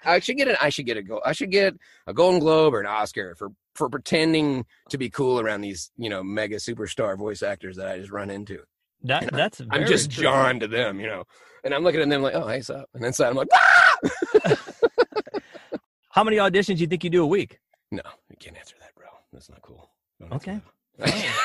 I, 0.06 0.20
should 0.20 0.38
get 0.38 0.48
an 0.48 0.56
i 0.62 0.70
should 0.70 0.86
get 0.86 0.96
a 0.98 1.02
go 1.04 1.20
i 1.26 1.34
should 1.34 1.52
get 1.52 1.76
a 2.06 2.14
golden 2.14 2.40
globe 2.40 2.74
or 2.74 2.80
an 2.80 2.86
oscar 2.86 3.36
for 3.36 3.50
for 3.76 3.90
pretending 3.90 4.66
to 4.90 4.98
be 4.98 5.10
cool 5.10 5.40
around 5.40 5.62
these 5.62 5.92
you 5.98 6.10
know 6.10 6.24
mega 6.24 6.58
superstar 6.58 7.18
voice 7.18 7.44
actors 7.44 7.76
that 7.78 7.88
i 7.88 7.98
just 7.98 8.12
run 8.12 8.30
into 8.30 8.60
That 9.04 9.24
and 9.24 9.32
that's 9.38 9.60
i'm 9.62 9.68
very 9.70 9.86
just 9.86 10.12
true. 10.12 10.24
john 10.24 10.60
to 10.62 10.68
them 10.68 11.00
you 11.00 11.08
know 11.08 11.24
and 11.64 11.74
i'm 11.74 11.84
looking 11.84 12.02
at 12.02 12.08
them 12.10 12.22
like 12.22 12.36
oh 12.36 12.48
hey 12.48 12.62
sup 12.62 12.88
and 12.94 13.04
inside 13.04 13.30
i'm 13.30 13.36
like 13.36 13.50
ah! 13.54 13.98
How 16.10 16.24
many 16.24 16.38
auditions 16.38 16.78
do 16.78 16.82
you 16.82 16.88
think 16.88 17.04
you 17.04 17.12
do 17.12 17.24
a 17.24 17.28
week? 17.28 17.60
no 17.92 18.02
you 18.30 18.38
can't 18.40 18.58
answer 18.58 18.76
that 18.80 18.94
bro 18.96 19.06
that's 19.32 19.50
not 19.50 19.62
cool 19.62 19.90
Don't 20.20 20.34
Okay. 20.34 20.60
I 21.02 21.36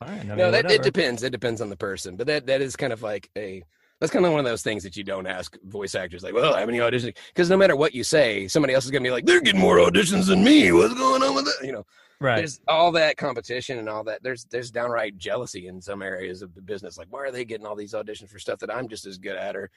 mean, 0.24 0.36
no, 0.36 0.50
that 0.50 0.70
it 0.70 0.82
depends. 0.82 1.22
It 1.22 1.30
depends 1.30 1.60
on 1.60 1.68
the 1.68 1.76
person, 1.76 2.16
but 2.16 2.26
that 2.26 2.46
that 2.46 2.60
is 2.60 2.76
kind 2.76 2.92
of 2.92 3.02
like 3.02 3.30
a 3.36 3.62
that's 4.00 4.12
kind 4.12 4.26
of 4.26 4.32
one 4.32 4.40
of 4.40 4.44
those 4.44 4.62
things 4.62 4.82
that 4.82 4.96
you 4.96 5.04
don't 5.04 5.26
ask 5.26 5.56
voice 5.64 5.94
actors 5.94 6.22
like, 6.22 6.34
well, 6.34 6.54
how 6.54 6.66
many 6.66 6.78
auditions? 6.78 7.16
Because 7.28 7.48
no 7.48 7.56
matter 7.56 7.74
what 7.76 7.94
you 7.94 8.04
say, 8.04 8.46
somebody 8.46 8.74
else 8.74 8.84
is 8.84 8.90
gonna 8.90 9.02
be 9.02 9.10
like, 9.10 9.24
they're 9.24 9.40
getting 9.40 9.60
more 9.60 9.78
auditions 9.78 10.26
than 10.26 10.44
me. 10.44 10.70
What's 10.72 10.94
going 10.94 11.22
on 11.22 11.34
with 11.34 11.46
that? 11.46 11.66
You 11.66 11.72
know, 11.72 11.86
right. 12.20 12.36
there's 12.36 12.60
all 12.68 12.92
that 12.92 13.16
competition 13.16 13.78
and 13.78 13.88
all 13.88 14.04
that. 14.04 14.22
There's 14.22 14.44
there's 14.44 14.70
downright 14.70 15.16
jealousy 15.16 15.66
in 15.66 15.80
some 15.80 16.02
areas 16.02 16.42
of 16.42 16.54
the 16.54 16.62
business. 16.62 16.98
Like, 16.98 17.08
why 17.10 17.20
are 17.20 17.30
they 17.30 17.44
getting 17.44 17.66
all 17.66 17.76
these 17.76 17.94
auditions 17.94 18.28
for 18.28 18.38
stuff 18.38 18.58
that 18.60 18.74
I'm 18.74 18.88
just 18.88 19.06
as 19.06 19.18
good 19.18 19.36
at? 19.36 19.56
Or, 19.56 19.70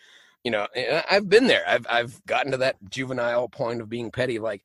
you 0.44 0.52
know, 0.52 0.68
I- 0.76 1.06
I've 1.10 1.30
been 1.30 1.48
there. 1.48 1.64
I've 1.66 1.88
I've 1.90 2.26
gotten 2.26 2.52
to 2.52 2.58
that 2.58 2.76
juvenile 2.90 3.48
point 3.48 3.82
of 3.82 3.90
being 3.90 4.12
petty. 4.12 4.38
Like, 4.38 4.64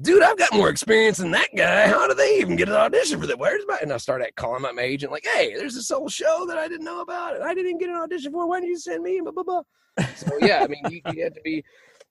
dude, 0.00 0.22
I've 0.22 0.38
got 0.38 0.52
more 0.52 0.68
experience 0.68 1.18
than 1.18 1.30
that 1.32 1.48
guy. 1.56 1.86
How 1.88 2.06
do 2.08 2.14
they 2.14 2.38
even 2.38 2.56
get 2.56 2.68
an 2.68 2.74
audition 2.74 3.20
for 3.20 3.26
that? 3.26 3.38
Where's 3.38 3.62
my? 3.68 3.78
And 3.82 3.92
I 3.92 3.96
start 3.98 4.22
at 4.22 4.34
calling 4.36 4.64
up 4.64 4.74
my 4.74 4.82
agent, 4.82 5.12
like, 5.12 5.26
hey, 5.34 5.54
there's 5.54 5.74
this 5.74 5.90
whole 5.90 6.08
show 6.08 6.44
that 6.48 6.58
I 6.58 6.68
didn't 6.68 6.84
know 6.84 7.00
about, 7.00 7.34
and 7.36 7.44
I 7.44 7.54
didn't 7.54 7.78
get 7.78 7.88
an 7.88 7.96
audition 7.96 8.32
for. 8.32 8.46
Why 8.48 8.60
did 8.60 8.68
you 8.68 8.78
send 8.78 9.02
me? 9.02 9.20
Blah 9.20 9.32
blah 9.32 9.42
blah. 9.44 9.62
So 10.16 10.36
yeah, 10.40 10.62
I 10.62 10.66
mean, 10.66 10.82
you, 10.90 11.00
you 11.12 11.24
have 11.24 11.34
to 11.34 11.40
be. 11.42 11.64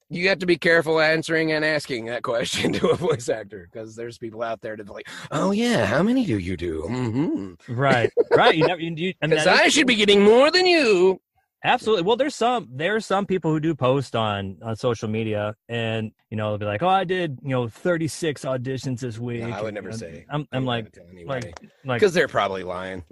You 0.10 0.30
have 0.30 0.38
to 0.40 0.46
be 0.46 0.58
careful 0.58 1.00
answering 1.00 1.54
and 1.54 1.66
asking 1.66 2.06
that 2.06 2.22
question 2.22 2.72
to 2.74 2.90
a 2.90 2.96
voice 2.96 3.30
actor 3.30 3.68
because 3.72 3.96
there's 3.96 4.20
people 4.20 4.44
out 4.44 4.62
there 4.62 4.76
that 4.78 4.88
like, 4.88 5.08
oh 5.32 5.52
yeah, 5.52 5.86
how 5.86 6.04
many 6.04 6.24
do 6.26 6.38
you 6.38 6.56
do? 6.56 6.84
Mm-hmm. 6.88 7.74
right. 7.74 8.12
Right. 8.30 8.56
You 8.56 8.68
never. 8.68 8.80
You, 8.82 8.94
you, 8.96 9.14
I 9.24 9.28
Because 9.28 9.48
I 9.48 9.64
is- 9.66 9.74
should 9.74 9.88
be 9.88 9.96
getting 9.96 10.22
more 10.22 10.52
than 10.52 10.68
you. 10.68 11.20
Absolutely. 11.66 12.04
Well, 12.04 12.18
there's 12.18 12.36
some 12.36 12.68
there 12.70 12.96
are 12.96 13.00
some 13.00 13.26
people 13.26 13.50
who 13.52 13.60
do 13.60 13.74
post 13.74 14.16
on 14.16 14.58
on 14.62 14.76
social 14.76 15.08
media, 15.08 15.56
and 15.70 16.12
you 16.30 16.36
know 16.36 16.50
they'll 16.50 16.58
be 16.58 16.66
like, 16.66 16.84
"Oh, 16.84 16.90
I 16.90 17.06
did 17.06 17.40
you 17.42 17.50
know 17.50 17.70
36 17.70 18.44
auditions 18.44 19.00
this 19.00 19.18
week." 19.18 19.44
No, 19.44 19.52
I 19.52 19.62
would 19.62 19.74
never 19.74 19.92
know, 19.92 19.96
say. 19.96 20.26
I'm 20.30 20.46
I'm 20.52 20.66
like 20.66 20.98
like 21.26 21.56
because 21.86 22.14
they're 22.14 22.28
probably 22.28 22.64
lying. 22.64 23.04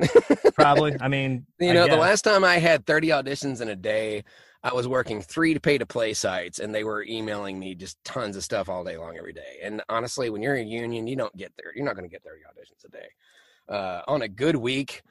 probably. 0.53 0.97
I 0.99 1.07
mean, 1.09 1.45
You 1.59 1.73
know, 1.73 1.87
the 1.87 1.95
last 1.95 2.23
time 2.23 2.43
I 2.43 2.57
had 2.57 2.85
30 2.85 3.07
auditions 3.09 3.61
in 3.61 3.69
a 3.69 3.75
day, 3.75 4.25
I 4.63 4.73
was 4.73 4.87
working 4.87 5.21
three 5.21 5.53
to 5.53 5.59
pay 5.59 5.77
to 5.77 5.85
play 5.85 6.13
sites 6.13 6.59
and 6.59 6.75
they 6.75 6.83
were 6.83 7.03
emailing 7.03 7.57
me 7.57 7.73
just 7.73 8.03
tons 8.03 8.35
of 8.35 8.43
stuff 8.43 8.69
all 8.69 8.83
day 8.83 8.97
long 8.97 9.17
every 9.17 9.33
day. 9.33 9.59
And 9.63 9.81
honestly, 9.89 10.29
when 10.29 10.41
you're 10.41 10.55
a 10.55 10.61
union, 10.63 11.07
you 11.07 11.15
don't 11.15 11.35
get 11.35 11.51
there. 11.57 11.71
You're 11.75 11.85
not 11.85 11.95
going 11.95 12.07
to 12.07 12.13
get 12.13 12.23
30 12.23 12.41
auditions 12.41 12.85
a 12.85 12.89
day. 12.89 13.07
Uh, 13.69 14.01
on 14.07 14.21
a 14.21 14.27
good 14.27 14.55
week, 14.55 15.01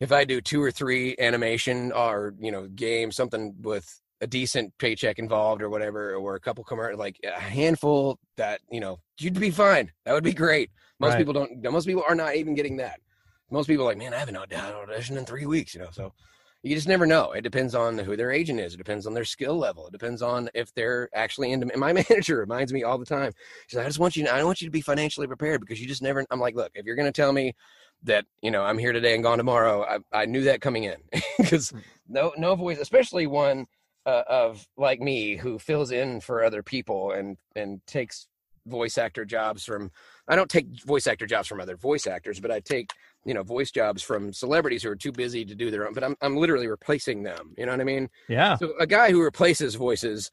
if 0.00 0.12
I 0.12 0.24
do 0.24 0.40
two 0.40 0.62
or 0.62 0.70
three 0.70 1.14
animation 1.18 1.92
or, 1.92 2.34
you 2.40 2.50
know, 2.50 2.66
game, 2.68 3.12
something 3.12 3.54
with 3.60 4.00
a 4.22 4.26
decent 4.26 4.76
paycheck 4.78 5.18
involved 5.18 5.62
or 5.62 5.68
whatever, 5.68 6.14
or 6.14 6.34
a 6.34 6.40
couple 6.40 6.64
commercial, 6.64 6.98
like 6.98 7.18
a 7.24 7.38
handful 7.40 8.18
that, 8.36 8.60
you 8.70 8.80
know, 8.80 8.98
you'd 9.18 9.38
be 9.38 9.50
fine. 9.50 9.90
That 10.04 10.12
would 10.12 10.24
be 10.24 10.34
great. 10.34 10.70
Most 10.98 11.10
Right. 11.10 11.18
people 11.18 11.32
don't, 11.32 11.62
most 11.72 11.86
people 11.86 12.04
are 12.06 12.14
not 12.14 12.36
even 12.36 12.54
getting 12.54 12.76
that. 12.78 13.00
Most 13.50 13.66
people 13.66 13.84
are 13.84 13.88
like, 13.88 13.98
man, 13.98 14.14
I 14.14 14.18
haven't 14.18 14.34
had 14.34 14.52
an 14.52 14.74
audition 14.74 15.16
in 15.16 15.24
three 15.24 15.46
weeks, 15.46 15.74
you 15.74 15.80
know, 15.80 15.88
so 15.90 16.12
you 16.62 16.74
just 16.74 16.88
never 16.88 17.06
know. 17.06 17.32
It 17.32 17.40
depends 17.40 17.74
on 17.74 17.98
who 17.98 18.16
their 18.16 18.30
agent 18.30 18.60
is. 18.60 18.74
It 18.74 18.78
depends 18.78 19.06
on 19.06 19.14
their 19.14 19.24
skill 19.24 19.56
level. 19.56 19.86
It 19.86 19.92
depends 19.92 20.20
on 20.20 20.50
if 20.54 20.72
they're 20.74 21.08
actually 21.14 21.52
into. 21.52 21.74
My 21.76 21.92
manager 22.10 22.38
reminds 22.38 22.72
me 22.72 22.82
all 22.82 22.98
the 22.98 23.06
time. 23.06 23.32
She's 23.66 23.76
like, 23.76 23.86
I 23.86 23.88
just 23.88 23.98
want 23.98 24.14
you. 24.16 24.26
I 24.26 24.44
want 24.44 24.60
you 24.60 24.66
to 24.66 24.70
be 24.70 24.82
financially 24.82 25.26
prepared 25.26 25.62
because 25.62 25.80
you 25.80 25.88
just 25.88 26.02
never. 26.02 26.24
I'm 26.30 26.38
like, 26.40 26.54
look, 26.54 26.70
if 26.74 26.84
you're 26.84 26.96
going 26.96 27.10
to 27.10 27.12
tell 27.12 27.32
me 27.32 27.54
that 28.04 28.24
you 28.42 28.50
know 28.50 28.62
I'm 28.62 28.78
here 28.78 28.92
today 28.92 29.14
and 29.14 29.22
gone 29.22 29.38
tomorrow, 29.38 29.84
I, 29.84 30.22
I 30.22 30.26
knew 30.26 30.44
that 30.44 30.60
coming 30.60 30.84
in 30.84 30.96
because 31.38 31.72
no 32.08 32.32
no 32.36 32.54
voice, 32.54 32.78
especially 32.78 33.26
one 33.26 33.66
uh, 34.06 34.22
of 34.28 34.66
like 34.76 35.00
me 35.00 35.36
who 35.36 35.58
fills 35.58 35.90
in 35.90 36.20
for 36.20 36.44
other 36.44 36.62
people 36.62 37.12
and 37.12 37.36
and 37.54 37.80
takes 37.86 38.26
voice 38.66 38.98
actor 38.98 39.24
jobs 39.24 39.64
from 39.64 39.90
I 40.28 40.36
don't 40.36 40.50
take 40.50 40.66
voice 40.84 41.06
actor 41.06 41.26
jobs 41.26 41.48
from 41.48 41.60
other 41.60 41.76
voice 41.76 42.06
actors, 42.06 42.40
but 42.40 42.50
I 42.50 42.60
take 42.60 42.90
you 43.24 43.34
know 43.34 43.42
voice 43.42 43.70
jobs 43.70 44.02
from 44.02 44.32
celebrities 44.32 44.82
who 44.82 44.90
are 44.90 44.96
too 44.96 45.12
busy 45.12 45.44
to 45.44 45.54
do 45.54 45.70
their 45.70 45.86
own. 45.86 45.94
But 45.94 46.04
I'm 46.04 46.16
I'm 46.20 46.36
literally 46.36 46.68
replacing 46.68 47.22
them. 47.22 47.54
You 47.58 47.66
know 47.66 47.72
what 47.72 47.80
I 47.80 47.84
mean? 47.84 48.08
Yeah. 48.28 48.56
So 48.56 48.74
a 48.78 48.86
guy 48.86 49.10
who 49.10 49.22
replaces 49.22 49.74
voices 49.74 50.30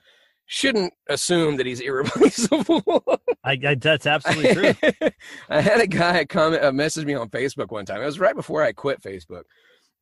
shouldn't 0.47 0.93
assume 1.07 1.57
that 1.57 1.65
he's 1.65 1.79
irreplaceable. 1.81 3.03
I, 3.43 3.60
I 3.65 3.75
that's 3.75 4.07
absolutely 4.07 4.73
true. 4.73 4.91
I 5.49 5.62
had 5.62 5.81
a 5.81 5.88
guy 5.88 6.25
comment 6.25 6.63
uh, 6.63 6.71
message 6.71 7.05
me 7.05 7.13
on 7.13 7.29
Facebook 7.29 7.69
one 7.69 7.86
time. 7.86 8.01
It 8.01 8.05
was 8.05 8.19
right 8.19 8.36
before 8.36 8.63
I 8.63 8.71
quit 8.71 9.01
Facebook. 9.01 9.43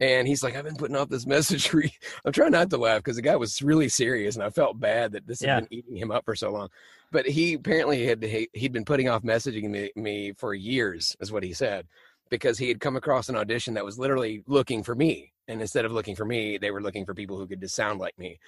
And 0.01 0.27
he's 0.27 0.43
like, 0.43 0.58
I've 0.58 0.65
been 0.65 0.75
putting 0.75 0.95
off 0.95 1.10
this 1.10 1.25
message 1.25 1.69
for 1.69 1.81
you. 1.84 1.89
I'm 2.25 2.34
trying 2.34 2.51
not 2.51 2.69
to 2.69 2.77
laugh 2.77 2.99
because 2.99 3.15
the 3.15 3.21
guy 3.21 3.36
was 3.36 3.62
really 3.62 3.89
serious, 3.89 4.36
and 4.36 4.43
I 4.43 4.49
felt 4.49 4.79
bad 4.79 5.13
that 5.13 5.25
this 5.25 5.41
had 5.41 5.62
been 5.62 5.73
eating 5.73 5.95
him 5.95 6.12
up 6.12 6.25
for 6.25 6.36
so 6.36 6.51
long. 6.51 6.69
But 7.12 7.25
he 7.25 7.53
apparently 7.53 8.05
had 8.05 8.21
he, 8.21 8.49
he'd 8.53 8.73
been 8.73 8.84
putting 8.84 9.08
off 9.08 9.23
messaging 9.23 9.69
me, 9.69 9.91
me 9.95 10.34
for 10.34 10.53
years, 10.53 11.15
is 11.21 11.31
what 11.31 11.43
he 11.43 11.53
said, 11.53 11.88
because 12.29 12.58
he 12.58 12.67
had 12.67 12.81
come 12.81 12.97
across 12.97 13.29
an 13.29 13.38
audition 13.38 13.75
that 13.75 13.86
was 13.86 13.97
literally 13.97 14.43
looking 14.47 14.84
for 14.84 14.95
me, 14.95 15.31
and 15.47 15.62
instead 15.62 15.86
of 15.86 15.91
looking 15.91 16.15
for 16.15 16.25
me, 16.25 16.58
they 16.58 16.71
were 16.71 16.81
looking 16.81 17.05
for 17.05 17.13
people 17.13 17.38
who 17.38 17.47
could 17.47 17.62
just 17.62 17.75
sound 17.75 17.99
like 17.99 18.17
me. 18.17 18.39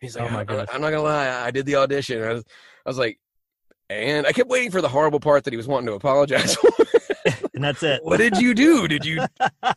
He's 0.00 0.16
like, 0.16 0.30
Oh 0.30 0.32
my 0.34 0.40
"I- 0.40 0.44
gosh. 0.44 0.68
I'm 0.72 0.80
not 0.80 0.90
gonna 0.90 1.02
lie, 1.02 1.28
I 1.44 1.50
did 1.50 1.66
the 1.66 1.76
audition. 1.76 2.22
I 2.22 2.32
was, 2.34 2.44
I 2.86 2.90
was 2.90 2.98
like, 2.98 3.18
and 3.90 4.26
I 4.26 4.32
kept 4.32 4.48
waiting 4.48 4.70
for 4.70 4.80
the 4.80 4.88
horrible 4.88 5.20
part 5.20 5.44
that 5.44 5.52
he 5.52 5.56
was 5.56 5.68
wanting 5.68 5.86
to 5.88 5.92
apologize 5.94 6.54
for. 6.56 6.70
And 7.54 7.62
that's 7.62 7.82
it. 7.84 8.02
what 8.02 8.16
did 8.18 8.36
you 8.36 8.52
do? 8.54 8.88
Did 8.88 9.04
you 9.04 9.22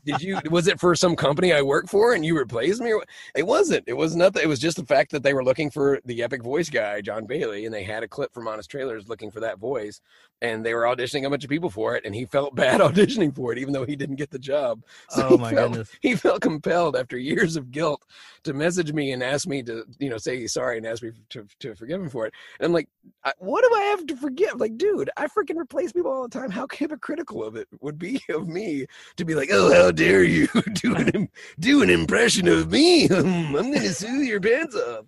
did 0.04 0.22
you 0.22 0.40
was 0.50 0.68
it 0.68 0.80
for 0.80 0.96
some 0.96 1.16
company 1.16 1.54
I 1.54 1.62
work 1.62 1.88
for 1.88 2.14
and 2.14 2.26
you 2.26 2.38
replaced 2.38 2.82
me? 2.82 2.92
It 3.36 3.46
wasn't. 3.46 3.84
It 3.88 3.94
was 3.96 4.16
nothing. 4.16 4.42
It 4.44 4.48
was 4.48 4.60
just 4.60 4.78
the 4.78 4.86
fact 4.86 5.12
that 5.12 5.22
they 5.24 5.34
were 5.34 5.44
looking 5.44 5.70
for 5.70 6.00
the 6.04 6.24
epic 6.24 6.42
voice 6.44 6.70
guy, 6.70 7.02
Jon 7.02 7.26
Bailey, 7.26 7.66
and 7.66 7.74
they 7.74 7.84
had 7.84 8.04
a 8.04 8.08
clip 8.08 8.34
from 8.34 8.48
Honest 8.48 8.72
Trailers 8.72 9.08
looking 9.08 9.30
for 9.30 9.42
that 9.42 9.60
voice, 9.60 10.02
and 10.42 10.66
they 10.66 10.74
were 10.74 10.84
auditioning 10.84 11.26
a 11.26 11.30
bunch 11.30 11.44
of 11.44 11.50
people 11.52 11.70
for 11.70 11.96
it, 11.96 12.04
and 12.04 12.16
he 12.16 12.26
felt 12.26 12.56
bad 12.56 12.82
auditioning 12.82 13.36
for 13.36 13.52
it, 13.54 13.60
even 13.60 13.74
though 13.74 13.86
he 13.86 13.96
didn't 13.96 14.16
get 14.16 14.32
the 14.32 14.40
job. 14.40 14.84
So 15.10 15.28
Oh 15.30 15.30
he 15.30 15.38
my 15.38 15.54
felt, 15.54 15.74
goodness. 15.74 15.98
He 16.02 16.16
felt 16.16 16.42
compelled 16.42 16.96
after 16.96 17.18
years 17.18 17.56
of 17.56 17.72
guilt 17.72 18.04
to 18.44 18.54
message 18.54 18.92
me 18.94 19.12
and 19.12 19.24
ask 19.24 19.48
me 19.48 19.64
to, 19.64 19.86
you 20.00 20.10
know, 20.10 20.18
say 20.18 20.46
sorry 20.48 20.78
and 20.78 20.86
ask 20.86 21.02
me 21.04 21.12
to 21.30 21.46
to 21.60 21.76
forgive 21.76 22.02
him 22.02 22.10
for 22.10 22.26
it. 22.26 22.34
And 22.60 22.66
I'm 22.66 22.74
like, 22.74 22.90
I, 23.24 23.34
what 23.40 23.64
do 23.64 23.74
I 23.76 23.82
have 23.86 24.06
to 24.08 24.16
forgive? 24.16 24.56
Like, 24.60 24.78
dude, 24.78 25.10
I 25.18 25.28
freaking 25.28 25.58
replace 25.58 25.92
people 25.92 26.12
all 26.12 26.24
the 26.24 26.30
time. 26.30 26.52
How 26.52 26.68
hypocritical 26.72 27.44
of 27.44 27.56
it 27.56 27.67
would 27.82 27.98
be 27.98 28.22
of 28.30 28.48
me 28.48 28.86
to 29.16 29.26
be 29.26 29.36
like, 29.36 29.50
oh, 29.52 29.74
how 29.74 29.92
dare 29.92 30.24
you 30.24 30.48
do 30.74 30.96
an 30.96 31.30
do 31.60 31.82
an 31.82 31.90
impression 31.90 32.48
of 32.48 32.72
me? 32.72 33.06
I'm 33.10 33.54
gonna 33.54 33.90
sue 33.90 34.24
your 34.24 34.40
pants 34.40 34.76
up. 34.76 35.06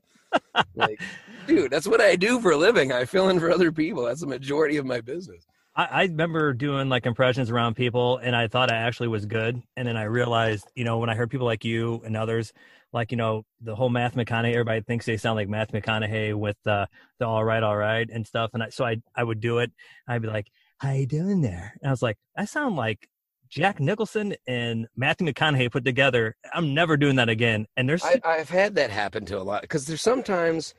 like, 0.76 1.02
dude, 1.48 1.72
that's 1.72 1.88
what 1.88 2.02
I 2.02 2.16
do 2.16 2.40
for 2.40 2.52
a 2.52 2.58
living. 2.58 2.92
I 2.92 3.06
fill 3.06 3.30
in 3.30 3.40
for 3.40 3.52
other 3.52 3.72
people. 3.72 4.06
That's 4.06 4.22
the 4.22 4.28
majority 4.28 4.78
of 4.78 4.86
my 4.86 5.02
business. 5.02 5.46
I, 5.76 5.86
I 5.86 6.02
remember 6.04 6.54
doing 6.54 6.90
like 6.90 7.06
impressions 7.06 7.50
around 7.50 7.76
people, 7.76 8.18
and 8.18 8.36
I 8.36 8.48
thought 8.48 8.72
I 8.72 8.76
actually 8.76 9.08
was 9.08 9.26
good. 9.26 9.62
And 9.76 9.88
then 9.88 9.98
I 9.98 10.04
realized, 10.04 10.66
you 10.76 10.84
know, 10.84 10.98
when 10.98 11.10
I 11.10 11.16
heard 11.16 11.30
people 11.30 11.48
like 11.48 11.64
you 11.64 12.02
and 12.06 12.18
others, 12.18 12.54
like 12.92 13.12
you 13.12 13.18
know, 13.18 13.46
the 13.62 13.76
whole 13.76 13.90
Matt 13.90 14.16
McConaughey, 14.16 14.52
everybody 14.52 14.82
thinks 14.82 15.06
they 15.06 15.18
sound 15.18 15.36
like 15.38 15.48
Matt 15.48 15.72
McConaughey 15.72 16.34
with 16.34 16.58
uh, 16.66 16.88
the 17.20 17.26
"all 17.26 17.44
right, 17.44 17.64
all 17.64 17.78
right" 17.78 18.10
and 18.12 18.26
stuff. 18.26 18.52
And 18.54 18.64
I, 18.64 18.70
so 18.70 18.84
I, 18.86 18.98
I 19.16 19.24
would 19.24 19.40
do 19.40 19.60
it. 19.60 19.72
I'd 20.08 20.22
be 20.22 20.28
like, 20.28 20.52
"How 20.80 20.92
you 20.92 21.06
doing 21.06 21.42
there?" 21.42 21.74
And 21.82 21.90
I 21.90 21.92
was 21.92 22.02
like, 22.02 22.18
"I 22.38 22.46
sound 22.46 22.76
like." 22.76 23.08
Jack 23.50 23.80
Nicholson 23.80 24.36
and 24.48 24.88
Matthew 24.96 25.26
McConaughey 25.26 25.72
put 25.72 25.84
together. 25.84 26.36
I'm 26.54 26.76
never 26.76 26.98
doing 26.98 27.16
that 27.16 27.30
again. 27.30 27.66
And 27.76 27.90
there's 27.90 28.04
I, 28.04 28.22
I've 28.24 28.50
had 28.50 28.76
that 28.76 28.92
happen 28.92 29.26
to 29.26 29.40
a 29.40 29.42
lot 29.42 29.64
because 29.64 29.88
there's 29.88 30.04
sometimes 30.04 30.76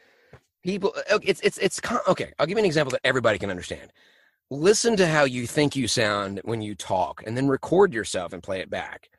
people. 0.63 0.95
Uh, 1.11 1.19
it's 1.23 1.41
it's 1.41 1.59
it's 1.59 1.81
con- 1.81 1.99
okay. 2.07 2.33
I'll 2.39 2.47
give 2.47 2.57
you 2.57 2.63
an 2.63 2.67
example 2.67 2.93
that 2.93 3.01
everybody 3.03 3.39
can 3.39 3.51
understand. 3.51 3.93
Listen 4.51 4.97
to 4.97 5.07
how 5.07 5.25
you 5.25 5.47
think 5.47 5.75
you 5.75 5.89
sound 5.89 6.41
when 6.45 6.63
you 6.63 6.75
talk, 6.77 7.23
and 7.27 7.37
then 7.37 7.49
record 7.49 7.93
yourself 7.93 8.33
and 8.33 8.43
play 8.43 8.61
it 8.61 8.71
back. 8.71 9.11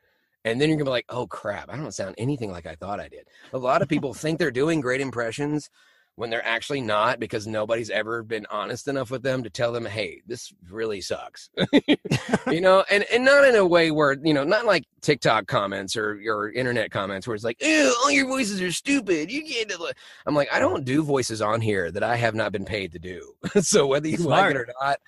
And 0.44 0.60
then 0.60 0.68
you're 0.68 0.76
gonna 0.76 0.86
be 0.86 0.92
like, 0.92 1.06
"Oh 1.10 1.26
crap! 1.26 1.68
I 1.70 1.76
don't 1.76 1.92
sound 1.92 2.14
anything 2.16 2.50
like 2.50 2.66
I 2.66 2.74
thought 2.74 3.00
I 3.00 3.08
did." 3.08 3.28
A 3.52 3.58
lot 3.58 3.82
of 3.82 3.88
people 3.90 4.14
think 4.14 4.38
they're 4.38 4.50
doing 4.50 4.80
great 4.80 5.02
impressions 5.02 5.68
when 6.22 6.30
they're 6.30 6.46
actually 6.46 6.80
not 6.80 7.18
because 7.18 7.48
nobody's 7.48 7.90
ever 7.90 8.22
been 8.22 8.46
honest 8.48 8.86
enough 8.86 9.10
with 9.10 9.24
them 9.24 9.42
to 9.42 9.50
tell 9.50 9.72
them, 9.72 9.84
"Hey, 9.84 10.22
this 10.24 10.52
really 10.70 11.00
sucks." 11.00 11.50
you 12.46 12.60
know, 12.60 12.84
and 12.92 13.04
and 13.12 13.24
not 13.24 13.44
in 13.44 13.56
a 13.56 13.66
way 13.66 13.90
where 13.90 14.16
you 14.22 14.32
know, 14.32 14.44
not 14.44 14.64
like 14.64 14.84
TikTok 15.00 15.48
comments 15.48 15.96
or 15.96 16.14
your 16.14 16.52
internet 16.52 16.92
comments 16.92 17.26
where 17.26 17.34
it's 17.34 17.42
like, 17.42 17.60
"Ew, 17.60 17.92
all 18.04 18.12
your 18.12 18.28
voices 18.28 18.62
are 18.62 18.70
stupid." 18.70 19.32
You 19.32 19.42
can't. 19.42 19.68
Do. 19.68 19.90
I'm 20.24 20.36
like, 20.36 20.48
I 20.52 20.60
don't 20.60 20.84
do 20.84 21.02
voices 21.02 21.42
on 21.42 21.60
here 21.60 21.90
that 21.90 22.04
I 22.04 22.14
have 22.14 22.36
not 22.36 22.52
been 22.52 22.64
paid 22.64 22.92
to 22.92 23.00
do. 23.00 23.34
so 23.60 23.88
whether 23.88 24.06
you 24.06 24.18
like 24.18 24.52
it 24.52 24.56
or 24.56 24.68
not, 24.80 25.00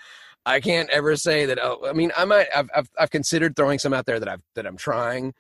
I 0.45 0.59
can't 0.59 0.91
ever 0.91 1.15
say 1.15 1.47
that. 1.47 1.61
Oh, 1.63 1.87
I 1.89 1.93
mean, 1.93 2.11
I 2.17 2.25
might. 2.25 2.49
I've 2.53 2.71
I've, 2.75 2.91
I've 2.99 3.11
considered 3.11 3.55
throwing 3.55 3.79
some 3.79 3.95
out 3.95 4.07
there 4.07 4.19
that 4.19 4.29
I've 4.29 4.43
that 4.57 4.67
I'm 4.67 4.77
trying. 4.77 5.33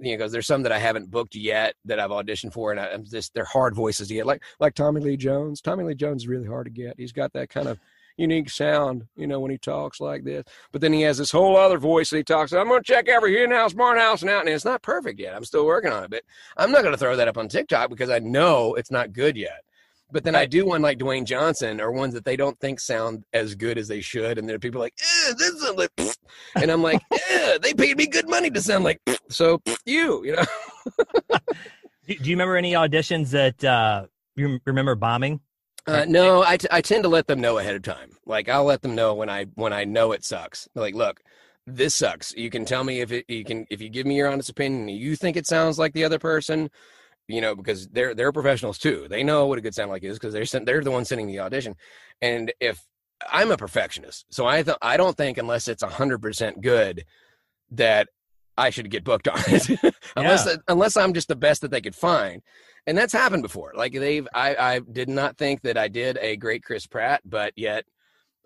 You 0.00 0.12
know, 0.12 0.18
because 0.18 0.32
there's 0.32 0.46
some 0.46 0.62
that 0.62 0.72
I 0.72 0.78
haven't 0.78 1.10
booked 1.10 1.34
yet 1.34 1.74
that 1.84 1.98
I've 1.98 2.10
auditioned 2.10 2.52
for, 2.52 2.70
and 2.70 2.80
I, 2.80 2.88
I'm 2.88 3.04
just 3.04 3.34
they're 3.34 3.44
hard 3.44 3.74
voices 3.74 4.08
to 4.08 4.14
get. 4.14 4.26
Like 4.26 4.42
like 4.60 4.74
Tommy 4.74 5.00
Lee 5.00 5.16
Jones. 5.16 5.60
Tommy 5.60 5.84
Lee 5.84 5.94
Jones 5.94 6.22
is 6.22 6.28
really 6.28 6.46
hard 6.46 6.66
to 6.66 6.70
get. 6.70 6.94
He's 6.98 7.12
got 7.12 7.32
that 7.32 7.48
kind 7.48 7.68
of 7.68 7.78
unique 8.18 8.50
sound, 8.50 9.06
you 9.16 9.26
know, 9.26 9.40
when 9.40 9.50
he 9.50 9.58
talks 9.58 10.00
like 10.00 10.24
this. 10.24 10.44
But 10.72 10.80
then 10.80 10.92
he 10.92 11.02
has 11.02 11.16
this 11.16 11.30
whole 11.30 11.56
other 11.56 11.78
voice 11.78 12.10
that 12.10 12.16
he 12.16 12.24
talks. 12.24 12.52
I'm 12.52 12.68
going 12.68 12.82
to 12.82 12.92
check 12.92 13.08
every 13.08 13.38
hen 13.38 13.52
house, 13.52 13.72
barn 13.72 13.96
house, 13.96 14.22
and 14.22 14.30
out. 14.30 14.40
And 14.40 14.48
it's 14.50 14.64
not 14.64 14.82
perfect 14.82 15.20
yet. 15.20 15.34
I'm 15.34 15.44
still 15.44 15.64
working 15.64 15.92
on 15.92 16.04
it. 16.04 16.10
But 16.10 16.24
I'm 16.56 16.72
not 16.72 16.82
going 16.82 16.92
to 16.92 16.98
throw 16.98 17.16
that 17.16 17.28
up 17.28 17.38
on 17.38 17.48
TikTok 17.48 17.88
because 17.88 18.10
I 18.10 18.18
know 18.18 18.74
it's 18.74 18.90
not 18.90 19.12
good 19.12 19.36
yet. 19.36 19.62
But 20.10 20.24
then 20.24 20.34
I 20.34 20.46
do 20.46 20.64
one 20.64 20.80
like 20.80 20.98
Dwayne 20.98 21.24
Johnson 21.24 21.80
or 21.80 21.92
ones 21.92 22.14
that 22.14 22.24
they 22.24 22.36
don't 22.36 22.58
think 22.60 22.80
sound 22.80 23.24
as 23.32 23.54
good 23.54 23.76
as 23.76 23.88
they 23.88 24.00
should. 24.00 24.38
And 24.38 24.48
there 24.48 24.56
are 24.56 24.60
people 24.60 24.80
like, 24.80 24.94
eh, 25.00 25.34
this 25.36 25.60
sounds 25.60 25.76
like, 25.76 25.94
pfft." 25.96 26.16
and 26.56 26.70
I'm 26.70 26.82
like, 26.82 27.02
they 27.62 27.74
paid 27.74 27.98
me 27.98 28.06
good 28.06 28.28
money 28.28 28.50
to 28.50 28.60
sound 28.62 28.84
like, 28.84 29.00
pfft. 29.04 29.18
so 29.28 29.58
pfft, 29.58 29.78
you, 29.84 30.24
you 30.24 30.36
know. 30.36 31.38
Do, 32.06 32.14
do 32.14 32.30
you 32.30 32.36
remember 32.36 32.56
any 32.56 32.72
auditions 32.72 33.30
that 33.30 33.62
uh, 33.62 34.06
you 34.34 34.58
remember 34.64 34.94
bombing? 34.94 35.40
Uh, 35.86 36.04
no, 36.06 36.42
I, 36.42 36.56
t- 36.58 36.68
I 36.70 36.80
tend 36.80 37.02
to 37.04 37.08
let 37.08 37.26
them 37.26 37.40
know 37.40 37.58
ahead 37.58 37.74
of 37.74 37.82
time. 37.82 38.10
Like 38.26 38.48
I'll 38.48 38.64
let 38.64 38.82
them 38.82 38.94
know 38.94 39.14
when 39.14 39.30
I 39.30 39.44
when 39.54 39.72
I 39.72 39.84
know 39.84 40.12
it 40.12 40.24
sucks. 40.24 40.68
Like, 40.74 40.94
look, 40.94 41.22
this 41.66 41.94
sucks. 41.94 42.34
You 42.34 42.50
can 42.50 42.64
tell 42.64 42.84
me 42.84 43.00
if 43.00 43.10
it 43.10 43.24
you 43.28 43.44
can 43.44 43.66
if 43.70 43.80
you 43.80 43.88
give 43.88 44.06
me 44.06 44.16
your 44.16 44.30
honest 44.30 44.50
opinion. 44.50 44.88
You 44.88 45.16
think 45.16 45.36
it 45.36 45.46
sounds 45.46 45.78
like 45.78 45.94
the 45.94 46.04
other 46.04 46.18
person, 46.18 46.70
you 47.28 47.40
know, 47.40 47.54
because 47.54 47.88
they're 47.88 48.14
they're 48.14 48.32
professionals 48.32 48.78
too. 48.78 49.06
They 49.08 49.22
know 49.22 49.46
what 49.46 49.58
a 49.58 49.60
good 49.60 49.74
sound 49.74 49.90
like 49.90 50.02
is 50.02 50.18
because 50.18 50.32
they're 50.32 50.46
sent, 50.46 50.66
they're 50.66 50.82
the 50.82 50.90
ones 50.90 51.08
sending 51.08 51.26
the 51.26 51.40
audition. 51.40 51.76
And 52.20 52.52
if 52.58 52.84
I'm 53.30 53.50
a 53.50 53.56
perfectionist, 53.56 54.26
so 54.30 54.46
I 54.46 54.62
th- 54.62 54.78
I 54.80 54.96
don't 54.96 55.16
think 55.16 55.38
unless 55.38 55.68
it's 55.68 55.82
hundred 55.82 56.22
percent 56.22 56.60
good 56.60 57.04
that 57.72 58.08
I 58.56 58.70
should 58.70 58.90
get 58.90 59.04
booked 59.04 59.28
on 59.28 59.40
it, 59.46 59.94
unless 60.16 60.48
unless 60.66 60.96
I'm 60.96 61.12
just 61.12 61.28
the 61.28 61.36
best 61.36 61.60
that 61.60 61.70
they 61.70 61.80
could 61.80 61.94
find. 61.94 62.42
And 62.86 62.96
that's 62.96 63.12
happened 63.12 63.42
before. 63.42 63.72
Like 63.76 63.92
they've, 63.92 64.26
I, 64.32 64.56
I 64.56 64.78
did 64.78 65.10
not 65.10 65.36
think 65.36 65.60
that 65.62 65.76
I 65.76 65.88
did 65.88 66.16
a 66.22 66.36
great 66.36 66.62
Chris 66.62 66.86
Pratt, 66.86 67.20
but 67.22 67.52
yet 67.54 67.84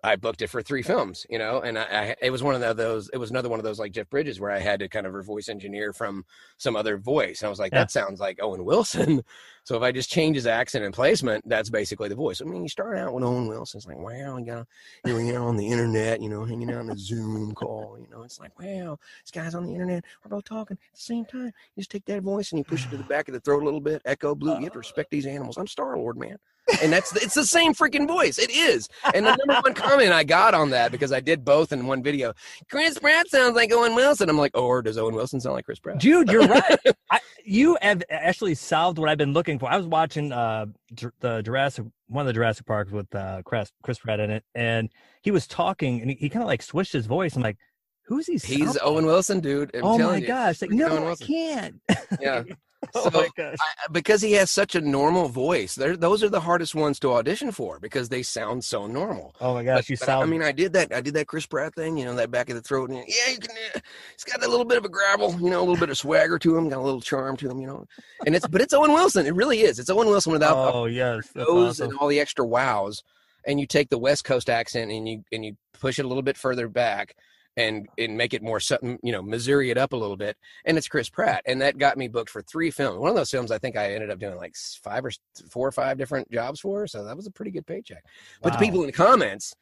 I 0.05 0.17
booked 0.17 0.41
it 0.41 0.47
for 0.49 0.61
three 0.61 0.81
films, 0.81 1.25
you 1.29 1.39
know, 1.39 1.61
and 1.61 1.79
I, 1.79 1.83
I 1.83 2.15
it 2.21 2.29
was 2.29 2.43
one 2.43 2.61
of 2.61 2.77
those, 2.77 3.09
it 3.13 3.17
was 3.17 3.29
another 3.29 3.47
one 3.47 3.59
of 3.59 3.63
those 3.63 3.79
like 3.79 3.93
Jeff 3.93 4.09
Bridges 4.09 4.37
where 4.39 4.51
I 4.51 4.59
had 4.59 4.79
to 4.81 4.89
kind 4.89 5.07
of 5.07 5.13
revoice 5.13 5.47
engineer 5.47 5.93
from 5.93 6.25
some 6.57 6.75
other 6.75 6.97
voice. 6.97 7.41
And 7.41 7.47
I 7.47 7.49
was 7.49 7.59
like, 7.59 7.71
Yeah. 7.71 7.79
that 7.79 7.91
sounds 7.91 8.19
like 8.19 8.39
Owen 8.41 8.65
Wilson. 8.65 9.23
So 9.65 9.77
if 9.77 9.81
I 9.81 9.93
just 9.93 10.09
change 10.09 10.35
his 10.35 10.45
accent 10.45 10.83
and 10.83 10.93
placement, 10.93 11.47
that's 11.47 11.69
basically 11.69 12.09
the 12.09 12.15
voice. 12.15 12.41
I 12.41 12.43
mean, 12.43 12.63
you 12.63 12.67
start 12.67 12.97
out 12.97 13.13
with 13.13 13.23
Owen 13.23 13.47
Wilson. 13.47 13.77
It's 13.77 13.87
like, 13.87 13.97
wow, 13.97 14.35
you 14.35 14.45
got, 14.45 14.67
you 15.05 15.13
know, 15.13 15.19
you're 15.19 15.41
on 15.41 15.55
the 15.55 15.65
internet, 15.65 16.21
you 16.21 16.27
know, 16.27 16.43
hanging 16.43 16.69
out 16.69 16.79
on 16.81 16.89
a 16.89 16.97
Zoom 16.97 17.53
call, 17.53 17.97
you 17.97 18.07
know, 18.11 18.23
it's 18.23 18.41
like, 18.41 18.59
wow, 18.59 18.99
this 19.23 19.31
guy's 19.31 19.55
on 19.55 19.65
the 19.65 19.71
internet. 19.71 20.03
We're 20.21 20.31
both 20.31 20.43
talking 20.43 20.75
at 20.75 20.95
the 20.95 21.01
same 21.01 21.23
time. 21.23 21.45
You 21.45 21.79
just 21.79 21.91
take 21.91 22.03
that 22.07 22.23
voice 22.23 22.51
and 22.51 22.59
you 22.59 22.65
push 22.65 22.85
it 22.85 22.89
to 22.89 22.97
the 22.97 23.03
back 23.03 23.29
of 23.29 23.35
the 23.35 23.39
throat 23.39 23.61
a 23.61 23.65
little 23.65 23.79
bit. 23.79 24.01
Echo 24.03 24.35
blue. 24.35 24.57
You 24.57 24.63
have 24.63 24.73
to 24.73 24.79
uh. 24.79 24.79
respect 24.79 25.11
these 25.11 25.25
animals. 25.25 25.55
I'm 25.55 25.67
Star 25.67 25.95
Lord, 25.95 26.17
man. 26.17 26.37
And 26.81 26.93
that's 26.93 27.15
it's 27.15 27.33
the 27.33 27.45
same 27.45 27.73
freaking 27.73 28.07
voice. 28.07 28.37
It 28.37 28.49
is. 28.49 28.87
And 29.13 29.25
the 29.25 29.35
number 29.35 29.61
one 29.61 29.73
comment 29.73 30.11
I 30.11 30.23
got 30.23 30.53
on 30.53 30.69
that 30.69 30.91
because 30.91 31.11
I 31.11 31.19
did 31.19 31.43
both 31.43 31.73
in 31.73 31.85
one 31.85 32.01
video. 32.01 32.33
Chris 32.69 32.97
Pratt 32.97 33.29
sounds 33.29 33.55
like 33.55 33.71
Owen 33.73 33.95
Wilson. 33.95 34.29
I'm 34.29 34.37
like, 34.37 34.57
or 34.57 34.81
does 34.81 34.97
Owen 34.97 35.15
Wilson 35.15 35.41
sound 35.41 35.55
like 35.55 35.65
Chris 35.65 35.79
Pratt? 35.79 35.99
Dude, 35.99 36.29
you're 36.29 36.47
right. 36.47 36.79
I, 37.11 37.19
you 37.43 37.77
have 37.81 38.03
actually 38.09 38.55
solved 38.55 38.97
what 38.97 39.09
I've 39.09 39.17
been 39.17 39.33
looking 39.33 39.59
for. 39.59 39.69
I 39.69 39.77
was 39.77 39.87
watching 39.87 40.31
uh 40.31 40.67
the 41.19 41.41
Jurassic 41.41 41.85
one 42.07 42.21
of 42.21 42.27
the 42.27 42.33
Jurassic 42.33 42.65
Parks 42.65 42.91
with 42.91 43.13
uh 43.13 43.41
Chris 43.43 43.71
Chris 43.83 43.99
Pratt 43.99 44.19
in 44.19 44.31
it, 44.31 44.43
and 44.55 44.89
he 45.21 45.31
was 45.31 45.47
talking 45.47 46.01
and 46.01 46.11
he, 46.11 46.15
he 46.15 46.29
kind 46.29 46.43
of 46.43 46.47
like 46.47 46.61
switched 46.61 46.93
his 46.93 47.05
voice. 47.05 47.35
I'm 47.35 47.43
like, 47.43 47.57
who's 48.05 48.27
he? 48.27 48.37
He's 48.37 48.77
Owen? 48.81 49.05
Wilson, 49.05 49.41
dude. 49.41 49.75
I'm 49.75 49.83
oh 49.83 49.97
my 49.97 50.17
you. 50.17 50.27
gosh! 50.27 50.61
Like, 50.61 50.71
no, 50.71 51.11
I 51.11 51.15
can't. 51.15 51.81
Yeah. 52.21 52.43
oh 52.95 53.09
my 53.11 53.29
gosh! 53.35 53.57
I, 53.59 53.91
because 53.91 54.21
he 54.21 54.33
has 54.33 54.51
such 54.51 54.75
a 54.75 54.81
normal 54.81 55.27
voice. 55.27 55.75
Those 55.75 56.23
are 56.23 56.29
the 56.29 56.39
hardest 56.39 56.75
ones 56.75 56.99
to 56.99 57.11
audition 57.11 57.51
for 57.51 57.79
because 57.79 58.09
they 58.09 58.23
sound 58.23 58.63
so 58.63 58.87
normal. 58.87 59.35
Oh 59.41 59.53
my 59.53 59.63
gosh! 59.63 59.79
But- 59.79 59.89
you 59.89 59.97
but, 59.97 60.05
sound. 60.05 60.23
I 60.23 60.25
mean, 60.27 60.43
I 60.43 60.51
did 60.51 60.73
that. 60.73 60.93
I 60.93 61.01
did 61.01 61.13
that 61.15 61.27
Chris 61.27 61.45
Pratt 61.45 61.75
thing. 61.75 61.97
You 61.97 62.05
know, 62.05 62.15
that 62.15 62.31
back 62.31 62.49
of 62.49 62.55
the 62.55 62.61
throat. 62.61 62.89
And, 62.89 62.99
yeah, 62.99 63.31
you 63.31 63.37
can. 63.37 63.51
Uh, 63.75 63.79
he's 64.13 64.23
got 64.23 64.41
that 64.41 64.49
little 64.49 64.65
bit 64.65 64.77
of 64.77 64.85
a 64.85 64.89
gravel. 64.89 65.31
You 65.39 65.49
know, 65.49 65.59
a 65.59 65.65
little 65.65 65.77
bit 65.77 65.89
of 65.89 65.97
swagger 65.97 66.39
to 66.39 66.57
him. 66.57 66.69
Got 66.69 66.79
a 66.79 66.81
little 66.81 67.01
charm 67.01 67.37
to 67.37 67.49
him. 67.49 67.59
You 67.59 67.67
know, 67.67 67.85
and 68.25 68.35
it's 68.35 68.47
but 68.47 68.61
it's 68.61 68.73
Owen 68.73 68.93
Wilson. 68.93 69.25
It 69.25 69.35
really 69.35 69.61
is. 69.61 69.79
It's 69.79 69.89
Owen 69.89 70.07
Wilson 70.07 70.31
without 70.31 70.73
oh 70.73 70.85
yes, 70.85 71.27
those 71.33 71.79
awesome. 71.79 71.91
and 71.91 71.99
all 71.99 72.07
the 72.07 72.19
extra 72.19 72.45
wows. 72.45 73.03
and 73.45 73.59
you 73.59 73.67
take 73.67 73.89
the 73.89 73.97
West 73.97 74.23
Coast 74.23 74.49
accent 74.49 74.91
and 74.91 75.07
you 75.07 75.23
and 75.31 75.45
you 75.45 75.55
push 75.79 75.99
it 75.99 76.05
a 76.05 76.07
little 76.07 76.23
bit 76.23 76.37
further 76.37 76.67
back 76.67 77.15
and 77.57 77.87
and 77.97 78.17
make 78.17 78.33
it 78.33 78.41
more 78.41 78.59
something 78.59 78.99
you 79.03 79.11
know 79.11 79.21
Missouri 79.21 79.69
it 79.69 79.77
up 79.77 79.93
a 79.93 79.97
little 79.97 80.17
bit 80.17 80.37
and 80.65 80.77
it's 80.77 80.87
Chris 80.87 81.09
Pratt 81.09 81.43
and 81.45 81.61
that 81.61 81.77
got 81.77 81.97
me 81.97 82.07
booked 82.07 82.29
for 82.29 82.41
three 82.41 82.71
films. 82.71 82.99
One 82.99 83.09
of 83.09 83.15
those 83.15 83.31
films 83.31 83.51
I 83.51 83.57
think 83.57 83.77
I 83.77 83.93
ended 83.93 84.09
up 84.09 84.19
doing 84.19 84.37
like 84.37 84.55
five 84.55 85.05
or 85.05 85.11
four 85.49 85.67
or 85.67 85.71
five 85.71 85.97
different 85.97 86.31
jobs 86.31 86.59
for 86.59 86.87
so 86.87 87.03
that 87.03 87.15
was 87.15 87.27
a 87.27 87.31
pretty 87.31 87.51
good 87.51 87.65
paycheck. 87.65 88.03
But 88.41 88.53
the 88.53 88.59
people 88.59 88.81
in 88.81 88.87
the 88.87 88.93
comments 88.93 89.55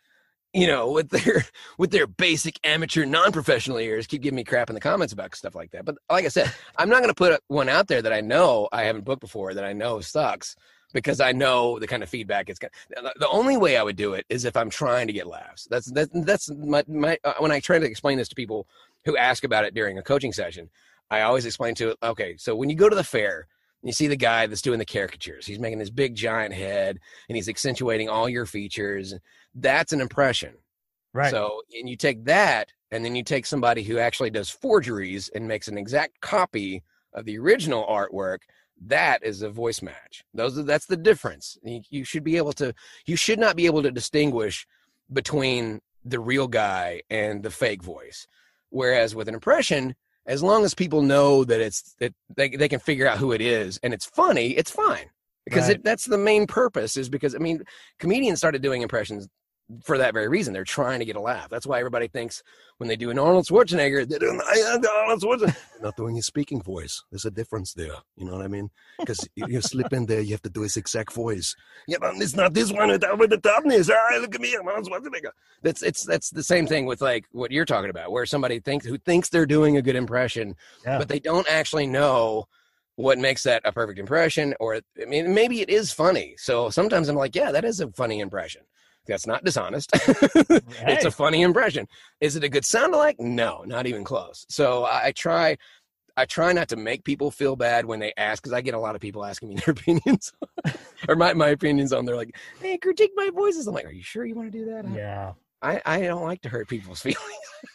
you 0.53 0.67
know 0.67 0.91
with 0.91 1.09
their 1.09 1.45
with 1.77 1.91
their 1.91 2.07
basic 2.07 2.59
amateur 2.63 3.05
non-professional 3.05 3.77
ears 3.77 4.07
keep 4.07 4.21
giving 4.21 4.35
me 4.35 4.43
crap 4.43 4.69
in 4.69 4.73
the 4.73 4.81
comments 4.81 5.13
about 5.13 5.35
stuff 5.35 5.55
like 5.55 5.71
that. 5.71 5.85
But 5.85 5.95
like 6.09 6.25
I 6.25 6.29
said 6.29 6.53
I'm 6.77 6.89
not 6.89 6.99
going 6.99 7.09
to 7.09 7.15
put 7.15 7.41
one 7.47 7.69
out 7.69 7.87
there 7.87 8.01
that 8.01 8.13
I 8.13 8.21
know 8.21 8.69
I 8.71 8.83
haven't 8.83 9.05
booked 9.05 9.21
before 9.21 9.53
that 9.53 9.65
I 9.65 9.73
know 9.73 10.01
sucks 10.01 10.55
because 10.93 11.19
I 11.19 11.31
know 11.31 11.79
the 11.79 11.87
kind 11.87 12.03
of 12.03 12.09
feedback 12.09 12.49
it's 12.49 12.59
got. 12.59 12.71
The- 12.89 13.29
only 13.29 13.57
way 13.57 13.77
I 13.77 13.83
would 13.83 13.95
do 13.95 14.13
it 14.13 14.25
is 14.29 14.45
if 14.45 14.55
I'm 14.57 14.69
trying 14.69 15.07
to 15.07 15.13
get 15.13 15.27
laughs. 15.27 15.67
That's 15.69 15.91
that, 15.93 16.09
that's 16.25 16.49
my 16.51 16.83
my 16.87 17.17
uh, 17.23 17.33
when 17.39 17.51
I 17.51 17.59
try 17.59 17.79
to 17.79 17.85
explain 17.85 18.17
this 18.17 18.29
to 18.29 18.35
people 18.35 18.67
who 19.05 19.17
ask 19.17 19.43
about 19.43 19.65
it 19.65 19.73
during 19.73 19.97
a 19.97 20.03
coaching 20.03 20.33
session, 20.33 20.69
I 21.09 21.21
always 21.21 21.45
explain 21.45 21.75
to 21.75 21.89
it. 21.91 21.97
Okay, 22.03 22.35
so 22.37 22.55
when 22.55 22.69
you 22.69 22.75
go 22.75 22.89
to 22.89 22.95
the 22.95 23.03
fair. 23.03 23.47
and 23.81 23.89
You 23.89 23.93
see 23.93 24.07
the 24.07 24.15
guy 24.15 24.45
that's 24.47 24.61
doing 24.61 24.79
the 24.79 24.85
caricatures. 24.85 25.45
He's 25.47 25.59
making 25.59 25.79
this 25.79 25.89
big 25.89 26.13
giant 26.13 26.53
head 26.53 26.99
and 27.27 27.35
he's 27.35 27.49
accentuating 27.49 28.09
all 28.09 28.29
your 28.29 28.45
features. 28.45 29.15
That's 29.55 29.91
an 29.91 30.01
impression. 30.01 30.53
Right. 31.13 31.31
So, 31.31 31.61
and 31.77 31.89
you 31.89 31.97
take 31.97 32.23
that, 32.25 32.71
and 32.91 33.03
then 33.03 33.15
you 33.15 33.23
take 33.23 33.45
somebody 33.45 33.83
who 33.83 33.97
actually 33.97 34.29
does 34.29 34.49
forgeries 34.49 35.29
and 35.29 35.47
makes 35.47 35.67
an 35.67 35.77
exact 35.77 36.21
copy 36.21 36.83
of 37.13 37.25
the 37.25 37.37
original 37.37 37.85
artwork. 37.85 38.39
That 38.87 39.23
is 39.23 39.41
a 39.43 39.49
voice 39.49 39.81
match. 39.81 40.23
Those 40.33 40.57
are, 40.57 40.63
that's 40.63 40.87
the 40.87 40.97
difference. 40.97 41.57
You, 41.63 41.81
you 41.89 42.03
should 42.03 42.23
be 42.23 42.37
able 42.37 42.53
to. 42.53 42.73
You 43.05 43.15
should 43.15 43.39
not 43.39 43.55
be 43.55 43.67
able 43.67 43.83
to 43.83 43.91
distinguish 43.91 44.65
between 45.13 45.81
the 46.03 46.19
real 46.19 46.47
guy 46.47 47.01
and 47.09 47.43
the 47.43 47.51
fake 47.51 47.83
voice. 47.83 48.25
Whereas 48.69 49.13
with 49.13 49.27
an 49.27 49.33
impression, 49.35 49.95
as 50.25 50.41
long 50.41 50.63
as 50.65 50.73
people 50.73 51.01
know 51.01 51.43
that 51.43 51.59
it's 51.59 51.95
that 51.99 52.13
they 52.35 52.49
they 52.49 52.67
can 52.69 52.79
figure 52.79 53.07
out 53.07 53.17
who 53.19 53.31
it 53.31 53.41
is 53.41 53.79
and 53.83 53.93
it's 53.93 54.05
funny, 54.05 54.51
it's 54.51 54.71
fine 54.71 55.09
because 55.45 55.67
Right. 55.67 55.77
it, 55.77 55.83
that's 55.83 56.05
the 56.05 56.17
main 56.17 56.47
purpose. 56.47 56.97
Is 56.97 57.09
because 57.09 57.35
I 57.35 57.39
mean, 57.39 57.61
comedians 57.99 58.39
started 58.39 58.61
doing 58.63 58.81
impressions 58.81 59.27
for 59.83 59.97
that 59.97 60.13
very 60.13 60.27
reason. 60.27 60.53
They're 60.53 60.63
trying 60.63 60.99
to 60.99 61.05
get 61.05 61.15
a 61.15 61.19
laugh. 61.21 61.49
That's 61.49 61.65
why 61.65 61.79
everybody 61.79 62.07
thinks 62.07 62.43
when 62.77 62.87
they 62.87 62.95
do 62.95 63.09
an 63.11 63.19
Arnold 63.19 63.45
Schwarzenegger, 63.45 64.07
they're 64.07 64.19
doing 64.19 64.39
Arnold 64.41 65.21
Schwarzenegger. 65.21 65.55
Not 65.81 65.95
doing 65.95 66.15
his 66.15 66.25
speaking 66.25 66.61
voice. 66.61 67.03
There's 67.11 67.25
a 67.25 67.31
difference 67.31 67.73
there. 67.73 67.93
You 68.17 68.25
know 68.25 68.33
what 68.33 68.41
I 68.43 68.47
mean? 68.47 68.69
Because 68.99 69.27
you, 69.35 69.45
you 69.47 69.61
slip 69.61 69.93
in 69.93 70.05
there, 70.05 70.21
you 70.21 70.31
have 70.31 70.41
to 70.43 70.49
do 70.49 70.61
his 70.61 70.77
exact 70.77 71.13
voice. 71.13 71.55
Yeah, 71.87 71.97
but 71.99 72.15
it's 72.17 72.35
not 72.35 72.53
this 72.53 72.71
one 72.71 72.89
without 72.89 73.17
with 73.19 73.29
the 73.29 73.37
toughness. 73.37 73.89
Ah, 73.89 74.17
look 74.19 74.33
at 74.35 74.41
me, 74.41 74.55
I'm 74.59 74.67
Arnold 74.67 74.89
Schwarzenegger. 74.89 75.31
That's 75.61 75.83
it's 75.83 76.03
that's 76.05 76.29
the 76.29 76.43
same 76.43 76.67
thing 76.67 76.85
with 76.85 77.01
like 77.01 77.25
what 77.31 77.51
you're 77.51 77.65
talking 77.65 77.89
about, 77.89 78.11
where 78.11 78.25
somebody 78.25 78.59
thinks 78.59 78.85
who 78.85 78.97
thinks 78.97 79.29
they're 79.29 79.45
doing 79.45 79.77
a 79.77 79.81
good 79.81 79.95
impression, 79.95 80.55
Yeah. 80.85 80.97
but 80.97 81.07
they 81.07 81.19
don't 81.19 81.47
actually 81.49 81.87
know 81.87 82.47
what 82.95 83.17
makes 83.17 83.43
that 83.43 83.61
a 83.65 83.71
perfect 83.71 83.99
impression. 83.99 84.53
Or 84.59 84.75
I 85.01 85.05
mean, 85.05 85.33
maybe 85.33 85.61
it 85.61 85.69
is 85.69 85.91
funny. 85.91 86.35
So 86.37 86.69
sometimes 86.69 87.09
I'm 87.09 87.15
like, 87.15 87.35
yeah, 87.35 87.51
that 87.51 87.63
is 87.65 87.79
a 87.79 87.89
funny 87.91 88.19
impression. 88.19 88.61
That's 89.07 89.25
not 89.27 89.43
dishonest. 89.43 89.89
it's 89.93 91.05
a 91.05 91.11
funny 91.11 91.41
impression. 91.41 91.87
Is 92.19 92.35
it 92.35 92.43
a 92.43 92.49
good 92.49 92.65
sound 92.65 92.93
alike? 92.93 93.17
No, 93.19 93.63
not 93.65 93.87
even 93.87 94.03
close. 94.03 94.45
So 94.49 94.83
I, 94.85 95.07
I 95.07 95.11
try. 95.11 95.57
I 96.17 96.25
try 96.25 96.51
not 96.51 96.67
to 96.69 96.75
make 96.75 97.05
people 97.05 97.31
feel 97.31 97.55
bad 97.55 97.85
when 97.85 97.99
they 98.01 98.11
ask, 98.17 98.43
because 98.43 98.51
I 98.51 98.59
get 98.59 98.73
a 98.73 98.79
lot 98.79 98.95
of 98.95 99.01
people 99.01 99.23
asking 99.23 99.49
me 99.49 99.55
their 99.65 99.71
opinions 99.71 100.33
or 101.07 101.15
my, 101.15 101.33
my 101.33 101.47
opinions 101.49 101.93
on. 101.93 102.05
They're 102.05 102.17
like, 102.17 102.35
"Hey, 102.59 102.77
critique 102.77 103.11
my 103.15 103.29
voices." 103.33 103.65
I'm 103.65 103.73
like, 103.73 103.85
"Are 103.85 103.91
you 103.91 104.03
sure 104.03 104.25
you 104.25 104.35
want 104.35 104.51
to 104.51 104.57
do 104.57 104.65
that?" 104.65 104.85
Yeah. 104.93 105.33
I, 105.61 105.81
I 105.85 106.01
don't 106.01 106.23
like 106.23 106.41
to 106.41 106.49
hurt 106.49 106.67
people's 106.67 106.99
feelings. 107.03 107.21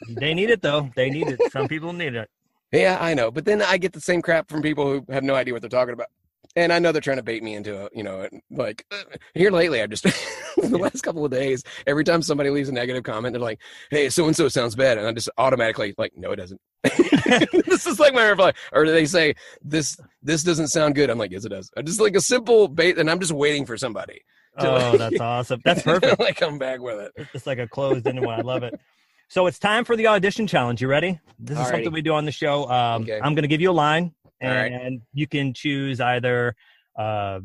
They 0.09 0.35
need 0.35 0.51
it 0.51 0.61
though. 0.61 0.91
They 0.97 1.09
need 1.09 1.29
it. 1.29 1.41
Some 1.53 1.67
people 1.69 1.93
need 1.93 2.15
it. 2.15 2.29
yeah, 2.73 2.99
I 3.01 3.15
know. 3.15 3.31
But 3.31 3.45
then 3.45 3.63
I 3.63 3.79
get 3.79 3.93
the 3.93 4.01
same 4.01 4.21
crap 4.23 4.51
from 4.51 4.61
people 4.61 4.85
who 4.85 5.13
have 5.13 5.25
no 5.25 5.35
idea 5.35 5.55
what 5.55 5.63
they're 5.63 5.69
talking 5.69 5.95
about. 5.95 6.09
And 6.57 6.73
I 6.73 6.79
know 6.79 6.91
they're 6.91 7.03
trying 7.03 7.19
to 7.19 7.23
bait 7.23 7.43
me 7.43 7.55
into 7.55 7.85
a, 7.85 7.89
you 7.93 8.03
know, 8.03 8.27
like 8.51 8.85
uh, 8.91 9.03
here 9.35 9.51
lately, 9.51 9.83
I've 9.83 9.91
just, 9.91 10.05
the 10.57 10.79
last 10.79 11.03
couple 11.03 11.23
of 11.25 11.31
days, 11.31 11.63
every 11.87 12.03
time 12.03 12.23
somebody 12.23 12.49
leaves 12.49 12.71
a 12.71 12.73
negative 12.73 13.03
comment, 13.05 13.35
they're 13.35 13.41
like, 13.43 13.61
hey, 13.91 14.09
so 14.09 14.25
and 14.27 14.35
so 14.35 14.49
sounds 14.49 14.75
bad. 14.75 14.97
And 14.97 15.07
I 15.07 15.13
just 15.13 15.29
automatically, 15.37 15.95
like, 15.99 16.13
no, 16.17 16.33
it 16.33 16.37
doesn't. 16.37 16.61
this 17.67 17.87
is 17.87 18.01
like 18.01 18.15
my 18.15 18.25
reply. 18.27 18.53
Or 18.73 18.87
they 18.87 19.05
say, 19.05 19.35
this 19.63 19.99
this 20.23 20.43
doesn't 20.43 20.69
sound 20.69 20.95
good. 20.95 21.11
I'm 21.11 21.19
like, 21.19 21.31
yes, 21.31 21.45
it 21.45 21.51
does. 21.51 21.71
I 21.77 21.83
just 21.83 22.01
like 22.01 22.17
a 22.17 22.21
simple 22.21 22.69
bait, 22.69 22.97
and 22.99 23.11
I'm 23.11 23.21
just 23.21 23.33
waiting 23.33 23.67
for 23.67 23.77
somebody 23.77 24.23
to, 24.59 24.71
Oh, 24.71 24.91
like- 24.91 24.99
that's 24.99 25.21
awesome. 25.21 25.61
That's 25.65 25.83
perfect. 25.83 26.19
like 26.21 26.37
come 26.37 26.59
back 26.59 26.81
with 26.81 27.01
it. 27.17 27.29
It's 27.35 27.47
like 27.47 27.59
a 27.59 27.69
closed 27.69 28.07
ended 28.07 28.25
one. 28.25 28.39
I 28.39 28.43
love 28.43 28.63
it. 28.63 28.81
So 29.29 29.47
it's 29.47 29.59
time 29.59 29.85
for 29.85 29.97
the 29.97 30.07
audition 30.07 30.47
challenge. 30.47 30.81
You 30.81 30.89
ready? 30.89 31.21
This 31.39 31.59
is 31.59 31.65
Alrighty. 31.67 31.71
something 31.71 31.93
we 31.93 32.01
do 32.01 32.15
on 32.15 32.25
the 32.25 32.33
show. 32.33 32.71
Um, 32.71 33.03
Okay. 33.03 33.17
I'm 33.21 33.35
going 33.35 33.43
to 33.43 33.49
give 33.49 33.61
you 33.61 33.71
a 33.71 33.73
line, 33.73 34.15
All 34.43 34.51
right. 34.51 34.73
and 34.73 35.01
you 35.13 35.27
can 35.27 35.55
choose 35.55 36.01
either 36.01 36.55
uh, 36.99 37.41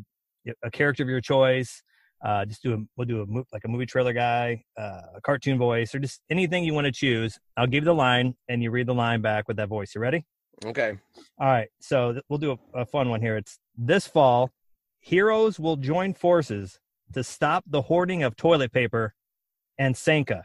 a 0.63 0.71
character 0.71 1.03
of 1.03 1.09
your 1.09 1.21
choice. 1.21 1.81
Uh, 2.23 2.45
just 2.45 2.61
do 2.61 2.73
a 2.73 2.77
we'll 2.97 3.07
do 3.07 3.21
a 3.21 3.25
mo- 3.25 3.45
like 3.51 3.63
a 3.65 3.67
movie 3.67 3.85
trailer 3.85 4.13
guy, 4.13 4.63
uh, 4.77 5.01
a 5.15 5.21
cartoon 5.23 5.57
voice, 5.57 5.95
or 5.95 5.99
just 5.99 6.21
anything 6.29 6.63
you 6.63 6.73
want 6.73 6.85
to 6.85 6.91
choose. 6.91 7.39
I'll 7.57 7.65
give 7.65 7.83
you 7.83 7.85
the 7.85 7.95
line, 7.95 8.35
and 8.47 8.61
you 8.61 8.69
read 8.69 8.87
the 8.87 8.93
line 8.93 9.21
back 9.21 9.47
with 9.47 9.57
that 9.57 9.69
voice. 9.69 9.95
You 9.95 10.01
ready? 10.01 10.23
Okay. 10.63 10.97
All 11.39 11.47
right. 11.47 11.69
So 11.79 12.11
th- 12.13 12.23
we'll 12.29 12.37
do 12.37 12.59
a, 12.75 12.81
a 12.81 12.85
fun 12.85 13.09
one 13.09 13.21
here. 13.21 13.37
It's 13.37 13.57
this 13.75 14.05
fall, 14.05 14.51
heroes 14.99 15.59
will 15.59 15.77
join 15.77 16.13
forces 16.13 16.79
to 17.13 17.23
stop 17.23 17.63
the 17.67 17.81
hoarding 17.83 18.21
of 18.21 18.35
toilet 18.35 18.71
paper 18.71 19.15
and 19.79 19.97
Sanka. 19.97 20.43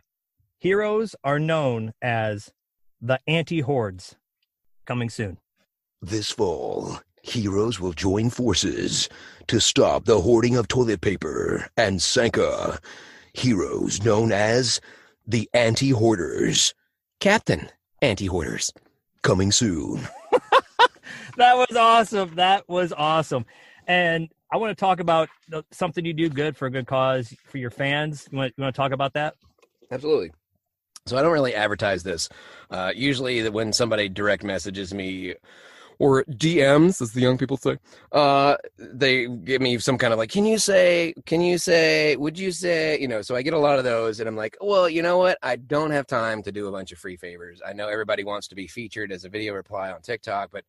Heroes 0.59 1.15
are 1.23 1.39
known 1.39 1.93
as 2.01 2.51
the 3.01 3.21
anti 3.27 3.61
hordes. 3.61 4.17
Coming 4.87 5.11
soon. 5.11 5.37
This 6.03 6.31
fall, 6.31 7.01
heroes 7.23 7.81
will 7.81 7.93
join 7.93 8.31
forces 8.31 9.09
to 9.49 9.61
stop 9.61 10.05
the 10.05 10.21
hoarding 10.21 10.57
of 10.57 10.69
toilet 10.69 11.01
paper 11.01 11.69
and 11.77 12.01
Sanka. 12.01 12.79
Heroes 13.33 14.03
known 14.05 14.33
as 14.33 14.81
the 15.27 15.49
Anti 15.53 15.91
Hoarders. 15.91 16.75
Captain, 17.21 17.71
anti 18.03 18.27
hoarders. 18.27 18.73
Coming 19.23 19.53
soon. 19.53 20.07
That 21.37 21.57
was 21.57 21.77
awesome. 21.77 22.35
That 22.37 22.69
was 22.69 22.93
awesome. 22.97 23.45
And 23.87 24.29
I 24.51 24.57
want 24.57 24.77
to 24.77 24.81
talk 24.81 25.01
about 25.01 25.29
something 25.71 26.05
you 26.05 26.15
do 26.15 26.29
good 26.29 26.57
for 26.57 26.67
a 26.67 26.71
good 26.71 26.87
cause 26.87 27.35
for 27.45 27.59
your 27.59 27.71
fans. 27.71 28.27
You 28.31 28.39
want, 28.39 28.55
you 28.57 28.63
want 28.63 28.75
to 28.75 28.77
talk 28.77 28.93
about 28.93 29.13
that? 29.15 29.35
Absolutely. 29.91 30.33
So 31.05 31.17
I 31.17 31.23
don't 31.23 31.33
really 31.33 31.55
advertise 31.55 32.03
this. 32.03 32.29
Uh, 32.71 32.93
usually, 32.95 33.49
when 33.49 33.73
somebody 33.73 34.09
direct 34.09 34.43
messages 34.43 34.93
me 34.93 35.35
or 35.99 36.25
DMs, 36.25 37.01
as 37.01 37.13
the 37.13 37.21
young 37.21 37.39
people 37.39 37.57
say, 37.57 37.79
uh, 38.13 38.57
they 38.79 39.27
give 39.27 39.63
me 39.63 39.79
some 39.79 39.97
kind 39.99 40.13
of 40.13 40.19
like, 40.19 40.31
can 40.31 40.45
you 40.45 40.59
say, 40.59 41.15
can 41.25 41.41
you 41.41 41.59
say, 41.59 42.17
would 42.17 42.39
you 42.39 42.53
say, 42.53 42.99
you 43.01 43.09
know? 43.09 43.23
So 43.23 43.35
I 43.35 43.43
get 43.43 43.55
a 43.55 43.59
lot 43.59 43.79
of 43.79 43.85
those, 43.85 44.21
and 44.21 44.29
I'm 44.29 44.37
like, 44.37 44.57
well, 44.61 44.89
you 44.89 45.03
know 45.03 45.19
what? 45.19 45.39
I 45.43 45.57
don't 45.57 45.91
have 45.91 46.07
time 46.07 46.43
to 46.43 46.53
do 46.53 46.67
a 46.69 46.73
bunch 46.73 46.93
of 46.93 46.99
free 46.99 47.17
favors. 47.17 47.61
I 47.67 47.73
know 47.73 47.89
everybody 47.89 48.25
wants 48.25 48.49
to 48.49 48.55
be 48.55 48.67
featured 48.67 49.13
as 49.13 49.25
a 49.25 49.29
video 49.29 49.55
reply 49.55 49.91
on 49.91 50.01
TikTok, 50.03 50.51
but 50.53 50.65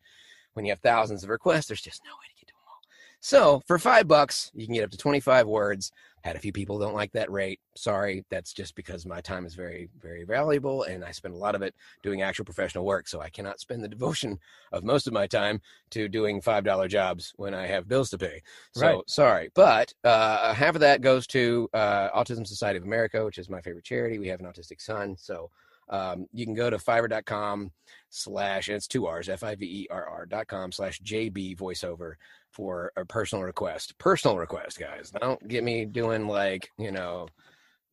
when 0.54 0.66
you 0.66 0.72
have 0.72 0.80
thousands 0.80 1.24
of 1.24 1.30
requests, 1.30 1.68
there's 1.68 1.82
just 1.82 2.02
no 2.06 2.12
way 2.12 2.28
to 2.34 2.40
get 2.40 2.48
to 2.48 2.54
them 2.54 2.62
all. 2.68 2.80
So 3.20 3.62
for 3.68 3.78
five 3.78 4.08
bucks, 4.08 4.52
you 4.56 4.66
can 4.66 4.76
get 4.76 4.84
up 4.84 4.92
to 4.92 4.98
25 4.98 5.48
words 5.48 5.92
had 6.28 6.36
a 6.36 6.40
few 6.40 6.52
people 6.52 6.78
don't 6.78 6.94
like 6.94 7.12
that 7.14 7.32
rate 7.32 7.60
sorry 7.76 8.26
that's 8.30 8.54
just 8.54 8.76
because 8.76 9.06
my 9.06 9.22
time 9.22 9.46
is 9.46 9.56
very 9.56 9.90
very 10.02 10.24
valuable 10.24 10.84
and 10.84 11.04
i 11.04 11.12
spend 11.12 11.34
a 11.34 11.38
lot 11.38 11.56
of 11.56 11.62
it 11.62 11.74
doing 12.04 12.22
actual 12.22 12.46
professional 12.46 12.86
work 12.86 13.08
so 13.08 13.22
i 13.22 13.30
cannot 13.30 13.60
spend 13.60 13.84
the 13.84 13.88
devotion 13.88 14.38
of 14.72 14.84
most 14.84 15.08
of 15.08 15.14
my 15.14 15.26
time 15.28 15.62
to 15.90 16.08
doing 16.10 16.42
five 16.42 16.64
dollar 16.64 16.88
jobs 16.88 17.34
when 17.38 17.54
i 17.54 17.66
have 17.66 17.88
bills 17.88 18.10
to 18.10 18.18
pay 18.18 18.42
so 18.74 18.82
Right. 18.86 19.10
sorry 19.10 19.50
but 19.56 19.94
uh, 20.04 20.54
half 20.54 20.76
of 20.76 20.82
that 20.82 21.02
goes 21.02 21.26
to 21.28 21.70
uh, 21.74 22.10
autism 22.10 22.46
society 22.46 22.78
of 22.78 22.84
america 22.84 23.24
which 23.26 23.38
is 23.38 23.50
my 23.50 23.62
favorite 23.62 23.86
charity 23.86 24.20
we 24.20 24.28
have 24.28 24.40
an 24.42 24.46
autistic 24.46 24.82
son 24.82 25.16
so 25.18 25.50
um, 25.90 26.28
you 26.34 26.44
can 26.46 26.54
go 26.54 26.70
to 26.70 26.76
fiverr.com 26.78 27.72
slash 28.10 28.68
and 28.68 28.76
it's 28.76 28.88
two 28.88 29.06
r's 29.06 29.30
f-i-v-e-r-r 29.30 30.26
dot 30.26 30.48
com 30.48 30.72
slash 30.72 31.00
jb 31.02 31.58
voiceover 31.58 32.14
for 32.58 32.92
a 32.98 33.06
personal 33.06 33.44
request. 33.44 33.96
Personal 34.00 34.38
request, 34.40 34.80
guys. 34.80 35.12
Don't 35.22 35.48
get 35.48 35.64
me 35.64 35.86
doing 35.86 36.28
like, 36.28 36.72
you 36.80 36.92
know, 36.92 37.28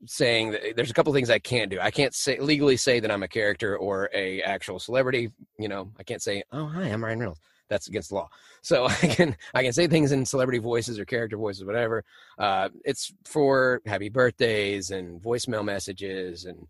saying 0.06 0.52
that 0.52 0.74
there's 0.74 0.90
a 0.90 0.94
couple 0.94 1.12
things 1.12 1.28
I 1.28 1.38
can't 1.38 1.70
do. 1.70 1.78
I 1.78 1.90
can't 1.90 2.14
say 2.14 2.40
legally 2.40 2.78
say 2.78 2.98
that 2.98 3.10
I'm 3.10 3.22
a 3.22 3.28
character 3.28 3.76
or 3.76 4.08
a 4.14 4.40
actual 4.40 4.78
celebrity. 4.78 5.30
You 5.58 5.68
know, 5.68 5.92
I 5.98 6.02
can't 6.02 6.22
say, 6.22 6.42
"Oh, 6.50 6.64
hi, 6.64 6.84
I'm 6.84 7.04
Ryan 7.04 7.20
Reynolds." 7.20 7.40
That's 7.68 7.88
against 7.88 8.08
the 8.08 8.16
law. 8.16 8.28
So 8.64 8.86
I 8.86 8.94
can 8.94 9.36
I 9.52 9.62
can 9.62 9.74
say 9.74 9.86
things 9.86 10.12
in 10.12 10.24
celebrity 10.24 10.58
voices 10.58 10.98
or 10.98 11.04
character 11.04 11.36
voices, 11.36 11.66
whatever. 11.66 12.02
Uh, 12.38 12.70
it's 12.82 13.12
for 13.26 13.82
happy 13.84 14.08
birthdays 14.08 14.90
and 14.90 15.20
voicemail 15.20 15.62
messages 15.62 16.46
and 16.46 16.66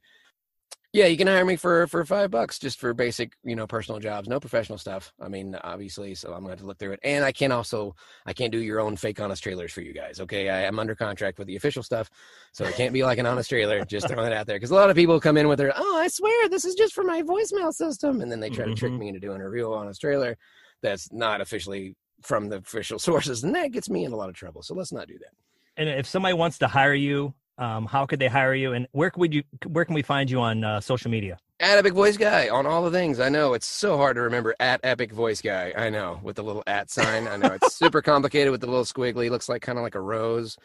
Yeah, 0.94 1.06
you 1.06 1.16
can 1.16 1.26
hire 1.26 1.44
me 1.44 1.56
for 1.56 1.88
for 1.88 2.04
five 2.04 2.30
bucks 2.30 2.56
just 2.56 2.78
for 2.78 2.94
basic, 2.94 3.32
you 3.42 3.56
know, 3.56 3.66
personal 3.66 3.98
jobs, 4.00 4.28
no 4.28 4.38
professional 4.38 4.78
stuff. 4.78 5.12
I 5.20 5.26
mean, 5.26 5.56
obviously, 5.64 6.14
so 6.14 6.28
I'm 6.32 6.42
gonna 6.42 6.50
have 6.50 6.60
to 6.60 6.66
look 6.66 6.78
through 6.78 6.92
it. 6.92 7.00
And 7.02 7.24
I 7.24 7.32
can 7.32 7.50
also 7.50 7.96
I 8.26 8.32
can't 8.32 8.52
do 8.52 8.60
your 8.60 8.78
own 8.78 8.94
fake 8.96 9.20
honest 9.20 9.42
trailers 9.42 9.72
for 9.72 9.80
you 9.80 9.92
guys. 9.92 10.20
Okay, 10.20 10.48
I 10.48 10.60
am 10.62 10.78
under 10.78 10.94
contract 10.94 11.38
with 11.40 11.48
the 11.48 11.56
official 11.56 11.82
stuff, 11.82 12.08
so 12.52 12.64
it 12.68 12.76
can't 12.76 12.92
be 12.92 13.02
like 13.02 13.18
an 13.18 13.26
honest 13.26 13.48
trailer. 13.50 13.84
Just 13.84 14.06
throwing 14.06 14.28
it 14.30 14.32
out 14.32 14.46
there 14.46 14.54
because 14.56 14.70
a 14.70 14.76
lot 14.76 14.88
of 14.88 14.94
people 14.94 15.18
come 15.18 15.36
in 15.36 15.48
with 15.48 15.58
their, 15.58 15.72
oh, 15.76 15.96
I 15.98 16.06
swear 16.06 16.48
this 16.48 16.64
is 16.64 16.76
just 16.76 16.94
for 16.94 17.02
my 17.02 17.22
voicemail 17.22 17.72
system, 17.74 18.20
and 18.20 18.30
then 18.30 18.38
they 18.38 18.50
try 18.50 18.64
to 18.64 18.72
trick 18.72 18.94
Mhm. 18.94 18.98
me 19.00 19.08
into 19.08 19.18
doing 19.20 19.40
a 19.40 19.48
real 19.50 19.72
honest 19.74 20.00
trailer 20.00 20.38
that's 20.80 21.12
not 21.12 21.40
officially 21.40 21.96
from 22.22 22.48
the 22.50 22.58
official 22.58 22.98
sources, 23.00 23.42
and 23.42 23.52
that 23.56 23.72
gets 23.72 23.90
me 23.90 24.04
in 24.04 24.12
a 24.12 24.16
lot 24.16 24.28
of 24.28 24.36
trouble. 24.36 24.62
So 24.62 24.74
let's 24.76 24.92
not 24.92 25.08
do 25.08 25.18
that. 25.18 25.32
And 25.76 25.88
if 25.88 26.06
somebody 26.06 26.34
wants 26.34 26.58
to 26.58 26.68
hire 26.68 26.94
you, 26.94 27.34
um, 27.58 27.86
how 27.86 28.06
could 28.06 28.18
they 28.18 28.28
hire 28.28 28.54
you? 28.54 28.72
And 28.72 28.88
where 28.92 29.10
could 29.10 29.34
you 29.34 29.42
where 29.66 29.84
can 29.84 29.94
we 29.94 30.02
find 30.02 30.30
you 30.30 30.40
on 30.40 30.64
uh, 30.64 30.80
social 30.80 31.10
media? 31.10 31.38
At 31.60 31.78
Epic 31.78 31.92
Voice 31.94 32.16
Guy 32.16 32.48
on 32.48 32.66
all 32.66 32.82
the 32.82 32.90
things. 32.90 33.20
I 33.20 33.28
know 33.28 33.54
it's 33.54 33.66
so 33.66 33.96
hard 33.96 34.16
to 34.16 34.22
remember 34.22 34.54
at 34.58 34.80
Epic 34.82 35.12
Voice 35.12 35.40
Guy. 35.40 35.72
I 35.76 35.88
know 35.88 36.18
with 36.22 36.36
the 36.36 36.42
little 36.42 36.64
at 36.66 36.90
sign. 36.90 37.28
I 37.28 37.36
know 37.36 37.52
it's 37.52 37.76
super 37.76 38.02
complicated 38.02 38.50
with 38.50 38.60
the 38.60 38.66
little 38.66 38.84
squiggly. 38.84 39.30
Looks 39.30 39.48
like 39.48 39.62
kind 39.62 39.78
of 39.78 39.84
like 39.84 39.94
a 39.94 40.00
rose. 40.00 40.56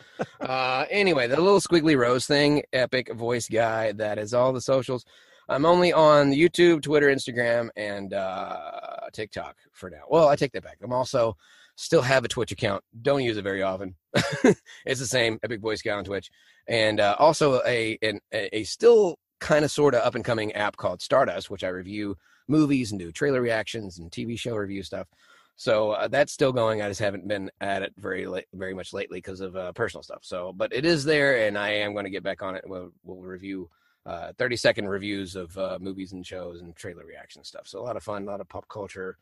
Uh, 0.41 0.85
anyway, 0.89 1.27
the 1.27 1.39
little 1.39 1.59
squiggly 1.59 1.97
rose 1.97 2.25
thing. 2.25 2.63
Epic 2.73 3.13
Voice 3.13 3.47
Guy. 3.47 3.91
That 3.91 4.17
is 4.17 4.33
all 4.33 4.51
the 4.51 4.61
socials. 4.61 5.05
I'm 5.47 5.65
only 5.65 5.91
on 5.93 6.31
YouTube, 6.31 6.81
Twitter, 6.83 7.07
Instagram, 7.07 7.69
and 7.75 8.13
uh, 8.13 9.09
TikTok 9.13 9.57
for 9.71 9.89
now. 9.89 10.03
Well, 10.07 10.27
I 10.27 10.35
take 10.35 10.51
that 10.53 10.63
back. 10.63 10.77
I'm 10.83 10.93
also 10.93 11.37
still 11.79 12.01
have 12.01 12.25
a 12.25 12.27
Twitch 12.27 12.51
account. 12.51 12.83
Don't 13.01 13.23
use 13.23 13.37
it 13.37 13.43
very 13.43 13.63
often. 13.63 13.95
it's 14.85 14.99
the 14.99 15.05
same 15.05 15.39
Epic 15.43 15.61
Voice 15.61 15.81
Guy 15.81 15.93
on 15.93 16.03
Twitch, 16.03 16.29
and 16.67 16.99
uh, 16.99 17.15
also 17.17 17.61
a 17.65 17.97
an, 18.01 18.19
a 18.31 18.63
still 18.65 19.17
kind 19.39 19.63
of 19.63 19.71
sort 19.71 19.95
of 19.95 20.01
up 20.01 20.15
and 20.15 20.25
coming 20.25 20.51
app 20.53 20.75
called 20.75 21.01
Stardust, 21.01 21.49
which 21.49 21.63
I 21.63 21.69
review 21.69 22.17
movies 22.47 22.91
and 22.91 22.99
do 22.99 23.11
trailer 23.11 23.41
reactions 23.41 23.97
and 23.97 24.11
TV 24.11 24.37
show 24.37 24.55
review 24.55 24.83
stuff. 24.83 25.07
So 25.55 25.91
uh, 25.91 26.07
that's 26.09 26.33
still 26.33 26.51
going. 26.51 26.81
I 26.81 26.89
just 26.89 26.99
haven't 26.99 27.27
been 27.27 27.49
at 27.61 27.81
it 27.81 27.93
very 27.97 28.27
very 28.53 28.73
much 28.73 28.93
lately 28.93 29.17
because 29.19 29.39
of 29.39 29.55
uh, 29.55 29.71
personal 29.71 30.03
stuff. 30.03 30.19
So, 30.21 30.53
but 30.55 30.73
it 30.73 30.85
is 30.85 31.05
there, 31.05 31.47
and 31.47 31.57
I 31.57 31.69
am 31.69 31.93
going 31.93 32.05
to 32.05 32.11
get 32.11 32.23
back 32.23 32.41
on 32.41 32.55
it. 32.55 32.63
We'll, 32.67 32.91
we'll 33.03 33.21
review 33.21 33.69
uh, 34.05 34.33
30 34.37 34.57
second 34.57 34.87
reviews 34.89 35.35
of 35.35 35.57
uh, 35.57 35.77
movies 35.79 36.11
and 36.11 36.25
shows 36.25 36.61
and 36.61 36.75
trailer 36.75 37.05
reaction 37.05 37.43
stuff. 37.43 37.67
So 37.67 37.79
a 37.79 37.83
lot 37.83 37.95
of 37.95 38.03
fun, 38.03 38.23
a 38.23 38.25
lot 38.25 38.41
of 38.41 38.49
pop 38.49 38.67
culture, 38.67 39.17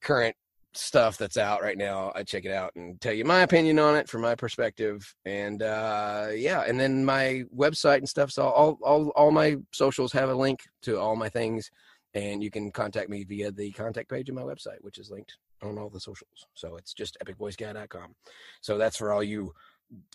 current 0.00 0.36
stuff 0.76 1.16
that's 1.16 1.36
out 1.36 1.62
right 1.62 1.78
now. 1.78 2.12
I 2.14 2.22
check 2.22 2.44
it 2.44 2.52
out 2.52 2.74
and 2.74 3.00
tell 3.00 3.12
you 3.12 3.24
my 3.24 3.40
opinion 3.40 3.78
on 3.78 3.96
it 3.96 4.08
from 4.08 4.22
my 4.22 4.34
perspective. 4.34 5.14
And 5.24 5.62
uh, 5.62 6.28
yeah, 6.34 6.62
and 6.66 6.78
then 6.78 7.04
my 7.04 7.44
website 7.54 7.98
and 7.98 8.08
stuff. 8.08 8.30
So 8.30 8.44
all, 8.44 8.78
all 8.82 9.08
all 9.10 9.30
my 9.30 9.56
socials 9.72 10.12
have 10.12 10.28
a 10.28 10.34
link 10.34 10.60
to 10.82 10.98
all 10.98 11.16
my 11.16 11.28
things, 11.28 11.70
and 12.14 12.42
you 12.42 12.50
can 12.50 12.70
contact 12.70 13.08
me 13.08 13.24
via 13.24 13.50
the 13.50 13.70
contact 13.72 14.08
page 14.10 14.28
of 14.28 14.34
my 14.34 14.42
website, 14.42 14.78
which 14.80 14.98
is 14.98 15.10
linked 15.10 15.36
on 15.62 15.78
all 15.78 15.90
the 15.90 16.00
socials. 16.00 16.46
So 16.54 16.76
it's 16.76 16.92
just 16.92 17.16
epicvoiceguy.com. 17.24 18.14
So 18.60 18.78
that's 18.78 18.96
for 18.96 19.12
all 19.12 19.22
you 19.22 19.52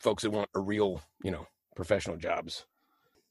folks 0.02 0.24
that 0.24 0.32
want 0.32 0.50
a 0.56 0.60
real, 0.60 1.02
you 1.24 1.32
know, 1.32 1.48
professional 1.76 2.18
jobs. 2.18 2.66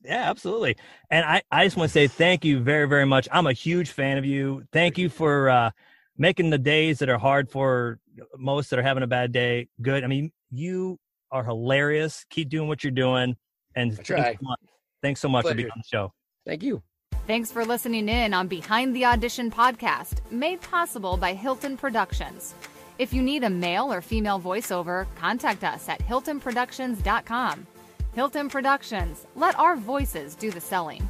Yeah, 0.05 0.31
absolutely. 0.31 0.77
And 1.11 1.25
I, 1.25 1.43
I 1.51 1.65
just 1.65 1.77
want 1.77 1.89
to 1.89 1.93
say 1.93 2.07
thank 2.07 2.45
you 2.45 2.61
very, 2.61 2.87
very 2.87 3.05
much. 3.05 3.29
I'm 3.33 3.47
a 3.47 3.53
huge 3.53 3.91
fan 3.91 4.17
of 4.17 4.25
you. 4.25 4.65
Thank 4.73 4.97
you 4.97 5.09
for 5.09 5.51
uh, 5.51 5.71
making 6.19 6.51
the 6.51 6.59
days 6.59 6.99
that 6.99 7.09
are 7.09 7.19
hard 7.19 7.49
for 7.49 7.99
most 8.37 8.71
that 8.71 8.79
are 8.79 8.83
having 8.83 9.03
a 9.03 9.07
bad 9.07 9.33
day 9.33 9.69
good. 9.81 10.05
I 10.05 10.09
mean, 10.09 10.33
you 10.51 10.99
are 11.31 11.45
hilarious. 11.45 12.25
Keep 12.31 12.49
doing 12.51 12.69
what 12.69 12.83
you're 12.83 12.91
doing. 12.91 13.37
And 13.75 13.95
thanks 13.95 14.09
try. 14.09 14.33
so 14.33 14.39
much, 14.43 14.61
thanks 15.03 15.21
so 15.21 15.29
much 15.29 15.47
for 15.47 15.55
being 15.55 15.71
on 15.71 15.79
the 15.79 15.89
show. 15.89 16.13
Thank 16.45 16.63
you. 16.63 16.83
Thanks 17.27 17.53
for 17.53 17.65
listening 17.65 18.09
in 18.09 18.33
on 18.33 18.49
Behind 18.49 18.97
the 18.97 19.05
Audition 19.05 19.51
podcast, 19.51 20.21
made 20.31 20.61
possible 20.63 21.17
by 21.17 21.35
Hilton 21.35 21.77
Productions. 21.77 22.55
If 22.99 23.13
you 23.13 23.23
need 23.23 23.45
a 23.45 23.51
male 23.51 23.93
or 23.93 24.01
female 24.01 24.41
voiceover, 24.41 25.07
contact 25.15 25.63
us 25.63 25.89
at 25.89 26.01
hiltonproductions.com. 26.01 27.67
Hilton 28.15 28.49
Productions, 28.49 29.27
let 29.37 29.57
our 29.59 29.77
voices 29.77 30.35
do 30.35 30.51
the 30.51 30.61
selling. 30.61 31.09